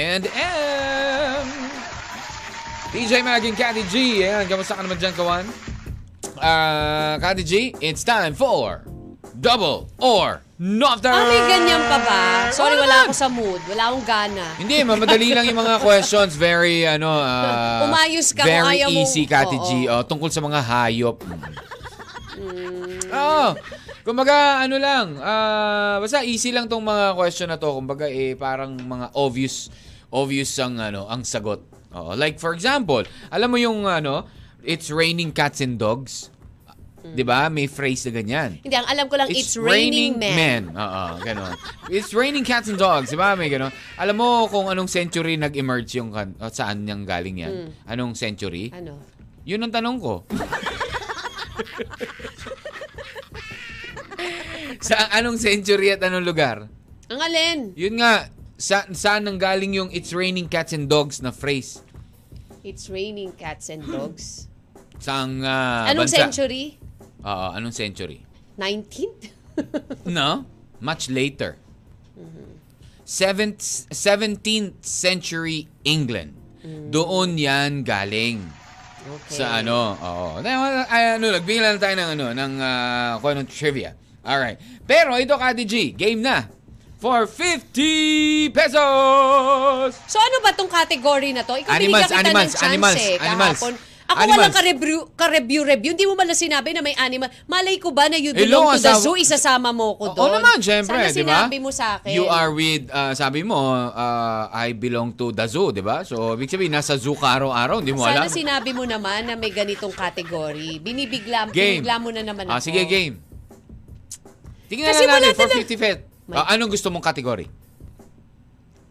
DJ 2.94 3.24
Mag 3.26 3.42
and 3.42 3.58
Cathy 3.58 3.82
G. 3.90 4.22
Ayan, 4.22 4.46
kamusta 4.46 4.78
ka 4.78 4.86
naman 4.86 5.00
dyan, 5.02 5.16
Kawan? 5.18 5.44
Ah, 6.38 7.18
Cathy 7.18 7.42
G, 7.42 7.52
it's 7.82 8.06
time 8.06 8.38
for 8.38 8.86
Double 9.32 9.86
or 10.02 10.42
Nothing! 10.62 11.10
Ah, 11.10 11.26
may 11.26 11.42
ganyan 11.50 11.82
pa 11.90 11.98
ba? 11.98 12.20
Sorry, 12.54 12.78
Oo 12.78 12.86
wala 12.86 13.02
naman. 13.02 13.06
ako 13.10 13.14
sa 13.18 13.26
mood. 13.26 13.58
Wala 13.66 13.82
akong 13.90 14.06
gana. 14.06 14.46
Hindi, 14.54 14.86
mamadali 14.86 15.34
lang 15.34 15.42
yung 15.42 15.58
mga 15.58 15.82
questions. 15.82 16.38
Very, 16.38 16.86
ano, 16.86 17.10
ah, 17.10 17.82
Umayos 17.82 18.30
ka 18.30 18.46
kung 18.46 18.62
very 18.62 18.78
ayaw 18.78 18.88
mong- 18.94 19.02
easy, 19.02 19.26
Oo. 19.58 19.66
G. 19.66 19.70
Oh, 19.90 20.06
tungkol 20.06 20.30
sa 20.30 20.38
mga 20.38 20.62
hayop. 20.62 21.18
Oo. 23.10 23.46
Kumbaga, 24.02 24.62
ano 24.62 24.78
lang, 24.78 25.18
ah, 25.18 25.98
basta 25.98 26.22
easy 26.22 26.50
lang 26.50 26.66
tong 26.66 26.82
mga 26.82 27.14
question 27.14 27.50
na 27.50 27.58
to. 27.58 27.70
Kumbaga, 27.70 28.06
eh, 28.06 28.34
parang 28.34 28.74
mga 28.74 29.14
obvious, 29.14 29.66
obvious 30.10 30.50
ang, 30.58 30.78
ano, 30.78 31.10
ang 31.10 31.26
sagot. 31.26 31.58
Oo. 31.90 32.14
Like, 32.14 32.38
for 32.38 32.54
example, 32.54 33.02
alam 33.30 33.50
mo 33.50 33.58
yung, 33.58 33.82
ano, 33.82 34.30
it's 34.62 34.94
raining 34.94 35.30
cats 35.30 35.58
and 35.58 35.74
dogs. 35.74 36.31
Di 37.02 37.26
ba? 37.26 37.50
May 37.50 37.66
phrase 37.66 38.06
na 38.06 38.22
ganyan. 38.22 38.62
Hindi, 38.62 38.76
ang 38.78 38.86
alam 38.86 39.10
ko 39.10 39.18
lang, 39.18 39.26
it's, 39.26 39.58
raining, 39.58 40.22
men. 40.22 40.70
Oo, 40.70 41.02
ganon. 41.18 41.58
It's 41.90 42.14
raining 42.14 42.46
cats 42.46 42.70
and 42.70 42.78
dogs, 42.78 43.10
di 43.10 43.18
ba? 43.18 43.34
May 43.34 43.50
ganon. 43.50 43.74
Alam 43.98 44.22
mo 44.22 44.46
kung 44.46 44.70
anong 44.70 44.86
century 44.86 45.34
nag-emerge 45.34 45.98
yung, 45.98 46.14
kan- 46.14 46.38
saan 46.54 46.86
niyang 46.86 47.02
galing 47.02 47.42
yan? 47.42 47.74
Anong 47.90 48.14
century? 48.14 48.70
Ano? 48.70 49.02
Yun 49.42 49.66
ang 49.66 49.74
tanong 49.74 49.98
ko. 49.98 50.22
sa 54.86 55.10
anong 55.18 55.38
century 55.42 55.90
at 55.90 56.02
anong 56.06 56.22
lugar? 56.22 56.70
Ang 57.10 57.20
alin? 57.20 57.58
Yun 57.74 57.98
nga, 57.98 58.30
sa, 58.54 58.86
saan 58.94 59.26
nang 59.26 59.42
galing 59.42 59.74
yung 59.74 59.90
it's 59.90 60.14
raining 60.14 60.46
cats 60.46 60.70
and 60.70 60.86
dogs 60.86 61.18
na 61.18 61.34
phrase? 61.34 61.82
It's 62.62 62.86
raining 62.86 63.34
cats 63.34 63.68
and 63.74 63.82
dogs. 63.82 64.46
Saang 65.02 65.42
ah, 65.42 65.90
Anong 65.90 66.06
bansa? 66.06 66.30
century? 66.30 66.78
Oo, 67.22 67.46
anong 67.54 67.74
century? 67.74 68.22
19th? 68.58 69.24
No, 70.08 70.48
much 70.80 71.12
later. 71.12 71.60
Mm-hmm. 72.16 72.56
Seventh, 73.04 73.60
17th 73.92 74.80
century 74.80 75.68
England. 75.84 76.32
Doon 76.62 77.36
yan 77.36 77.82
galing. 77.84 78.46
Mm. 78.46 78.62
Okay. 79.02 79.34
Sa 79.42 79.60
ano, 79.60 79.98
oo. 79.98 80.28
Na- 80.40 80.86
ay, 80.86 81.18
ano, 81.18 81.34
nagbigay 81.34 81.60
lang 81.60 81.82
tayo 81.82 81.94
ng 81.98 82.10
ano, 82.14 82.26
ng 82.32 82.52
uh, 82.62 83.10
kung 83.18 83.34
anong 83.34 83.50
trivia. 83.50 83.98
Alright. 84.22 84.62
Pero 84.86 85.18
ito, 85.18 85.34
Kati 85.34 85.66
G, 85.66 85.90
game 85.92 86.22
na. 86.22 86.46
For 87.02 87.26
50 87.26 88.54
pesos! 88.54 89.90
So 90.06 90.22
ano 90.22 90.38
ba 90.38 90.54
tong 90.54 90.70
category 90.70 91.34
na 91.34 91.42
to? 91.42 91.58
Ikaw 91.58 91.66
Animals, 91.74 92.06
binigyan 92.06 92.14
kita 92.14 92.22
animals, 92.22 92.46
ng 92.46 92.54
chance 92.54 92.70
animals, 92.70 93.02
eh, 93.02 93.14
animals. 93.18 93.60
Ako 94.12 94.20
Animals. 94.20 94.36
walang 94.38 94.54
ka-review, 94.54 94.98
ka-review-review. 95.14 95.90
Hindi 95.90 96.04
mo 96.04 96.14
mala 96.14 96.32
sinabi 96.32 96.70
na 96.70 96.80
may 96.80 96.92
animal. 96.94 97.32
Malay 97.44 97.76
ko 97.76 97.90
ba 97.90 98.06
na 98.06 98.14
you 98.14 98.30
Hello, 98.30 98.40
belong 98.60 98.66
to 98.68 98.78
the 98.78 98.88
asawa- 98.90 99.00
zoo, 99.00 99.16
isasama 99.16 99.70
mo 99.70 99.94
ko 99.94 100.04
Oo 100.06 100.14
doon? 100.14 100.36
naman, 100.36 100.56
syempre, 100.58 101.00
Sana 101.00 101.08
di 101.08 101.22
ba? 101.22 101.28
sinabi 101.40 101.56
mo 101.58 101.70
sa 101.70 101.96
akin. 101.96 102.12
You 102.12 102.26
are 102.26 102.50
with, 102.50 102.86
uh, 102.86 103.12
sabi 103.12 103.40
mo, 103.40 103.56
uh, 103.88 104.44
I 104.48 104.72
belong 104.72 105.16
to 105.16 105.30
the 105.30 105.46
zoo, 105.46 105.70
di 105.70 105.80
ba? 105.80 106.02
So, 106.02 106.34
ibig 106.34 106.48
sabihin, 106.48 106.70
nasa 106.70 106.94
zoo 106.94 107.14
ka 107.14 107.32
araw-araw, 107.32 107.80
hindi 107.80 107.90
mo 107.90 108.02
Sana 108.02 108.24
alam. 108.24 108.30
sinabi 108.30 108.70
mo 108.70 108.84
naman 108.84 109.24
na 109.24 109.34
may 109.34 109.48
ganitong 109.48 109.90
category. 109.90 110.76
Binibigla, 110.78 111.48
Game. 111.48 111.80
binibigla 111.80 111.96
mo 111.96 112.08
na 112.10 112.20
naman 112.22 112.44
Ah, 112.46 112.56
ako. 112.56 112.66
sige, 112.66 112.84
game. 112.84 113.16
Tingnan 114.66 114.88
Kasi 114.88 115.04
na 115.04 115.16
natin 115.18 115.32
for 115.32 115.46
na- 115.46 115.56
50 115.58 115.76
fet. 115.76 115.98
May- 116.24 116.36
Ah, 116.36 116.52
anong 116.52 116.70
gusto 116.70 116.88
mong 116.88 117.00
category? 117.02 117.48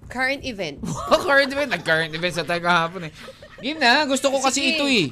Current 0.08 0.44
event. 0.44 0.84
current 1.24 1.50
event. 1.50 1.72
Nag-current 1.72 2.12
event 2.12 2.34
sa 2.34 2.44
tayo 2.44 2.60
kahapon 2.60 3.08
eh. 3.08 3.14
Game 3.62 3.78
na. 3.78 4.04
Gusto 4.06 4.34
ko 4.34 4.42
kasi 4.42 4.60
Sige. 4.60 4.72
ito 4.76 4.86
eh. 4.90 5.08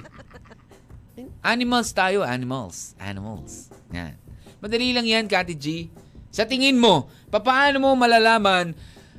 Animals 1.45 1.93
tayo. 1.93 2.25
Animals. 2.25 2.97
Animals. 2.97 3.69
Yan. 3.93 4.17
Madali 4.59 4.91
lang 4.91 5.07
yan, 5.07 5.25
Kati 5.29 5.55
G. 5.55 5.87
Sa 6.29 6.43
tingin 6.43 6.77
mo, 6.77 7.07
papaano 7.31 7.79
mo 7.79 7.95
malalaman 7.95 8.75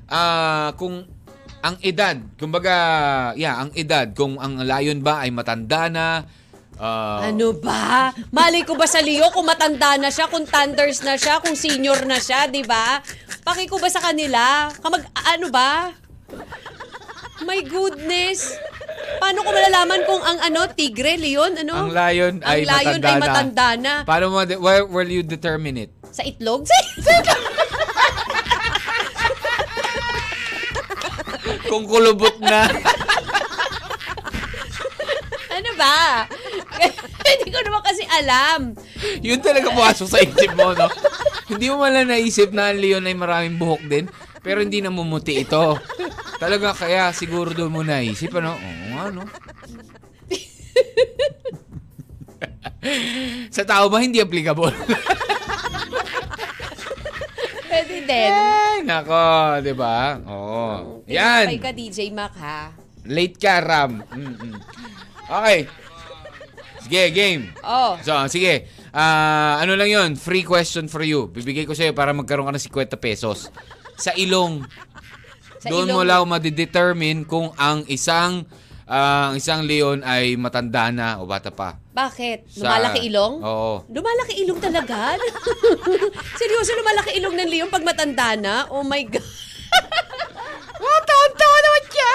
ah, 0.07 0.71
kung 0.77 1.07
ang 1.61 1.77
edad, 1.85 2.17
kumbaga, 2.41 2.73
yeah, 3.37 3.61
ang 3.61 3.71
edad, 3.77 4.09
kung 4.17 4.41
ang 4.41 4.65
lion 4.65 5.01
ba 5.01 5.25
ay 5.25 5.31
matanda 5.33 5.89
na, 5.89 6.07
Ah, 6.81 7.29
Ano 7.29 7.53
ba? 7.53 8.09
Malay 8.33 8.65
ko 8.65 8.73
ba 8.73 8.89
sa 8.89 9.05
Leo 9.05 9.29
kung 9.37 9.45
matanda 9.45 10.01
na 10.01 10.09
siya, 10.09 10.33
kung 10.33 10.49
thunders 10.49 11.05
na 11.05 11.21
siya, 11.21 11.37
kung 11.45 11.53
senior 11.53 12.09
na 12.09 12.17
siya, 12.17 12.49
di 12.49 12.65
ba? 12.65 13.05
Paki 13.45 13.69
ko 13.69 13.77
ba 13.77 13.93
sa 13.93 14.01
kanila? 14.01 14.73
Kamag, 14.81 15.05
ano 15.13 15.53
ba? 15.53 15.93
My 17.45 17.61
goodness. 17.61 18.57
Paano 19.19 19.39
ko 19.41 19.51
malalaman 19.51 20.01
kung 20.05 20.23
ang 20.23 20.39
ano, 20.41 20.61
tigre, 20.71 21.17
leon, 21.17 21.59
ano? 21.59 21.75
ang 21.75 21.91
lion 21.91 22.35
Ang 22.39 22.47
ay 22.47 22.61
lion 22.63 23.01
matanda 23.01 23.09
ay 23.09 23.15
na. 23.17 23.21
matanda 23.21 23.69
na. 23.75 23.93
Paano 24.05 24.25
mo, 24.29 24.39
where 24.61 24.85
will 24.85 25.09
you 25.09 25.25
determine 25.25 25.75
it? 25.77 25.91
Sa 26.13 26.23
itlog? 26.23 26.63
Sa 26.71 26.77
itlog. 26.77 27.27
Kung 31.67 31.87
kulubot 31.87 32.35
na. 32.39 32.67
ano 35.51 35.71
ba? 35.75 36.27
Hindi 37.31 37.49
ko 37.49 37.61
naman 37.63 37.83
kasi 37.83 38.03
alam. 38.11 38.61
Yun 39.23 39.39
talaga 39.39 39.71
pumasok 39.71 40.09
sa 40.09 40.19
isip 40.19 40.51
mo, 40.59 40.75
no? 40.75 40.91
hindi 41.47 41.67
mo 41.67 41.83
man 41.83 41.95
lang 41.95 42.11
naisip 42.11 42.51
na 42.51 42.71
ang 42.71 42.79
leon 42.79 43.07
ay 43.07 43.15
maraming 43.15 43.55
buhok 43.55 43.83
din, 43.87 44.07
pero 44.41 44.65
hindi 44.65 44.81
namumuti 44.81 45.45
ito. 45.45 45.77
Talaga 46.41 46.73
kaya 46.73 47.13
siguro 47.13 47.53
doon 47.53 47.73
mo 47.73 47.81
naisip, 47.85 48.33
ano? 48.41 48.57
Oo 48.57 48.87
nga, 48.97 49.05
no? 49.13 49.25
sa 53.57 53.63
tao 53.69 53.93
ba 53.93 54.01
hindi 54.01 54.25
applicable? 54.25 54.73
Pwede 57.71 57.97
din. 58.09 58.33
Ay, 58.33 58.81
nako, 58.83 59.61
di 59.61 59.73
ba? 59.77 60.17
Oo. 60.25 61.05
Yan. 61.07 61.47
Tinapay 61.53 61.61
ka, 61.61 61.71
DJ 61.77 61.99
Mac, 62.11 62.35
ha? 62.41 62.73
Late 63.07 63.37
ka, 63.37 63.61
Ram. 63.61 64.01
Mm-mm. 64.11 64.57
Okay. 65.31 65.69
Sige, 66.83 67.03
game. 67.15 67.55
Oh. 67.63 67.95
So, 68.03 68.17
sige. 68.27 68.67
Ah, 68.91 69.63
ano 69.63 69.79
lang 69.79 69.87
yon 69.87 70.11
Free 70.19 70.43
question 70.43 70.91
for 70.91 71.07
you. 71.07 71.31
Bibigay 71.31 71.63
ko 71.63 71.77
sa'yo 71.77 71.95
para 71.95 72.11
magkaroon 72.11 72.51
ka 72.51 72.57
ng 72.59 72.65
50 72.91 72.99
pesos. 72.99 73.53
Sa 74.01 74.13
ilong. 74.17 74.65
Sa 75.61 75.69
doon 75.69 75.87
ilong. 75.87 75.97
mo 75.97 76.03
lang 76.03 76.25
madidetermine 76.25 77.29
kung 77.29 77.53
ang 77.55 77.85
isang 77.87 78.49
ah, 78.89 79.31
ang 79.31 79.37
isang 79.37 79.63
leon 79.63 80.01
ay 80.03 80.35
matanda 80.35 80.91
na 80.91 81.21
o 81.21 81.29
bata 81.29 81.53
pa. 81.53 81.79
Bakit? 81.93 82.49
Sa- 82.49 82.65
Lumalaki 82.65 83.01
ilong? 83.07 83.35
Oo. 83.45 83.85
Lumalaki 83.87 84.35
ilong 84.43 84.59
talaga? 84.59 85.15
Seryoso, 86.41 86.73
lumalaki 86.75 87.21
ilong 87.21 87.37
ng 87.37 87.51
Leon 87.51 87.69
pag 87.69 87.85
matanda 87.85 88.35
na? 88.41 88.65
Oh 88.73 88.81
my 88.83 89.05
God. 89.05 89.23
Matanda 90.81 91.51
naman 91.61 91.85
siya! 91.93 92.15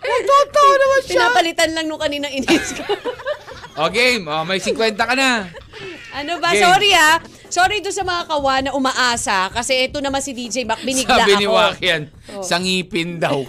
Matanda 0.30 0.62
naman 0.80 1.00
Pinapalitan 1.04 1.70
lang 1.76 1.86
nung 1.86 2.00
kanina 2.00 2.32
inis 2.32 2.72
ko. 2.72 2.82
O 3.76 3.92
game, 3.92 4.24
o, 4.24 4.42
may 4.48 4.56
50 4.56 4.96
ka 4.96 5.14
na. 5.14 5.46
Ano 6.12 6.32
ba? 6.38 6.50
Game. 6.50 6.62
Sorry 6.62 6.90
ah. 6.92 7.16
Sorry 7.46 7.76
doon 7.78 7.92
sa 7.92 8.02
mga 8.02 8.22
kawa 8.26 8.54
na 8.60 8.70
umaasa 8.72 9.50
kasi 9.50 9.86
ito 9.86 9.98
naman 9.98 10.18
si 10.18 10.30
DJ 10.30 10.62
Mac, 10.62 10.78
binigla 10.80 11.18
Sabi 11.18 11.34
ako. 11.34 11.40
ni 11.40 11.46
Wakian, 11.46 12.02
Oh. 12.30 12.42
sa 12.42 12.56
ngipin 12.56 13.18
daw. 13.18 13.42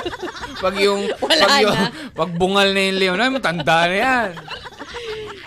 pag 0.64 0.74
yung, 0.74 1.04
Wala 1.20 1.42
pag 1.42 1.60
yung, 1.60 1.74
na. 1.74 1.88
pag 2.16 2.30
bungal 2.32 2.68
na 2.70 2.80
yung 2.82 2.96
leon, 2.96 3.18
ay 3.18 3.28
matanda 3.28 3.84
na 3.84 3.96
yan. 3.96 4.30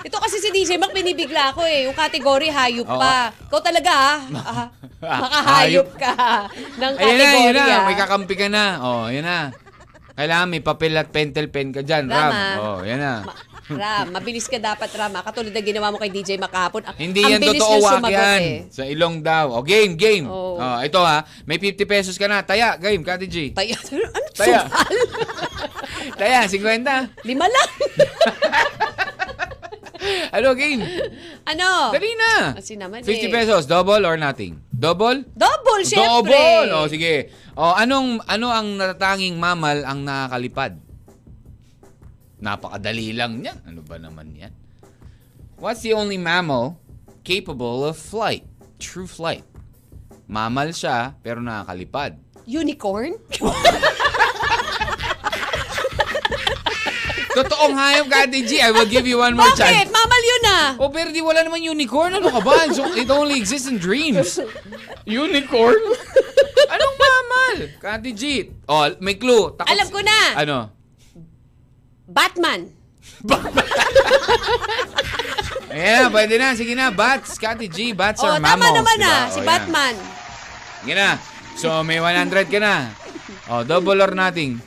Ito 0.05 0.22
kasi 0.22 0.38
si 0.38 0.53
DJ 0.53 0.78
Mac, 0.78 0.93
binibigla 0.93 1.49
ako 1.49 1.66
eh. 1.66 1.89
Yung 1.89 1.97
category, 1.97 2.53
hayop 2.53 2.86
Oo. 2.86 3.01
pa. 3.01 3.34
Ikaw 3.34 3.59
talaga 3.59 3.91
ah. 3.91 4.20
ah 4.36 4.68
makahayop 5.01 5.89
ka 5.97 6.13
ng 6.78 6.93
Ayun 6.93 7.18
na, 7.18 7.26
category 7.26 7.41
yun 7.41 7.53
na. 7.55 7.66
ah. 7.66 7.84
May 7.84 7.97
kakampi 7.97 8.36
ka 8.36 8.47
na. 8.47 8.63
Oh, 8.80 9.05
yun 9.09 9.26
na. 9.26 9.49
Kailangan 10.13 10.47
may 10.47 10.61
papel 10.61 10.93
at 10.93 11.09
pentel 11.09 11.49
pen 11.49 11.74
ka 11.74 11.82
dyan, 11.82 12.05
Ram. 12.05 12.32
Rama. 12.32 12.45
O, 12.55 12.61
oh, 12.61 12.80
yan 12.82 13.01
na. 13.01 13.26
Ma- 13.26 13.36
Ram, 13.82 14.13
mabilis 14.13 14.45
ka 14.45 14.55
dapat, 14.55 14.89
Ram. 14.93 15.09
ah. 15.11 15.26
Katulad 15.26 15.49
na 15.49 15.59
ginawa 15.59 15.89
mo 15.89 15.97
kay 15.97 16.09
DJ 16.09 16.38
Mac 16.38 16.49
kahapon. 16.49 16.86
Ang- 16.86 16.97
Hindi 16.99 17.22
ang 17.22 17.32
yan 17.34 17.41
bilis 17.41 17.57
totoo, 17.57 17.72
niyang 17.72 17.82
wak 17.82 17.93
sumagot 17.97 18.13
yan. 18.16 18.41
eh. 18.41 18.57
Sa 18.70 18.84
ilong 18.86 19.16
daw. 19.20 19.45
O, 19.51 19.66
game, 19.66 19.93
game. 19.95 20.26
Oh. 20.26 20.55
Oh, 20.55 20.78
ito 20.80 20.99
ha. 20.99 21.26
May 21.43 21.57
50 21.57 21.82
pesos 21.84 22.13
ka 22.13 22.30
na. 22.30 22.41
Taya, 22.41 22.78
game, 22.78 23.01
Kati 23.01 23.26
G. 23.26 23.38
Taya, 23.51 23.74
ano? 23.89 24.05
Taya. 24.32 24.59
Taya, 26.22 26.39
50. 26.45 27.26
Lima 27.26 27.45
lang. 27.45 27.70
Ano, 30.30 30.53
game? 30.53 30.86
ano? 31.43 31.89
Dali 31.89 32.11
na. 32.13 32.53
Kasi 32.53 32.78
naman 32.78 33.01
50 33.01 33.09
eh. 33.09 33.32
pesos, 33.32 33.66
double 33.66 34.05
or 34.05 34.13
nothing? 34.16 34.61
Double? 34.70 35.26
Double, 35.34 35.82
syempre. 35.82 36.05
Double! 36.30 36.70
O, 36.76 36.86
sige. 36.86 37.34
O, 37.57 37.74
anong, 37.74 38.22
ano 38.22 38.53
ang 38.53 38.78
natatanging 38.78 39.34
mamal 39.34 39.82
ang 39.82 40.05
nakakalipad? 40.05 40.78
Napakadali 42.46 43.10
lang 43.18 43.41
niyan. 43.41 43.58
Ano 43.66 43.82
ba 43.82 43.98
naman 43.98 44.30
yan? 44.38 44.54
What's 45.58 45.82
the 45.82 45.98
only 45.98 46.22
mammal 46.22 46.78
capable 47.26 47.82
of 47.82 47.98
flight? 47.98 48.46
True 48.78 49.10
flight. 49.10 49.41
Mammal 50.30 50.70
siya, 50.70 51.18
pero 51.26 51.41
nakakalipad. 51.41 52.22
Unicorn? 52.46 53.18
Totoong 57.36 57.76
hayop 57.76 58.08
ka, 58.08 58.30
Ate 58.30 58.46
G. 58.46 58.62
I 58.62 58.70
will 58.72 58.88
give 58.88 59.10
you 59.10 59.20
one 59.20 59.34
more 59.36 59.50
Bakit? 59.52 59.60
chance. 59.60 59.89
Mamal 59.91 60.22
yun 60.24 60.43
ah. 60.48 60.68
Oh, 60.80 60.88
pero 60.93 61.10
di 61.12 61.20
wala 61.20 61.41
naman 61.41 61.60
unicorn. 61.60 62.14
Ano 62.16 62.30
ka 62.32 62.39
ba? 62.39 62.70
So, 62.72 62.86
it 62.96 63.10
only 63.12 63.36
exists 63.41 63.68
in 63.68 63.76
dreams. 63.82 64.38
Unicorn? 65.04 65.82
Anong 66.72 66.96
mamal? 66.96 67.56
Kati 67.82 68.12
G. 68.16 68.54
Oh, 68.70 68.88
may 69.04 69.18
clue. 69.20 69.52
Takot 69.58 69.68
Alam 69.68 69.88
ko 69.91 70.00
na. 70.00 70.20
Ano? 70.39 70.58
Batman. 72.08 72.70
Ayan, 75.70 76.08
pwede 76.10 76.36
na. 76.38 76.56
Sige 76.56 76.74
na. 76.74 76.89
Bats. 76.89 77.36
Kati 77.36 77.68
G. 77.68 77.91
Bats 77.91 78.22
Oh, 78.22 78.30
are 78.30 78.39
tama 78.39 78.56
mammals. 78.56 78.78
naman 78.80 78.97
diba? 78.97 79.12
ah. 79.12 79.26
Si 79.28 79.39
Oh. 79.39 79.45
Batman. 79.45 79.95
Sige 80.82 80.93
na. 80.93 81.10
So, 81.56 81.68
may 81.84 81.99
100 81.99 82.47
ka 82.47 82.60
na. 82.60 82.76
Oh, 83.47 83.62
double 83.64 83.97
or 83.97 84.12
nothing. 84.12 84.60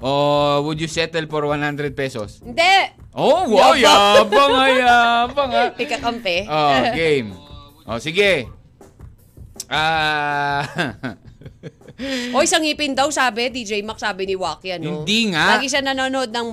Oh, 0.00 0.64
would 0.64 0.80
you 0.80 0.88
settle 0.88 1.28
for 1.28 1.44
100 1.44 1.92
pesos? 1.92 2.40
Hindi. 2.40 2.96
Oh, 3.12 3.44
wow. 3.46 3.76
Yabang, 3.76 4.52
ah, 4.54 4.68
yabang, 4.70 5.50
ah. 5.52 5.68
Ikakampi. 5.76 6.36
Oh, 6.48 6.80
game. 6.94 7.28
Oh, 7.84 7.98
sige. 7.98 8.48
Ah... 9.68 10.64
O 11.04 11.28
isang 12.46 12.62
ngipin 12.64 12.96
daw 12.96 13.08
sabi, 13.12 13.50
DJ 13.52 13.84
Mac 13.84 14.00
sabi 14.00 14.26
ni 14.26 14.36
Waki 14.36 14.76
ano. 14.76 15.02
Hindi 15.02 15.32
nga. 15.32 15.56
Lagi 15.56 15.66
siya 15.68 15.82
nanonood 15.84 16.30
ng 16.32 16.48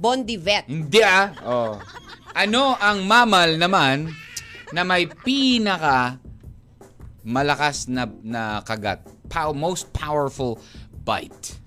Bondi 0.00 0.36
Vet. 0.40 0.64
Hindi 0.68 1.00
ah. 1.04 1.28
Oh. 1.44 1.74
Ano 2.32 2.78
ang 2.78 3.04
mamal 3.04 3.58
naman 3.60 4.08
na 4.70 4.82
may 4.86 5.04
pinaka 5.04 6.16
malakas 7.26 7.90
na 7.90 8.08
na 8.24 8.64
kagat? 8.64 9.04
Pow- 9.28 9.54
most 9.56 9.92
powerful 9.92 10.56
bite. 11.04 11.58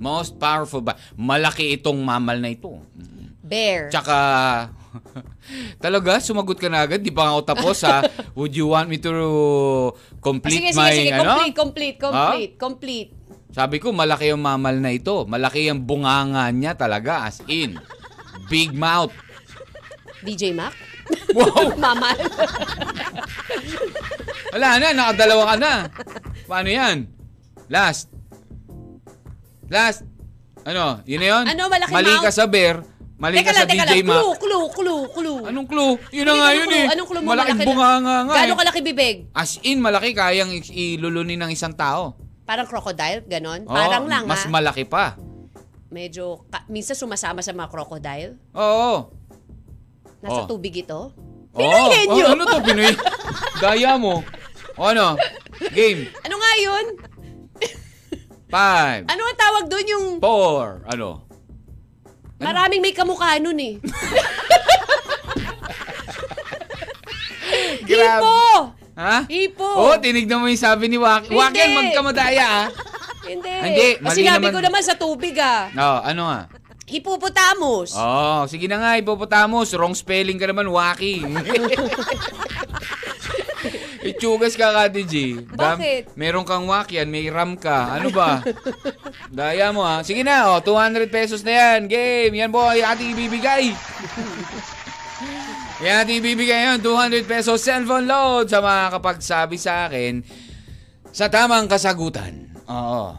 Most 0.00 0.40
powerful 0.40 0.80
bite. 0.80 1.00
Malaki 1.18 1.76
itong 1.76 2.00
mamal 2.00 2.40
na 2.40 2.54
ito. 2.54 2.80
Bear. 3.46 3.92
Tsaka 3.92 4.18
talaga 5.84 6.20
sumagot 6.20 6.58
ka 6.58 6.68
na 6.68 6.84
agad. 6.84 7.00
Di 7.02 7.12
pa 7.12 7.34
ako 7.34 7.40
tapos 7.44 7.78
ha. 7.84 8.04
Would 8.38 8.54
you 8.56 8.70
want 8.72 8.88
me 8.90 9.00
to 9.00 9.12
complete 10.20 10.70
sige, 10.70 10.70
sige, 10.72 10.80
my 10.80 10.92
sige. 10.94 11.12
ano? 11.12 11.30
Complete, 11.36 11.56
complete, 11.56 11.96
complete, 11.98 12.52
complete. 12.56 13.10
Sabi 13.56 13.80
ko, 13.80 13.88
malaki 13.88 14.36
yung 14.36 14.44
mamal 14.44 14.76
na 14.76 14.92
ito. 14.92 15.24
Malaki 15.24 15.64
yung 15.72 15.88
bunganga 15.88 16.52
niya 16.52 16.76
talaga, 16.76 17.24
as 17.24 17.40
in. 17.48 17.80
Big 18.52 18.76
mouth. 18.76 19.16
DJ 20.20 20.52
Mac? 20.52 20.76
Wow! 21.32 21.72
Mamal. 21.84 22.18
Wala 24.52 24.68
na, 24.76 24.88
nakadalawa 24.92 25.44
ka 25.48 25.56
na. 25.56 25.72
Paano 26.44 26.68
yan? 26.68 27.08
Last. 27.72 28.12
Last. 29.72 30.02
Ano, 30.66 31.00
yun 31.06 31.22
na 31.22 31.28
yun? 31.30 31.44
Ano, 31.46 31.62
malaki 31.70 31.92
Mali 31.94 32.12
ka 32.18 32.28
mouth? 32.28 32.34
sa 32.34 32.44
bear, 32.50 32.82
mali 33.16 33.34
teka 33.34 33.46
ka 33.46 33.52
sa 33.52 33.58
lang, 33.58 33.68
teka 33.68 33.84
DJ 33.84 33.92
lang. 33.94 34.06
Mac. 34.06 34.16
Clue, 34.16 34.34
clue, 34.36 34.66
clue, 34.70 35.02
clue. 35.10 35.38
Anong 35.44 35.66
clue? 35.66 35.92
Yun 36.10 36.24
na 36.24 36.32
nga 36.32 36.46
anong 36.46 36.54
yun 36.54 36.66
clue? 36.66 36.76
eh. 36.76 36.86
Anong 36.88 37.08
clue 37.08 37.20
mo? 37.20 37.28
Malaking 37.28 37.32
Malaki 37.48 37.56
na- 37.56 37.68
bunganga 37.68 38.16
nga 38.20 38.34
Gano'ng 38.36 38.52
eh. 38.52 38.60
kalaki 38.60 38.80
bibig? 38.82 39.16
As 39.32 39.50
in, 39.62 39.78
malaki 39.78 40.10
kayang 40.12 40.50
i- 40.50 40.64
ilulunin 40.94 41.38
ng 41.38 41.50
isang 41.50 41.72
tao. 41.72 42.14
Parang 42.42 42.64
crocodile, 42.64 43.24
ganon? 43.24 43.64
Oo, 43.64 43.72
Parang 43.72 44.04
lang 44.04 44.24
Mas 44.24 44.42
ha? 44.42 44.48
malaki 44.48 44.84
pa. 44.84 45.16
Medyo, 45.88 46.44
ka- 46.46 46.62
minsan 46.66 46.92
sumasama 46.92 47.40
sa 47.40 47.50
mga 47.50 47.68
crocodile. 47.68 48.36
Oo. 48.52 49.10
Nasa 50.18 50.40
Oh. 50.42 50.46
tubig 50.46 50.76
ito. 50.76 51.10
Oo. 51.52 51.88
Pinoy 51.88 52.22
Oh, 52.22 52.32
ano 52.32 52.42
to, 52.44 52.58
Pinoy? 52.60 52.92
Daya 53.62 53.96
mo. 53.96 54.20
O 54.76 54.82
ano? 54.84 55.16
Game. 55.72 56.06
Ano 56.20 56.36
nga 56.36 56.52
yun? 56.58 56.84
Five. 58.46 59.02
Ano 59.08 59.22
ang 59.24 59.34
tawag 59.36 59.64
doon 59.66 59.86
yung 59.88 60.06
Four. 60.22 60.86
Ano? 60.86 61.25
Maraming 62.38 62.80
may 62.80 62.92
kamukha 62.92 63.38
nun 63.38 63.56
eh? 63.56 63.74
Hipo! 67.86 68.72
Ha? 68.96 69.16
Hipo! 69.28 69.66
Oo, 69.66 69.94
tinignan 70.00 70.40
mo 70.40 70.48
yung 70.48 70.58
sabi 70.58 70.88
ni 70.88 70.96
Waki. 70.96 71.28
Hindi. 71.30 71.38
Waki, 71.38 71.76
magkamadaya 71.92 72.44
ah. 72.44 72.66
Hindi. 73.26 73.50
Hindi, 73.50 73.86
Kasi 73.98 74.02
mali 74.02 74.16
sinabi 74.22 74.44
naman. 74.48 74.54
ko 74.54 74.60
naman 74.62 74.82
sa 74.82 74.94
tubig 74.96 75.36
ah. 75.36 75.68
Oo, 75.68 75.98
ano 76.02 76.22
nga? 76.30 76.40
Hippopotamus. 76.86 77.98
Oh, 77.98 78.46
sige 78.46 78.70
na 78.70 78.78
nga, 78.78 78.90
hippopotamus. 78.94 79.74
Wrong 79.74 79.90
spelling 79.92 80.38
ka 80.38 80.46
naman, 80.46 80.70
waki. 80.70 81.18
Itsugas 84.06 84.54
ka, 84.54 84.70
Kati 84.70 85.02
G. 85.02 85.14
Dam- 85.50 85.76
Bakit? 85.76 86.14
Meron 86.14 86.42
kang 86.42 86.64
wakyan, 86.64 87.06
may 87.06 87.26
ram 87.26 87.54
ka. 87.54 87.94
Ano 87.94 88.08
ba? 88.10 88.40
Daya 89.28 89.70
mo 89.70 89.82
ha. 89.82 90.00
Sige 90.00 90.22
na, 90.22 90.50
oh, 90.50 90.60
200 90.60 91.06
pesos 91.08 91.42
na 91.42 91.52
yan. 91.52 91.86
Game. 91.86 92.34
Yan 92.34 92.48
po 92.48 92.62
ay 92.62 92.80
ating 92.80 93.12
ibibigay. 93.12 93.74
yan 95.78 96.02
ating 96.02 96.18
ibibigay 96.18 96.60
yan. 96.66 96.80
200 96.80 97.22
pesos 97.24 97.58
cellphone 97.58 98.06
load 98.06 98.46
sa 98.46 98.60
mga 98.60 98.96
kapagsabi 98.96 99.56
sa 99.56 99.86
akin 99.86 100.24
sa 101.10 101.26
tamang 101.26 101.66
kasagutan. 101.66 102.48
Oo. 102.66 103.16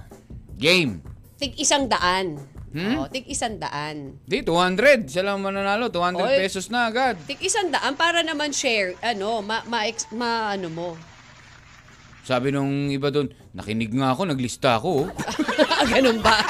Game. 0.53 1.01
Tig 1.37 1.53
isang 1.55 1.85
daan. 1.85 2.41
Hmm? 2.77 3.01
Oh, 3.01 3.09
tig 3.09 3.25
isang 3.25 3.57
daan. 3.57 4.21
Di, 4.29 4.45
200. 4.45 5.09
Siya 5.09 5.25
lang 5.25 5.41
mananalo. 5.41 5.89
200 5.89 6.21
Oy. 6.21 6.37
pesos 6.45 6.69
na 6.69 6.93
agad. 6.93 7.17
Tig 7.25 7.41
isang 7.41 7.73
daan 7.73 7.97
para 7.97 8.21
naman 8.21 8.53
share, 8.53 8.93
ano, 9.01 9.41
ma, 9.41 9.65
ma, 9.65 9.89
ex- 9.89 10.05
ma 10.13 10.53
ano 10.53 10.69
mo. 10.69 10.89
Sabi 12.21 12.53
nung 12.53 12.93
iba 12.93 13.09
doon, 13.09 13.33
nakinig 13.57 13.89
nga 13.97 14.13
ako, 14.13 14.29
naglista 14.29 14.77
ako. 14.77 14.89
oh." 15.01 15.05
Ganun 15.89 16.21
ba? 16.21 16.37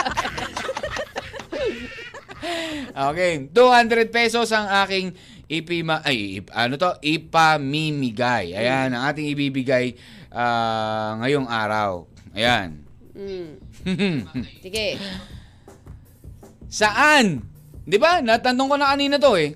okay, 3.14 3.48
200 3.48 4.12
pesos 4.12 4.52
ang 4.52 4.68
aking 4.84 5.16
ipima, 5.48 6.04
ay, 6.04 6.44
ip- 6.44 6.52
ano 6.52 6.76
to, 6.76 6.92
ipamimigay. 7.00 8.52
Ayan, 8.52 8.92
ang 8.92 9.08
ating 9.08 9.32
ibibigay 9.32 9.96
ah, 10.36 11.16
ngayong 11.24 11.48
araw. 11.48 12.04
Ayan. 12.36 12.84
Mm. 13.16 13.64
Sige. 14.66 15.00
Saan? 16.68 17.48
'Di 17.88 17.98
ba? 18.00 18.20
Natanong 18.20 18.68
ko 18.68 18.76
na 18.76 18.92
kanina 18.92 19.16
'to 19.16 19.34
eh. 19.40 19.56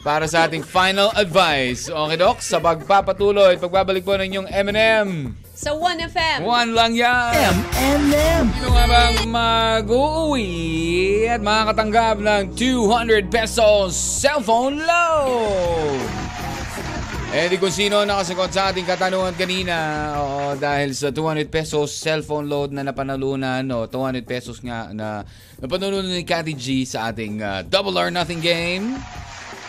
para 0.00 0.24
sa 0.24 0.48
ating 0.48 0.64
final 0.64 1.12
advice. 1.12 1.92
Okay, 1.92 2.16
Doc? 2.16 2.40
Sa 2.40 2.56
pagpapatuloy, 2.56 3.60
pagbabalik 3.60 4.08
po 4.08 4.16
ng 4.16 4.24
inyong 4.24 4.48
M&M. 4.48 5.36
Sa 5.52 5.76
1FM. 5.76 6.40
One 6.40 6.72
lang 6.72 6.96
yan. 6.96 7.52
M&M. 7.76 8.44
Sino 8.56 8.72
nga 8.72 8.88
bang 8.88 9.28
mag-uwi 9.28 10.48
at 11.28 11.44
makakatanggap 11.44 12.24
ng 12.24 12.56
200 12.56 13.28
pesos 13.28 13.92
cellphone 13.92 14.80
load? 14.80 16.29
Eh 17.30 17.46
di 17.46 17.62
kung 17.62 17.70
sino 17.70 18.02
nakasagot 18.02 18.50
sa 18.50 18.74
ating 18.74 18.82
katanungan 18.82 19.30
kanina, 19.38 19.78
oo, 20.18 20.58
dahil 20.58 20.90
sa 20.90 21.14
200 21.14 21.46
pesos 21.46 21.94
cellphone 21.94 22.50
load 22.50 22.74
na 22.74 22.82
napanalunan, 22.82 23.62
no, 23.62 23.86
200 23.86 24.26
pesos 24.26 24.58
nga 24.58 24.90
na 24.90 25.22
napanalunan 25.62 26.10
ni 26.10 26.26
Cathy 26.26 26.58
G 26.58 26.82
sa 26.82 27.14
ating 27.14 27.38
uh, 27.38 27.62
Double 27.62 27.94
or 28.02 28.10
Nothing 28.10 28.42
game, 28.42 28.98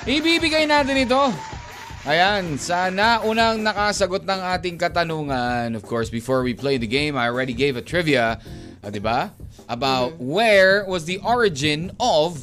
ibibigay 0.10 0.66
natin 0.66 1.06
ito. 1.06 1.22
Ayan, 2.10 2.58
sa 2.58 2.90
naunang 2.90 3.62
nakasagot 3.62 4.26
ng 4.26 4.42
ating 4.58 4.82
katanungan, 4.82 5.78
of 5.78 5.86
course, 5.86 6.10
before 6.10 6.42
we 6.42 6.58
play 6.58 6.82
the 6.82 6.90
game, 6.90 7.14
I 7.14 7.30
already 7.30 7.54
gave 7.54 7.78
a 7.78 7.86
trivia, 7.86 8.42
ah, 8.82 8.90
di 8.90 8.98
ba? 8.98 9.38
About 9.70 10.18
where 10.18 10.82
was 10.90 11.06
the 11.06 11.22
origin 11.22 11.94
of 12.02 12.42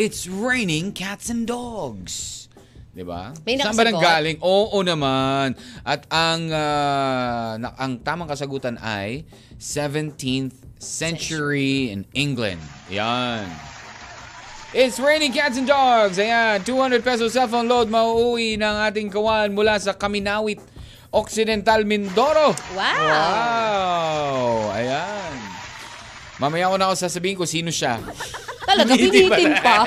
It's 0.00 0.24
Raining 0.24 0.96
Cats 0.96 1.28
and 1.28 1.44
Dogs. 1.44 2.43
Di 2.94 3.02
ba? 3.02 3.34
Saan 3.34 3.74
ba 3.74 3.82
nakasagot? 3.82 3.90
nanggaling? 3.90 4.36
Oo 4.38 4.78
naman. 4.86 5.58
At 5.82 6.06
ang 6.14 6.46
ah, 6.54 7.58
na- 7.58 7.74
ang 7.74 7.98
tamang 7.98 8.30
kasagutan 8.30 8.78
ay 8.78 9.26
17th 9.58 10.54
century 10.78 11.90
in 11.90 12.06
England. 12.14 12.62
Yan. 12.86 13.50
It's 14.74 14.98
raining 14.98 15.30
cats 15.34 15.58
and 15.58 15.66
dogs. 15.66 16.18
Ayan, 16.18 16.62
200 16.62 17.02
pesos 17.02 17.30
cellphone 17.30 17.70
load 17.70 17.90
mauuwi 17.90 18.58
ng 18.58 18.74
ating 18.90 19.06
kawan 19.06 19.54
mula 19.54 19.78
sa 19.78 19.94
Kaminawit, 19.94 20.58
Occidental 21.14 21.86
Mindoro. 21.86 22.54
Wow. 22.74 23.06
Wow! 23.06 24.74
Ayan. 24.74 25.34
Mamaya 26.42 26.74
ko 26.74 26.76
na 26.78 26.90
ako 26.90 26.94
sasabihin 26.98 27.38
kung 27.38 27.46
sino 27.46 27.70
siya. 27.70 28.02
Talaga, 28.64 28.92
pinitin 28.96 29.52
pa. 29.60 29.84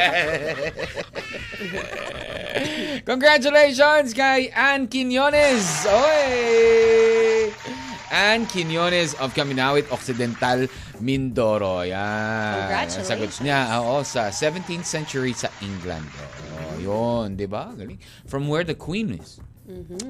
Congratulations 3.05 4.13
kay 4.13 4.49
Ann 4.53 4.87
Quinones! 4.87 5.85
Oy! 5.87 7.51
Ann 8.07 8.47
Quinones 8.47 9.13
of 9.19 9.35
Caminawit 9.35 9.91
Occidental, 9.91 10.67
Mindoro. 11.03 11.83
Yan. 11.83 12.55
Congratulations. 12.65 13.03
Ang 13.03 13.07
Sagot 13.07 13.31
niya, 13.43 13.59
oo, 13.83 13.99
sa 14.07 14.31
17th 14.31 14.87
century 14.87 15.35
sa 15.35 15.51
England. 15.59 16.07
Oo, 16.55 16.73
yun, 16.79 17.35
di 17.35 17.45
ba? 17.45 17.75
Galing. 17.75 17.99
From 18.25 18.47
where 18.47 18.63
the 18.63 18.75
queen 18.75 19.19
is. 19.19 19.43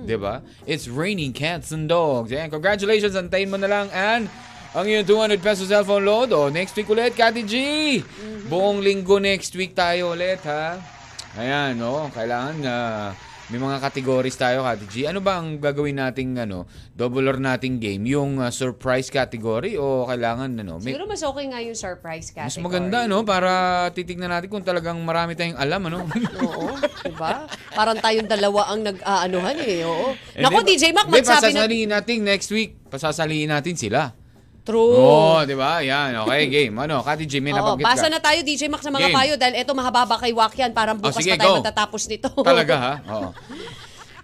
Di 0.06 0.14
ba? 0.14 0.46
It's 0.70 0.86
raining 0.86 1.34
cats 1.34 1.74
and 1.74 1.90
dogs. 1.90 2.30
Ayan, 2.30 2.54
congratulations. 2.54 3.18
Antayin 3.18 3.50
mo 3.50 3.58
na 3.58 3.66
lang, 3.66 3.90
Ann. 3.90 4.30
Ang 4.78 4.94
iyong 4.94 5.10
200 5.10 5.42
pesos 5.42 5.66
cellphone 5.66 6.06
load. 6.06 6.30
O, 6.38 6.54
next 6.54 6.78
week 6.78 6.86
ulit, 6.86 7.18
Kati 7.18 7.42
G. 7.42 7.54
Buong 8.46 8.78
linggo 8.78 9.18
next 9.18 9.50
week 9.58 9.74
tayo 9.74 10.14
ulit, 10.14 10.38
ha? 10.46 10.78
Ayan, 11.34 11.82
no? 11.82 12.14
Kailangan 12.14 12.56
na 12.62 12.74
may 13.50 13.58
mga 13.58 13.82
categories 13.82 14.38
tayo, 14.38 14.62
Kati 14.62 14.86
G. 14.86 15.10
Ano 15.10 15.18
ba 15.18 15.42
ang 15.42 15.58
gagawin 15.58 15.98
nating 15.98 16.38
ano, 16.38 16.70
double 16.94 17.26
or 17.26 17.42
nating 17.42 17.82
game? 17.82 18.06
Yung 18.06 18.38
uh, 18.38 18.54
surprise 18.54 19.10
category 19.10 19.82
o 19.82 20.06
kailangan 20.06 20.54
ano, 20.62 20.78
may 20.78 20.94
Siguro 20.94 21.10
mas 21.10 21.26
okay 21.26 21.46
nga 21.50 21.58
yung 21.58 21.74
surprise 21.74 22.30
category. 22.30 22.62
mas 22.62 22.62
maganda 22.62 23.10
no 23.10 23.26
para 23.26 23.50
titignan 23.98 24.30
natin 24.30 24.46
kung 24.46 24.62
talagang 24.62 25.02
marami 25.02 25.34
tayong 25.34 25.58
alam 25.58 25.90
ano. 25.90 26.06
Oo, 26.46 26.78
diba? 27.02 27.50
Parang 27.74 27.98
tayong 27.98 28.30
dalawa 28.30 28.70
ang 28.70 28.86
nag-aanuhan 28.86 29.58
eh. 29.58 29.90
Oo. 29.90 30.14
Eh, 30.38 30.46
Nako, 30.46 30.62
DJ 30.62 30.94
Mac, 30.94 31.10
magsabi 31.10 31.50
na... 31.50 31.66
pasasaliin 31.66 31.90
natin 31.90 32.18
next 32.22 32.54
week. 32.54 32.78
Pasasaliin 32.94 33.50
natin 33.50 33.74
sila. 33.74 34.27
True. 34.68 34.94
Oo, 34.94 35.40
di 35.42 35.56
ba? 35.56 35.80
Yan, 35.80 36.20
okay, 36.22 36.44
game. 36.46 36.76
Ano, 36.76 37.00
Kati 37.00 37.24
G, 37.24 37.40
may 37.40 37.50
Oo, 37.50 37.64
nabanggit 37.74 37.88
basa 37.88 38.06
ka. 38.06 38.12
na 38.12 38.20
tayo, 38.20 38.40
DJ 38.42 38.68
Mac, 38.68 38.84
sa 38.84 38.92
mga 38.92 39.08
Game. 39.08 39.16
payo 39.16 39.34
dahil 39.34 39.56
eto 39.56 39.72
mahaba 39.72 40.04
ba 40.04 40.20
kay 40.20 40.36
Wakyan. 40.36 40.72
Parang 40.72 41.00
bukas 41.00 41.16
sige, 41.16 41.32
pa 41.32 41.40
tayo 41.40 41.50
go. 41.50 41.64
matatapos 41.64 42.02
nito. 42.06 42.28
Talaga, 42.44 42.76
ha? 42.76 42.94
Oo. 43.16 43.30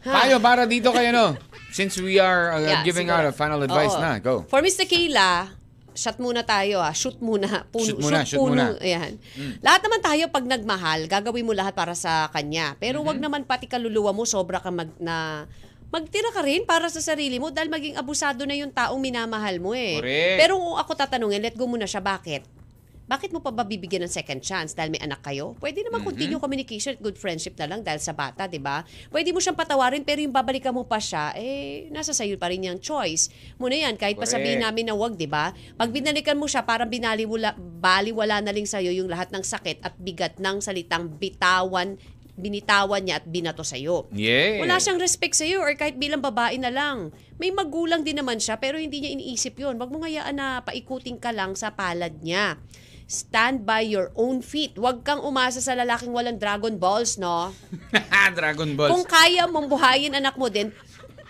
Payo, 0.04 0.36
para 0.38 0.68
dito 0.68 0.92
kayo, 0.92 1.10
no? 1.10 1.28
Since 1.72 1.98
we 1.98 2.20
are 2.20 2.54
uh, 2.54 2.60
Yeah, 2.60 2.84
giving 2.84 3.08
siguro. 3.08 3.24
out 3.24 3.32
a 3.32 3.34
final 3.34 3.60
advice 3.62 3.96
Oo. 3.96 4.04
na, 4.04 4.20
go. 4.20 4.44
For 4.46 4.60
Miss 4.60 4.76
Tequila, 4.76 5.48
shot 5.94 6.20
muna 6.20 6.44
tayo 6.44 6.78
ah. 6.78 6.92
Shoot 6.92 7.18
muna. 7.18 7.64
Puno, 7.66 7.88
Shoot 7.88 7.98
muna, 7.98 8.20
shoot 8.22 8.38
puno. 8.38 8.52
muna. 8.52 8.66
Mm. 8.74 8.84
Ayan. 8.84 9.12
Lahat 9.60 9.80
naman 9.80 10.02
tayo 10.02 10.24
pag 10.28 10.44
nagmahal, 10.44 11.08
gagawin 11.08 11.42
mo 11.42 11.56
lahat 11.56 11.72
para 11.72 11.94
sa 11.94 12.28
kanya. 12.30 12.76
Pero 12.78 13.00
wag 13.00 13.16
Mm-hmm. 13.16 13.24
naman 13.24 13.42
pati 13.46 13.66
kaluluwa 13.66 14.12
mo 14.12 14.28
sobra 14.28 14.60
ka 14.60 14.70
mag 14.70 14.92
na 15.00 15.48
magtira 15.94 16.34
ka 16.34 16.42
rin 16.42 16.66
para 16.66 16.90
sa 16.90 16.98
sarili 16.98 17.38
mo 17.38 17.54
dahil 17.54 17.70
maging 17.70 18.02
abusado 18.02 18.42
na 18.50 18.58
yung 18.58 18.74
taong 18.74 18.98
minamahal 18.98 19.62
mo 19.62 19.78
eh. 19.78 20.02
Correct. 20.02 20.38
Pero 20.42 20.58
kung 20.58 20.82
ako 20.82 20.92
tatanungin, 20.98 21.46
let 21.46 21.54
go 21.54 21.70
muna 21.70 21.86
siya. 21.86 22.02
Bakit? 22.02 22.66
Bakit 23.04 23.36
mo 23.36 23.44
pa 23.44 23.52
ba 23.52 23.68
bibigyan 23.68 24.08
ng 24.08 24.14
second 24.16 24.40
chance 24.40 24.72
dahil 24.72 24.88
may 24.88 25.04
anak 25.04 25.20
kayo? 25.20 25.60
Pwede 25.60 25.84
naman 25.84 26.02
Mm-hmm. 26.02 26.10
continue 26.10 26.40
communication 26.40 26.96
at 26.96 27.04
good 27.04 27.20
friendship 27.20 27.54
na 27.60 27.68
lang 27.68 27.84
dahil 27.84 28.00
sa 28.00 28.16
bata, 28.16 28.48
'di 28.48 28.64
ba? 28.64 28.88
Pwede 29.12 29.36
mo 29.36 29.44
siyang 29.44 29.60
patawarin 29.60 30.08
pero 30.08 30.24
yung 30.24 30.32
babalikan 30.32 30.72
mo 30.72 30.88
pa 30.88 31.04
siya, 31.04 31.36
eh 31.36 31.92
nasa 31.92 32.16
sayo 32.16 32.40
pa 32.40 32.48
rin 32.48 32.64
yung 32.64 32.80
choice. 32.80 33.28
Muna 33.60 33.76
yan 33.76 34.00
kahit 34.00 34.16
pa 34.16 34.24
sabihin 34.24 34.64
namin 34.64 34.88
na 34.88 34.96
wag, 34.96 35.20
'di 35.20 35.28
ba? 35.28 35.52
Pag 35.76 35.92
binalikan 35.92 36.40
mo 36.40 36.48
siya, 36.48 36.64
parang 36.64 36.88
binaliwala 36.88 37.60
baliwala 37.60 38.40
na 38.40 38.56
lang 38.56 38.64
sa 38.64 38.80
yung 38.80 39.12
lahat 39.12 39.36
ng 39.36 39.44
sakit 39.44 39.84
at 39.84 39.94
bigat 40.00 40.40
ng 40.40 40.64
salitang 40.64 41.12
bitawan 41.20 42.00
binitawan 42.34 43.06
niya 43.06 43.22
at 43.22 43.26
binato 43.30 43.62
sa 43.62 43.78
iyo. 43.78 44.10
Yeah. 44.10 44.58
Wala 44.66 44.82
siyang 44.82 44.98
respect 44.98 45.38
sa 45.38 45.46
iyo 45.46 45.62
or 45.62 45.74
kahit 45.78 46.02
bilang 46.02 46.22
babae 46.22 46.58
na 46.58 46.74
lang. 46.74 47.14
May 47.38 47.54
magulang 47.54 48.02
din 48.02 48.18
naman 48.18 48.42
siya 48.42 48.58
pero 48.58 48.82
hindi 48.82 49.02
niya 49.02 49.14
iniisip 49.14 49.54
'yon. 49.58 49.78
Wag 49.78 49.94
mo 49.94 50.02
ngayaan 50.02 50.34
na 50.34 50.62
paikuting 50.66 51.22
ka 51.22 51.30
lang 51.30 51.54
sa 51.54 51.74
palad 51.74 52.26
niya. 52.26 52.58
Stand 53.06 53.68
by 53.68 53.86
your 53.86 54.10
own 54.18 54.42
feet. 54.42 54.74
Huwag 54.80 55.06
kang 55.06 55.22
umasa 55.22 55.62
sa 55.62 55.78
lalaking 55.78 56.16
walang 56.16 56.42
Dragon 56.42 56.80
Balls, 56.82 57.22
no? 57.22 57.54
Dragon 58.40 58.74
Balls. 58.74 58.90
Kung 58.90 59.06
kaya 59.06 59.46
mong 59.46 59.70
buhayin 59.70 60.18
anak 60.18 60.34
mo 60.40 60.50
din, 60.50 60.74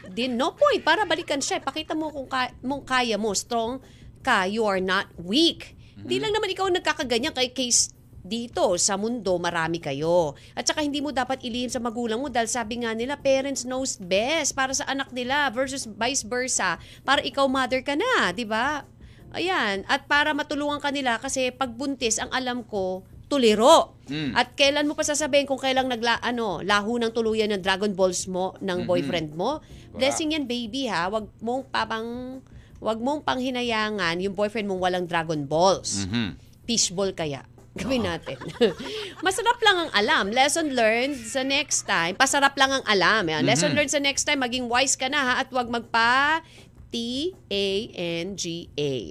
din 0.08 0.38
no 0.38 0.56
point 0.56 0.80
para 0.80 1.04
balikan 1.04 1.42
siya. 1.42 1.60
Pakita 1.60 1.98
mo 1.98 2.14
kung 2.14 2.30
ka, 2.30 2.54
mong 2.62 2.86
kaya 2.88 3.20
mo, 3.20 3.34
strong 3.36 3.82
ka, 4.24 4.48
you 4.48 4.64
are 4.64 4.80
not 4.80 5.12
weak. 5.20 5.76
Hindi 5.94 6.18
Mm-hmm. 6.18 6.24
lang 6.24 6.34
naman 6.34 6.50
ikaw 6.52 6.68
nagkakaganyan 6.74 7.34
kay 7.38 7.54
case 7.54 7.93
dito 8.24 8.80
sa 8.80 8.96
mundo, 8.96 9.36
marami 9.36 9.84
kayo. 9.84 10.34
At 10.56 10.64
saka 10.64 10.80
hindi 10.80 11.04
mo 11.04 11.12
dapat 11.12 11.44
ilihim 11.44 11.68
sa 11.68 11.84
magulang 11.84 12.24
mo 12.24 12.32
dahil 12.32 12.48
sabi 12.48 12.82
nga 12.82 12.96
nila, 12.96 13.20
parents 13.20 13.68
knows 13.68 14.00
best 14.00 14.56
para 14.56 14.72
sa 14.72 14.88
anak 14.88 15.12
nila 15.12 15.52
versus 15.52 15.84
vice 15.84 16.24
versa. 16.24 16.80
Para 17.04 17.20
ikaw 17.20 17.46
mother 17.52 17.84
ka 17.84 18.00
na, 18.00 18.32
di 18.32 18.48
ba? 18.48 18.88
Ayan. 19.36 19.84
At 19.92 20.08
para 20.08 20.32
matulungan 20.32 20.80
ka 20.80 20.90
nila 20.96 21.20
kasi 21.20 21.52
pagbuntis, 21.52 22.16
ang 22.24 22.32
alam 22.32 22.64
ko, 22.64 23.04
tuliro. 23.28 24.00
Mm. 24.08 24.40
At 24.40 24.56
kailan 24.56 24.88
mo 24.88 24.96
pa 24.96 25.04
sasabihin 25.04 25.44
kung 25.44 25.60
kailang 25.60 25.92
nagla, 25.92 26.24
ano, 26.24 26.64
laho 26.64 26.96
ng 26.96 27.12
tuluyan 27.12 27.52
ng 27.52 27.60
Dragon 27.60 27.92
Balls 27.92 28.32
mo, 28.32 28.56
ng 28.64 28.88
boyfriend 28.88 29.36
mo? 29.36 29.60
Blessing 29.92 30.32
yan, 30.32 30.48
baby, 30.48 30.88
ha? 30.88 31.12
Wag 31.12 31.28
mong 31.44 31.68
papang, 31.68 32.40
wag 32.80 33.00
mong 33.04 33.28
panghinayangan 33.28 34.16
yung 34.24 34.32
boyfriend 34.32 34.72
mong 34.72 34.80
walang 34.80 35.06
Dragon 35.12 35.44
Balls. 35.44 36.08
Mhm. 36.08 36.40
Fishball 36.64 37.12
kaya. 37.12 37.44
Gawin 37.74 38.06
natin. 38.06 38.38
Masarap 39.26 39.58
lang 39.66 39.78
ang 39.88 39.92
alam. 39.98 40.26
Lesson 40.30 40.78
learned 40.78 41.18
sa 41.18 41.42
next 41.42 41.90
time. 41.90 42.14
Pasarap 42.14 42.54
lang 42.54 42.70
ang 42.70 42.86
alam. 42.86 43.26
Yan. 43.26 43.42
Lesson 43.42 43.74
learned 43.74 43.90
sa 43.90 43.98
next 43.98 44.30
time. 44.30 44.46
Maging 44.46 44.70
wise 44.70 44.94
ka 44.94 45.10
na 45.10 45.34
ha. 45.34 45.34
At 45.42 45.50
wag 45.50 45.74
magpa 45.74 46.46
T-A-N-G-A. 46.94 47.50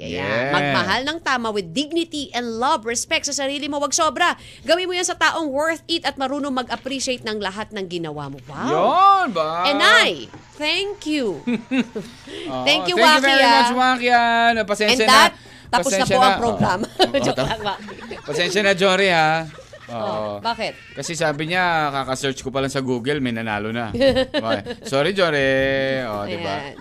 Ayan. 0.06 0.14
Yeah. 0.14 0.54
Magmahal 0.54 1.02
ng 1.02 1.18
tama 1.26 1.50
with 1.50 1.74
dignity 1.74 2.30
and 2.30 2.62
love, 2.62 2.86
respect 2.86 3.26
sa 3.26 3.34
sarili 3.34 3.66
mo. 3.66 3.82
Wag 3.82 3.90
sobra. 3.90 4.38
Gawin 4.62 4.86
mo 4.86 4.94
yan 4.94 5.02
sa 5.02 5.18
taong 5.18 5.50
worth 5.50 5.82
it 5.90 6.06
at 6.06 6.14
marunong 6.14 6.54
mag-appreciate 6.54 7.26
ng 7.26 7.42
lahat 7.42 7.74
ng 7.74 7.82
ginawa 7.90 8.30
mo. 8.30 8.38
Wow. 8.46 9.26
Yun 9.26 9.34
ba? 9.34 9.66
And 9.66 9.82
I, 9.82 10.30
thank 10.54 11.10
you. 11.10 11.42
Oo. 11.42 12.62
Thank 12.68 12.86
you, 12.86 12.94
Thank 12.94 13.18
you 13.18 13.26
very 13.26 13.42
Waki, 13.42 13.50
ah. 13.50 13.58
much, 13.58 13.72
Waki. 13.74 14.08
ah. 14.14 14.62
Pasensya 14.62 15.02
And 15.02 15.10
that, 15.10 15.34
na. 15.34 15.51
Tapos 15.72 15.92
na 15.96 16.04
po 16.04 16.20
ang 16.20 16.36
program. 16.36 16.80
Oo. 16.84 17.16
Joke 17.24 17.40
Oo, 17.40 17.48
lang, 17.48 17.62
Waki. 17.64 17.94
Pasensya 18.28 18.60
na, 18.60 18.72
Jory, 18.76 19.08
ha? 19.08 19.48
Oo. 19.88 20.04
Oh, 20.04 20.34
bakit? 20.44 20.76
Kasi 20.92 21.16
sabi 21.16 21.48
niya, 21.48 21.88
kaka-search 21.90 22.44
ko 22.44 22.52
pa 22.52 22.60
lang 22.60 22.72
sa 22.72 22.84
Google, 22.84 23.24
may 23.24 23.32
nanalo 23.32 23.72
na. 23.72 23.88
Okay. 24.42 24.60
Sorry, 24.84 25.16
Jory. 25.16 26.04
O, 26.04 26.28
di 26.28 26.36
ba? 26.38 26.76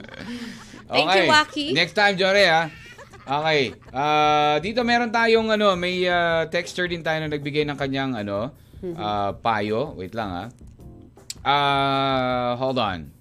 Thank 0.92 1.08
you, 1.16 1.26
Waki. 1.32 1.66
Next 1.72 1.96
time, 1.96 2.20
Jory, 2.20 2.46
ha? 2.52 2.68
Okay. 3.22 3.72
Ah, 3.94 4.58
dito 4.60 4.84
meron 4.84 5.14
tayong 5.14 5.56
ano, 5.56 5.78
may 5.80 6.04
ah, 6.10 6.50
texter 6.52 6.89
din 6.92 7.00
tayo 7.06 7.24
na 7.24 7.32
nagbigay 7.32 7.64
ng 7.64 7.78
kanyang 7.80 8.18
ano, 8.18 8.52
ah, 8.98 9.32
payo. 9.39 9.96
Wait 9.96 10.12
lang 10.12 10.30
ha. 10.34 10.46
Ah, 11.46 12.54
hold 12.58 12.78
on. 12.82 13.20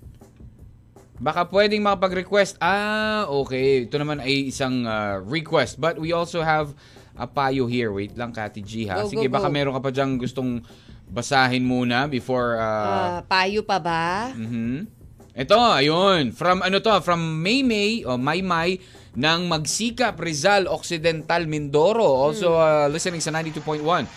Baka 1.20 1.44
pwedeng 1.46 1.84
makapag-request. 1.84 2.56
Ah, 2.58 3.28
okay. 3.28 3.84
Ito 3.84 4.00
naman 4.00 4.18
ay 4.18 4.48
isang 4.48 4.82
ah, 4.82 5.20
request. 5.20 5.76
But 5.76 6.00
we 6.00 6.10
also 6.10 6.40
have 6.40 6.72
a 7.12 7.28
payo 7.28 7.68
here. 7.68 7.92
Wait 7.92 8.16
lang, 8.16 8.32
Kati 8.32 8.64
G 8.64 8.88
ha. 8.88 9.04
Go, 9.04 9.12
Sige, 9.12 9.28
go, 9.28 9.36
baka 9.36 9.46
go. 9.46 9.54
meron 9.54 9.76
ka 9.76 9.84
pa 9.84 9.92
dyan 9.92 10.16
gustong 10.16 10.64
basahin 11.06 11.60
muna 11.60 12.08
before... 12.08 12.56
ah, 12.56 12.64
Ah, 12.64 13.20
payo 13.22 13.60
pa 13.60 13.76
ba? 13.76 14.32
Mhm. 14.32 14.88
Ito, 15.30 15.56
ayun. 15.56 16.32
From 16.32 16.58
ano 16.60 16.80
to? 16.80 16.98
From 17.00 17.20
Maymay 17.38 18.02
o 18.02 18.16
Maymay 18.16 18.80
ng 19.14 19.40
Magsikap, 19.46 20.16
Rizal, 20.16 20.66
Occidental, 20.66 21.44
Mindoro. 21.44 22.02
Also 22.06 22.54
uh, 22.54 22.88
listening 22.88 23.20
sa 23.20 23.30
92.1. 23.30 24.08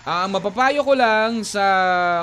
Ang 0.00 0.32
mapapayo 0.32 0.80
ko 0.80 0.96
lang 0.96 1.44
sa 1.44 1.60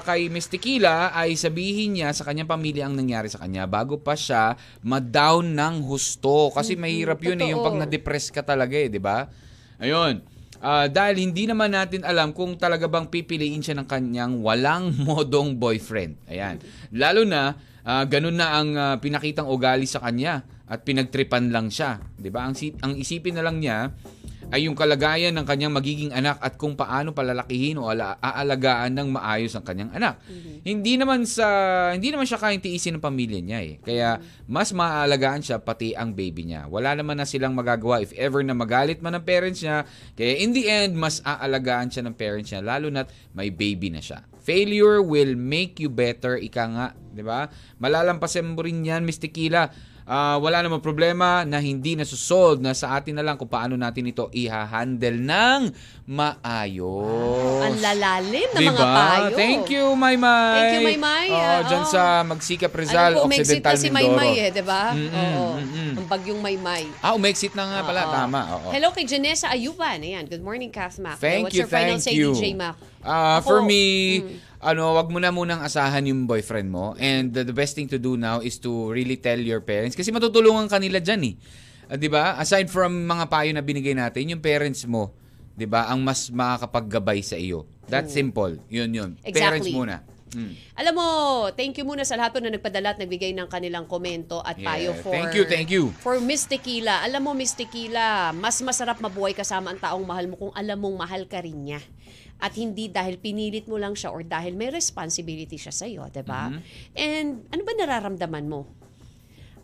kay 0.02 0.34
Miss 0.34 0.50
Tequila 0.50 1.14
ay 1.14 1.38
sabihin 1.38 1.94
niya 1.94 2.10
sa 2.10 2.26
kanyang 2.26 2.50
pamilya 2.50 2.90
ang 2.90 2.98
nangyari 2.98 3.30
sa 3.30 3.38
kanya 3.38 3.70
bago 3.70 4.02
pa 4.02 4.18
siya 4.18 4.58
ma-down 4.82 5.54
ng 5.54 5.86
husto. 5.86 6.50
Kasi 6.50 6.74
mahirap 6.74 7.22
yun 7.22 7.38
eh, 7.38 7.54
yung 7.54 7.62
pag 7.62 7.78
na-depress 7.78 8.34
ka 8.34 8.42
talaga 8.42 8.74
eh, 8.74 8.90
di 8.90 8.98
ba? 8.98 9.30
Ayun. 9.78 10.26
Ah, 10.58 10.90
dahil 10.90 11.22
hindi 11.22 11.46
naman 11.46 11.70
natin 11.70 12.02
alam 12.02 12.34
kung 12.34 12.58
talaga 12.58 12.90
bang 12.90 13.14
pipiliin 13.14 13.62
siya 13.62 13.78
ng 13.78 13.86
kanyang 13.86 14.42
walang 14.42 14.90
modong 15.06 15.62
boyfriend. 15.62 16.18
Ayan. 16.26 16.58
Lalo 16.98 17.30
na, 17.30 17.54
ah, 17.86 18.10
ganun 18.10 18.42
na 18.42 18.58
ang 18.58 18.70
ah, 18.74 18.96
pinakitang 18.98 19.46
ugali 19.46 19.86
sa 19.86 20.02
kanya 20.02 20.42
at 20.66 20.82
pinagtripan 20.82 21.54
lang 21.54 21.70
siya. 21.70 22.02
'Di 22.18 22.34
ba? 22.34 22.50
Ang, 22.50 22.58
ang 22.82 22.94
isipin 22.98 23.38
na 23.38 23.46
lang 23.46 23.62
niya 23.62 23.94
ay 24.48 24.72
yung 24.72 24.80
kalagayan 24.80 25.36
ng 25.36 25.44
kanyang 25.44 25.76
magiging 25.76 26.12
anak 26.16 26.40
at 26.40 26.56
kung 26.56 26.80
paano 26.80 27.12
palalakihin 27.12 27.76
o 27.76 27.92
ala- 27.92 28.16
aalagaan 28.24 28.96
ng 28.96 29.08
maayos 29.12 29.52
ang 29.60 29.66
kanyang 29.68 29.92
anak. 29.92 30.24
Hindi 30.64 30.96
naman 30.96 31.28
sa 31.28 31.48
hindi 31.92 32.16
naman 32.16 32.24
siya 32.24 32.40
kayang 32.40 32.64
tiisin 32.64 32.96
ng 32.96 33.04
pamilya 33.04 33.44
niya 33.44 33.60
eh. 33.60 33.74
Kaya 33.84 34.24
mas 34.48 34.72
maaalagaan 34.72 35.44
siya 35.44 35.60
pati 35.60 35.92
ang 35.92 36.16
baby 36.16 36.48
niya. 36.48 36.72
Wala 36.72 36.96
naman 36.96 37.20
na 37.20 37.28
silang 37.28 37.60
magagawa 37.60 38.00
if 38.00 38.16
ever 38.16 38.40
na 38.40 38.56
magalit 38.56 39.04
man 39.04 39.20
ang 39.20 39.28
parents 39.28 39.60
niya. 39.60 39.84
Kaya 40.16 40.34
in 40.40 40.56
the 40.56 40.64
end 40.72 40.96
mas 40.96 41.20
aalagaan 41.28 41.92
siya 41.92 42.08
ng 42.08 42.16
parents 42.16 42.48
niya 42.48 42.64
lalo 42.64 42.88
na't 42.88 43.12
may 43.36 43.52
baby 43.52 43.92
na 43.92 44.00
siya. 44.00 44.24
Failure 44.48 45.04
will 45.04 45.36
make 45.36 45.76
you 45.76 45.92
better, 45.92 46.40
ika 46.40 46.64
nga, 46.72 46.88
'di 47.12 47.20
ba? 47.20 47.52
Malalampasan 47.84 48.48
mo 48.48 48.64
rin 48.64 48.80
'yan, 48.80 49.04
Miss 49.04 49.20
Tequila. 49.20 49.68
Ah, 50.08 50.40
wala 50.40 50.64
namang 50.64 50.80
problema 50.80 51.44
na 51.44 51.60
hindi 51.60 52.00
nasusolve 52.00 52.64
na 52.64 52.72
sa 52.72 52.96
atin 52.96 53.20
na 53.20 53.28
lang 53.28 53.36
kung 53.36 53.52
paano 53.52 53.76
natin 53.76 54.08
ito 54.08 54.32
iha-handle 54.32 55.20
ng 55.20 55.62
maayos. 56.08 57.68
Ang 57.68 57.76
lalalim 57.84 58.48
ng 58.56 58.62
Diba? 58.64 58.72
mga 58.72 58.88
payo. 58.88 59.36
Thank 59.36 59.68
you, 59.68 59.86
Maymay. 60.00 60.56
Thank 60.56 60.72
you, 60.72 60.82
Maymay. 60.96 61.28
Oh, 61.28 61.60
dyan 61.68 61.84
oh. 61.84 61.92
sa 61.92 62.24
Magsikap 62.24 62.72
Rizal, 62.72 63.20
ko, 63.20 63.28
umexit 63.28 63.60
Occidental 63.60 63.76
na 63.76 63.84
si 63.84 63.90
Mindoro. 63.92 64.16
Maymay 64.16 64.32
eh, 64.40 64.50
di 64.56 64.64
ba? 64.64 64.84
Oo. 64.96 65.46
mm-mm. 65.60 65.92
Ang 66.00 66.08
bagyong 66.08 66.40
Maymay. 66.40 66.84
Ah, 67.04 67.12
umexit 67.12 67.52
na 67.52 67.68
nga 67.68 67.80
pala. 67.84 68.02
Oo. 68.08 68.14
Tama. 68.16 68.42
Oo. 68.56 68.68
Hello 68.72 68.96
kay 68.96 69.04
Janessa 69.04 69.52
Ayuban. 69.52 70.00
Ayan, 70.00 70.24
good 70.24 70.40
morning, 70.40 70.72
Kath 70.72 71.04
Mac. 71.04 71.20
Thank 71.20 71.52
What's 71.52 71.60
you, 71.60 71.68
your 71.68 71.70
final 71.70 72.00
thank 72.00 72.08
say, 72.08 72.16
you. 72.16 72.32
DJ 72.32 72.56
Mac? 72.56 72.80
Ako, 73.04 73.44
for 73.44 73.60
me, 73.60 74.24
mm. 74.24 74.47
Ano, 74.58 74.98
wag 74.98 75.10
mo 75.14 75.22
na 75.22 75.30
munang 75.30 75.62
asahan 75.62 76.06
yung 76.10 76.26
boyfriend 76.26 76.70
mo. 76.70 76.98
And 76.98 77.30
the, 77.30 77.46
the 77.46 77.54
best 77.54 77.78
thing 77.78 77.90
to 77.94 78.02
do 78.02 78.18
now 78.18 78.42
is 78.42 78.58
to 78.66 78.90
really 78.90 79.18
tell 79.18 79.38
your 79.38 79.62
parents. 79.62 79.94
Kasi 79.94 80.10
matutulungan 80.10 80.66
kanila 80.66 80.98
dyan 80.98 81.34
eh. 81.34 81.36
Ah, 81.88 81.96
'Di 81.96 82.10
ba? 82.12 82.36
Aside 82.36 82.68
from 82.68 83.08
mga 83.08 83.26
payo 83.32 83.52
na 83.56 83.64
binigay 83.64 83.96
natin, 83.96 84.28
yung 84.28 84.44
parents 84.44 84.84
mo, 84.90 85.16
'di 85.56 85.66
ba, 85.70 85.88
ang 85.88 86.04
mas 86.04 86.28
makakapaggabay 86.28 87.24
sa 87.24 87.40
iyo. 87.40 87.64
That's 87.88 88.12
simple. 88.12 88.60
Yun 88.68 88.92
yun. 88.92 89.10
Parents 89.24 89.64
Exactly. 89.64 89.72
muna. 89.72 90.04
Mm. 90.36 90.54
Alam 90.76 90.94
mo, 91.00 91.08
thank 91.56 91.80
you 91.80 91.88
muna 91.88 92.04
sa 92.04 92.20
lahat 92.20 92.36
po 92.36 92.44
na 92.44 92.52
nagpadala 92.52 92.94
at 92.94 93.00
nagbigay 93.00 93.32
ng 93.32 93.48
kanilang 93.48 93.88
komento 93.88 94.44
at 94.44 94.60
payo 94.60 94.92
Yeah, 94.92 95.00
for... 95.00 95.14
thank 95.16 95.32
you, 95.32 95.44
thank 95.48 95.70
you. 95.72 95.84
For 96.04 96.20
Miss 96.20 96.44
Tequila. 96.44 97.00
Alam 97.08 97.22
mo, 97.24 97.32
Miss 97.32 97.56
Tequila, 97.56 98.36
mas 98.36 98.60
masarap 98.60 99.00
mabuhay 99.00 99.32
kasama 99.32 99.72
ang 99.72 99.80
taong 99.80 100.04
mahal 100.04 100.28
mo 100.28 100.36
kung 100.36 100.52
alam 100.52 100.76
mong 100.76 100.98
mahal 101.00 101.24
ka 101.32 101.40
rin 101.40 101.56
niya. 101.56 101.80
At 102.38 102.54
hindi 102.54 102.86
dahil 102.86 103.18
pinilit 103.18 103.66
mo 103.66 103.82
lang 103.82 103.98
siya 103.98 104.14
or 104.14 104.22
dahil 104.22 104.54
may 104.54 104.70
responsibility 104.70 105.58
siya 105.58 105.74
sa'yo, 105.74 106.06
'di 106.14 106.22
ba? 106.22 106.54
Mm-hmm. 106.54 106.94
And 106.94 107.30
ano 107.50 107.62
ba 107.66 107.74
nararamdaman 107.74 108.46
mo? 108.46 108.77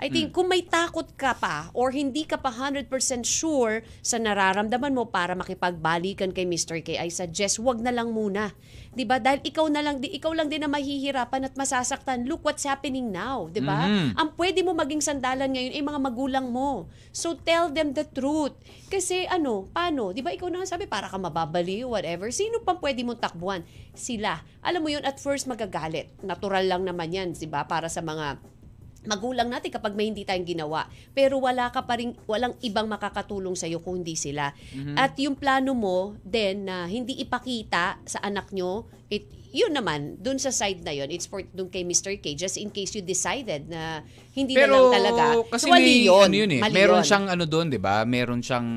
I 0.01 0.09
think 0.09 0.31
Hmm. 0.31 0.35
kung 0.35 0.47
may 0.49 0.65
takot 0.65 1.05
ka 1.15 1.37
pa 1.37 1.69
or 1.71 1.93
hindi 1.93 2.25
ka 2.25 2.39
pa 2.39 2.49
100% 2.49 3.23
sure 3.23 3.85
sa 4.01 4.17
nararamdaman 4.17 4.93
mo 4.93 5.07
para 5.07 5.37
makipagbalikan 5.37 6.33
kay 6.33 6.43
Mr. 6.43 6.81
K, 6.81 6.97
I 6.97 7.09
suggest 7.13 7.61
wag 7.61 7.79
na 7.79 7.93
lang 7.93 8.11
muna. 8.11 8.51
'Di 8.93 9.05
ba? 9.05 9.17
Dahil 9.17 9.41
ikaw 9.41 9.65
na 9.69 9.81
lang 9.81 10.01
di 10.01 10.09
ikaw 10.13 10.33
lang 10.33 10.49
din 10.49 10.65
na 10.65 10.69
mahihirapan 10.69 11.49
at 11.49 11.55
masasaktan. 11.57 12.25
Look 12.29 12.45
what's 12.45 12.65
happening 12.65 13.09
now, 13.09 13.49
'di 13.49 13.61
ba? 13.61 13.89
Mhm. 13.89 14.17
Ang 14.17 14.29
pwede 14.37 14.59
mo 14.61 14.77
maging 14.77 15.01
sandalan 15.01 15.49
ngayon 15.49 15.73
ay 15.73 15.83
mga 15.83 15.99
magulang 16.01 16.47
mo. 16.49 16.87
So 17.09 17.33
tell 17.37 17.73
them 17.73 17.97
the 17.97 18.05
truth. 18.05 18.53
Kasi 18.89 19.25
ano, 19.25 19.69
paano? 19.73 20.13
'Di 20.13 20.21
ba 20.21 20.29
ikaw 20.29 20.49
na 20.49 20.65
sabi 20.65 20.85
para 20.85 21.09
ka 21.09 21.17
mababaliw 21.17 21.89
whatever. 21.89 22.29
Sino 22.29 22.61
pang 22.61 22.77
pwede 22.81 23.01
mong 23.01 23.21
takbuhan? 23.21 23.65
Sila. 23.93 24.41
Alam 24.61 24.81
mo 24.85 24.89
'yun 24.93 25.05
at 25.05 25.17
first 25.17 25.49
magagalit. 25.49 26.13
Natural 26.21 26.63
lang 26.63 26.85
naman 26.85 27.09
'yan, 27.09 27.29
'di 27.33 27.49
ba? 27.49 27.65
Para 27.65 27.89
sa 27.89 28.01
mga 28.05 28.37
magulang 29.05 29.51
natin 29.51 29.69
kapag 29.69 29.93
may 29.93 30.07
hindi 30.07 30.23
tayong 30.23 30.47
ginawa. 30.47 30.87
Pero 31.11 31.39
wala 31.39 31.69
ka 31.69 31.83
pa 31.83 31.99
rin, 31.99 32.15
walang 32.25 32.55
ibang 32.59 32.87
makakatulong 32.87 33.53
sa'yo 33.53 33.79
kung 33.79 34.01
hindi 34.03 34.15
sila. 34.15 34.51
At 34.95 35.15
yung 35.19 35.35
plano 35.35 35.75
mo, 35.75 36.15
then, 36.23 36.67
na 36.67 36.87
hindi 36.87 37.19
ipakita 37.19 37.99
sa 38.03 38.19
anak 38.23 38.51
nyo, 38.51 38.87
it, 39.11 39.27
yun 39.53 39.69
naman, 39.69 40.17
dun 40.17 40.41
sa 40.41 40.49
side 40.49 40.81
na 40.81 40.89
yun, 40.89 41.13
it's 41.13 41.29
for 41.29 41.45
dun 41.45 41.69
kay 41.69 41.85
Mr. 41.85 42.17
K, 42.17 42.33
just 42.33 42.57
in 42.57 42.73
case 42.73 42.97
you 42.97 43.05
decided 43.05 43.69
na 43.69 44.01
hindi 44.33 44.57
na 44.57 44.65
lang 44.65 44.89
talaga. 44.89 45.23
kasi 45.45 45.69
So, 45.69 45.69
may, 45.69 45.77
mali 45.77 45.95
yun. 46.09 46.25
ano 46.25 46.35
yun 46.35 46.51
eh, 46.57 46.61
Mali 46.65 46.73
meron 46.73 46.99
yun. 46.99 47.05
siyang 47.05 47.25
ano 47.29 47.43
doon, 47.45 47.67
'di 47.69 47.77
ba? 47.77 48.01
Meron 48.01 48.41
siyang 48.41 48.67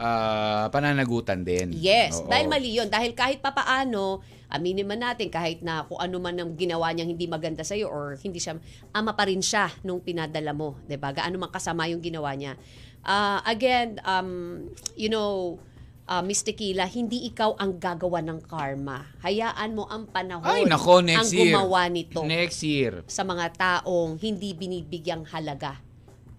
ah, 0.00 0.66
pananagutan 0.72 1.44
din. 1.44 1.76
Yes, 1.76 2.24
Oo. 2.24 2.28
dahil 2.32 2.48
mali 2.48 2.72
yun. 2.72 2.88
Dahil 2.88 3.12
kahit 3.12 3.44
papaano, 3.44 4.24
aminin 4.52 4.84
man 4.84 5.00
natin 5.00 5.32
kahit 5.32 5.64
na 5.64 5.88
kung 5.88 5.96
ano 5.96 6.20
man 6.20 6.36
ang 6.36 6.52
ginawa 6.52 6.92
niyang 6.92 7.16
hindi 7.16 7.24
maganda 7.24 7.64
sa'yo 7.64 7.88
or 7.88 8.20
hindi 8.20 8.36
siya, 8.36 8.60
ama 8.92 9.16
pa 9.16 9.24
rin 9.24 9.40
siya 9.40 9.72
nung 9.82 10.04
pinadala 10.04 10.52
mo. 10.52 10.76
'di 10.84 11.00
ba 11.00 11.10
Gaano 11.10 11.40
man 11.40 11.48
kasama 11.48 11.88
yung 11.88 12.04
ginawa 12.04 12.36
niya. 12.36 12.60
Ah, 13.02 13.42
again, 13.42 13.98
um, 14.06 14.62
you 14.94 15.10
know, 15.10 15.58
uh, 16.06 16.22
Miss 16.22 16.46
Tequila, 16.46 16.86
hindi 16.86 17.26
ikaw 17.26 17.58
ang 17.58 17.80
gagawa 17.80 18.22
ng 18.22 18.38
karma. 18.46 19.10
Hayaan 19.24 19.74
mo 19.74 19.90
ang 19.90 20.06
panahon 20.06 20.46
Ay, 20.46 20.68
nako, 20.68 21.02
ang 21.02 21.10
next 21.10 21.34
year. 21.34 21.50
gumawa 21.50 21.80
nito 21.90 22.20
Next 22.22 22.60
year. 22.62 23.02
sa 23.10 23.26
mga 23.26 23.46
taong 23.58 24.22
hindi 24.22 24.54
binibigyang 24.54 25.26
halaga 25.34 25.82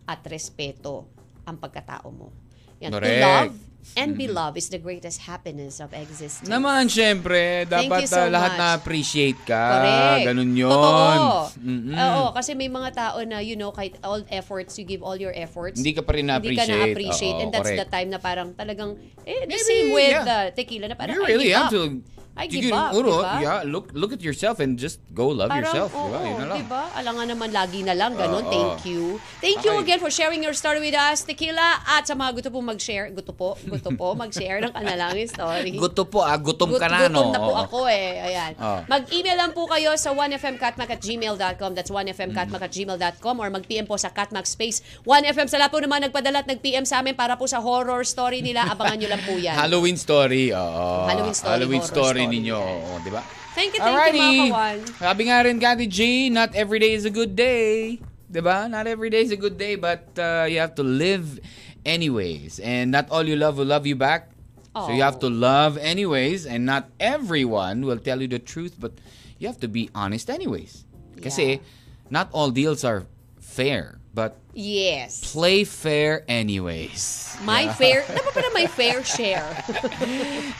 at 0.08 0.24
respeto 0.24 1.04
ang 1.44 1.60
pagkatao 1.60 2.08
mo. 2.14 2.32
Yan, 2.80 2.92
to 2.92 3.00
Correct. 3.00 3.20
love 3.20 3.56
and 3.94 4.16
be 4.16 4.28
loved 4.28 4.56
is 4.56 4.72
the 4.72 4.80
greatest 4.80 5.24
happiness 5.24 5.84
of 5.84 5.92
existence. 5.92 6.48
Naman, 6.48 6.88
syempre, 6.88 7.68
Thank 7.68 7.92
dapat 7.92 8.00
you 8.04 8.10
so 8.10 8.24
ah, 8.24 8.32
lahat 8.32 8.52
much. 8.56 8.62
na-appreciate 8.64 9.40
ka. 9.44 9.64
Correct. 9.78 10.26
Ganun 10.32 10.52
yun. 10.56 10.72
Totoo. 10.72 11.32
Mm-mm. 11.60 11.96
Oo, 11.96 12.24
kasi 12.32 12.56
may 12.56 12.72
mga 12.72 12.90
tao 12.96 13.18
na, 13.24 13.44
you 13.44 13.60
know, 13.60 13.70
kahit 13.70 14.00
all 14.02 14.24
efforts, 14.32 14.80
you 14.80 14.86
give 14.88 15.04
all 15.04 15.20
your 15.20 15.36
efforts. 15.36 15.78
Hindi 15.78 15.94
ka 15.94 16.02
pa 16.02 16.16
rin 16.16 16.28
Hindi 16.32 16.56
ka 16.56 16.64
na-appreciate. 16.64 16.72
na-appreciate. 16.72 17.36
Oo, 17.36 17.42
and 17.44 17.50
that's 17.52 17.68
correct. 17.68 17.82
the 17.84 17.88
time 17.92 18.10
na 18.10 18.20
parang 18.20 18.50
talagang, 18.56 18.96
eh, 19.28 19.44
the 19.46 19.58
Maybe, 19.60 19.68
same 19.68 19.88
with 19.92 20.16
yeah. 20.16 20.24
uh, 20.26 20.48
tequila 20.56 20.88
na 20.88 20.96
parang, 20.96 21.20
You 21.20 21.26
I 21.26 21.30
really 21.30 21.52
give 21.52 21.60
have 21.60 21.70
up. 21.70 21.78
to... 21.78 22.02
I 22.34 22.50
Sige, 22.50 22.66
give 22.66 22.74
up, 22.74 22.98
uro, 22.98 23.22
diba? 23.22 23.34
Yeah, 23.40 23.62
look 23.62 23.94
look 23.94 24.10
at 24.10 24.18
yourself 24.20 24.58
and 24.58 24.74
just 24.74 24.98
go 25.14 25.30
love 25.30 25.54
Parang, 25.54 25.70
yourself. 25.70 25.94
oo, 25.94 26.10
diba? 26.10 26.18
Yun 26.20 26.34
na 26.36 26.46
lang. 26.50 26.58
diba? 26.60 26.82
Alangan 26.98 27.26
naman 27.30 27.50
lagi 27.54 27.80
na 27.80 27.94
lang, 27.94 28.18
ganun. 28.18 28.42
Oo. 28.42 28.50
Thank 28.50 28.90
you. 28.90 29.22
Thank 29.38 29.62
you 29.62 29.70
Okay. 29.72 29.86
again 29.86 30.00
for 30.00 30.10
sharing 30.10 30.42
your 30.42 30.52
story 30.52 30.82
with 30.82 30.98
us, 30.98 31.22
Tequila. 31.22 31.62
At 31.86 32.10
sa 32.10 32.14
mga 32.14 32.34
gusto 32.34 32.50
po 32.50 32.58
mag-share, 32.60 33.14
gusto 33.14 33.32
po, 33.32 33.54
gusto 33.64 33.94
po 33.94 34.14
mag-share 34.18 34.60
ng 34.60 34.74
kanilang 34.74 35.14
story. 35.30 35.78
Guto 35.78 36.10
po, 36.10 36.26
ah, 36.26 36.34
gutom 36.36 36.74
Gut- 36.74 36.82
ka 36.82 36.90
na, 36.90 37.06
no? 37.06 37.22
Gutom 37.22 37.30
na 37.30 37.40
po 37.40 37.52
Oo. 37.52 37.62
ako 37.62 37.80
eh. 37.86 38.26
Ayan. 38.26 38.52
Oo. 38.58 38.80
Mag-email 38.88 39.38
lang 39.38 39.52
po 39.54 39.70
kayo 39.70 39.94
sa 39.94 40.10
1fmcatmac 40.10 40.90
at 40.90 41.02
gmail.com. 41.06 41.72
That's 41.72 41.94
1fmcatmac 41.94 42.62
at 42.62 42.74
gmail.com 42.74 43.36
or 43.38 43.54
mag-PM 43.54 43.86
po 43.86 43.94
sa 43.96 44.10
Catmac 44.10 44.50
Space 44.50 44.82
1FM. 45.06 45.46
Sa 45.46 45.62
lahat 45.62 45.70
po 45.70 45.78
naman 45.78 46.02
nagpadala 46.02 46.42
at 46.42 46.50
nag-PM 46.50 46.82
sa 46.84 46.98
amin 46.98 47.14
para 47.14 47.38
po 47.38 47.46
sa 47.46 47.62
horror 47.62 48.02
story 48.02 48.42
nila. 48.42 48.66
Abangan 48.68 48.98
nyo 48.98 49.10
lang 49.12 49.22
po 49.22 49.38
yan. 49.38 49.54
Halloween 49.62 49.96
story. 49.96 50.50
Oo. 50.50 51.06
Halloween 51.06 51.38
story, 51.38 51.54
Halloween 51.54 51.84
horror 51.86 51.94
story 51.94 52.23
story, 52.26 52.40
ninyo. 52.40 52.60
Di 53.04 53.12
ba? 53.12 53.22
Thank 53.54 53.78
you, 53.78 53.82
thank 53.84 54.16
you 54.16 54.24
mga 54.24 54.50
kawan. 54.50 54.78
Sabi 54.98 55.22
nga 55.30 55.38
rin, 55.46 55.58
Kati 55.60 55.86
G, 55.86 56.30
not 56.34 56.56
every 56.56 56.80
day 56.80 56.94
is 56.94 57.06
a 57.06 57.14
good 57.14 57.36
day. 57.36 58.02
Di 58.32 58.42
ba? 58.42 58.66
Not 58.66 58.88
every 58.88 59.14
day 59.14 59.22
is 59.22 59.30
a 59.30 59.38
good 59.38 59.62
day, 59.62 59.76
but 59.78 60.10
uh, 60.18 60.50
you 60.50 60.58
have 60.58 60.74
to 60.76 60.84
live 60.84 61.38
anyways. 61.86 62.58
And 62.58 62.90
not 62.90 63.14
all 63.14 63.22
you 63.22 63.38
love 63.38 63.62
will 63.62 63.70
love 63.70 63.86
you 63.86 63.96
back. 63.96 64.34
So 64.74 64.90
you 64.90 65.06
have 65.06 65.22
to 65.22 65.30
love 65.30 65.78
anyways, 65.78 66.50
and 66.50 66.66
not 66.66 66.90
everyone 66.98 67.86
will 67.86 68.02
tell 68.02 68.18
you 68.18 68.26
the 68.26 68.42
truth, 68.42 68.74
but 68.82 68.98
you 69.38 69.46
have 69.46 69.62
to 69.62 69.70
be 69.70 69.94
honest 69.94 70.34
anyways. 70.34 70.82
Kasi 71.22 71.62
not 72.10 72.34
all 72.34 72.50
deals 72.50 72.82
are 72.82 73.06
fair, 73.38 74.02
but 74.14 74.38
Yes. 74.54 75.34
play 75.34 75.66
fair 75.66 76.22
anyways. 76.30 77.34
My 77.42 77.74
fair, 77.74 78.06
dapat 78.14 78.32
pala 78.38 78.50
my 78.54 78.70
fair 78.70 79.02
share. 79.02 79.50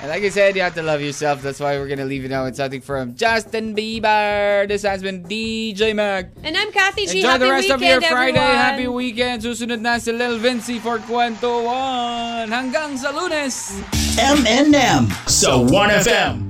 And 0.02 0.10
like 0.10 0.26
I 0.26 0.34
said, 0.34 0.58
you 0.58 0.66
have 0.66 0.74
to 0.74 0.82
love 0.82 0.98
yourself. 0.98 1.46
That's 1.46 1.62
why 1.62 1.78
we're 1.78 1.86
gonna 1.88 2.10
leave 2.10 2.26
you 2.26 2.30
now 2.34 2.50
with 2.50 2.58
something 2.58 2.82
from 2.82 3.14
Justin 3.14 3.78
Bieber. 3.78 4.66
This 4.68 4.82
has 4.82 5.06
been 5.06 5.22
DJ 5.22 5.94
Mag. 5.94 6.34
And 6.42 6.58
I'm 6.58 6.74
Kathy 6.74 7.06
G. 7.06 7.22
Enjoy 7.22 7.38
Happy 7.38 7.46
the 7.46 7.52
rest 7.54 7.70
weekend, 7.70 7.78
of 7.78 7.82
your 7.86 8.02
Friday. 8.02 8.34
everyone. 8.42 8.58
Happy 8.58 8.88
weekend. 8.90 9.38
Susunod 9.46 9.80
na 9.86 10.02
si 10.02 10.10
Lil 10.10 10.42
Vinci 10.42 10.82
for 10.82 10.98
Kwento 10.98 11.62
1. 11.70 12.50
Hanggang 12.50 12.98
sa 12.98 13.14
lunes. 13.14 13.78
M&M 14.18 15.06
sa 15.30 15.54
1FM. 15.62 16.50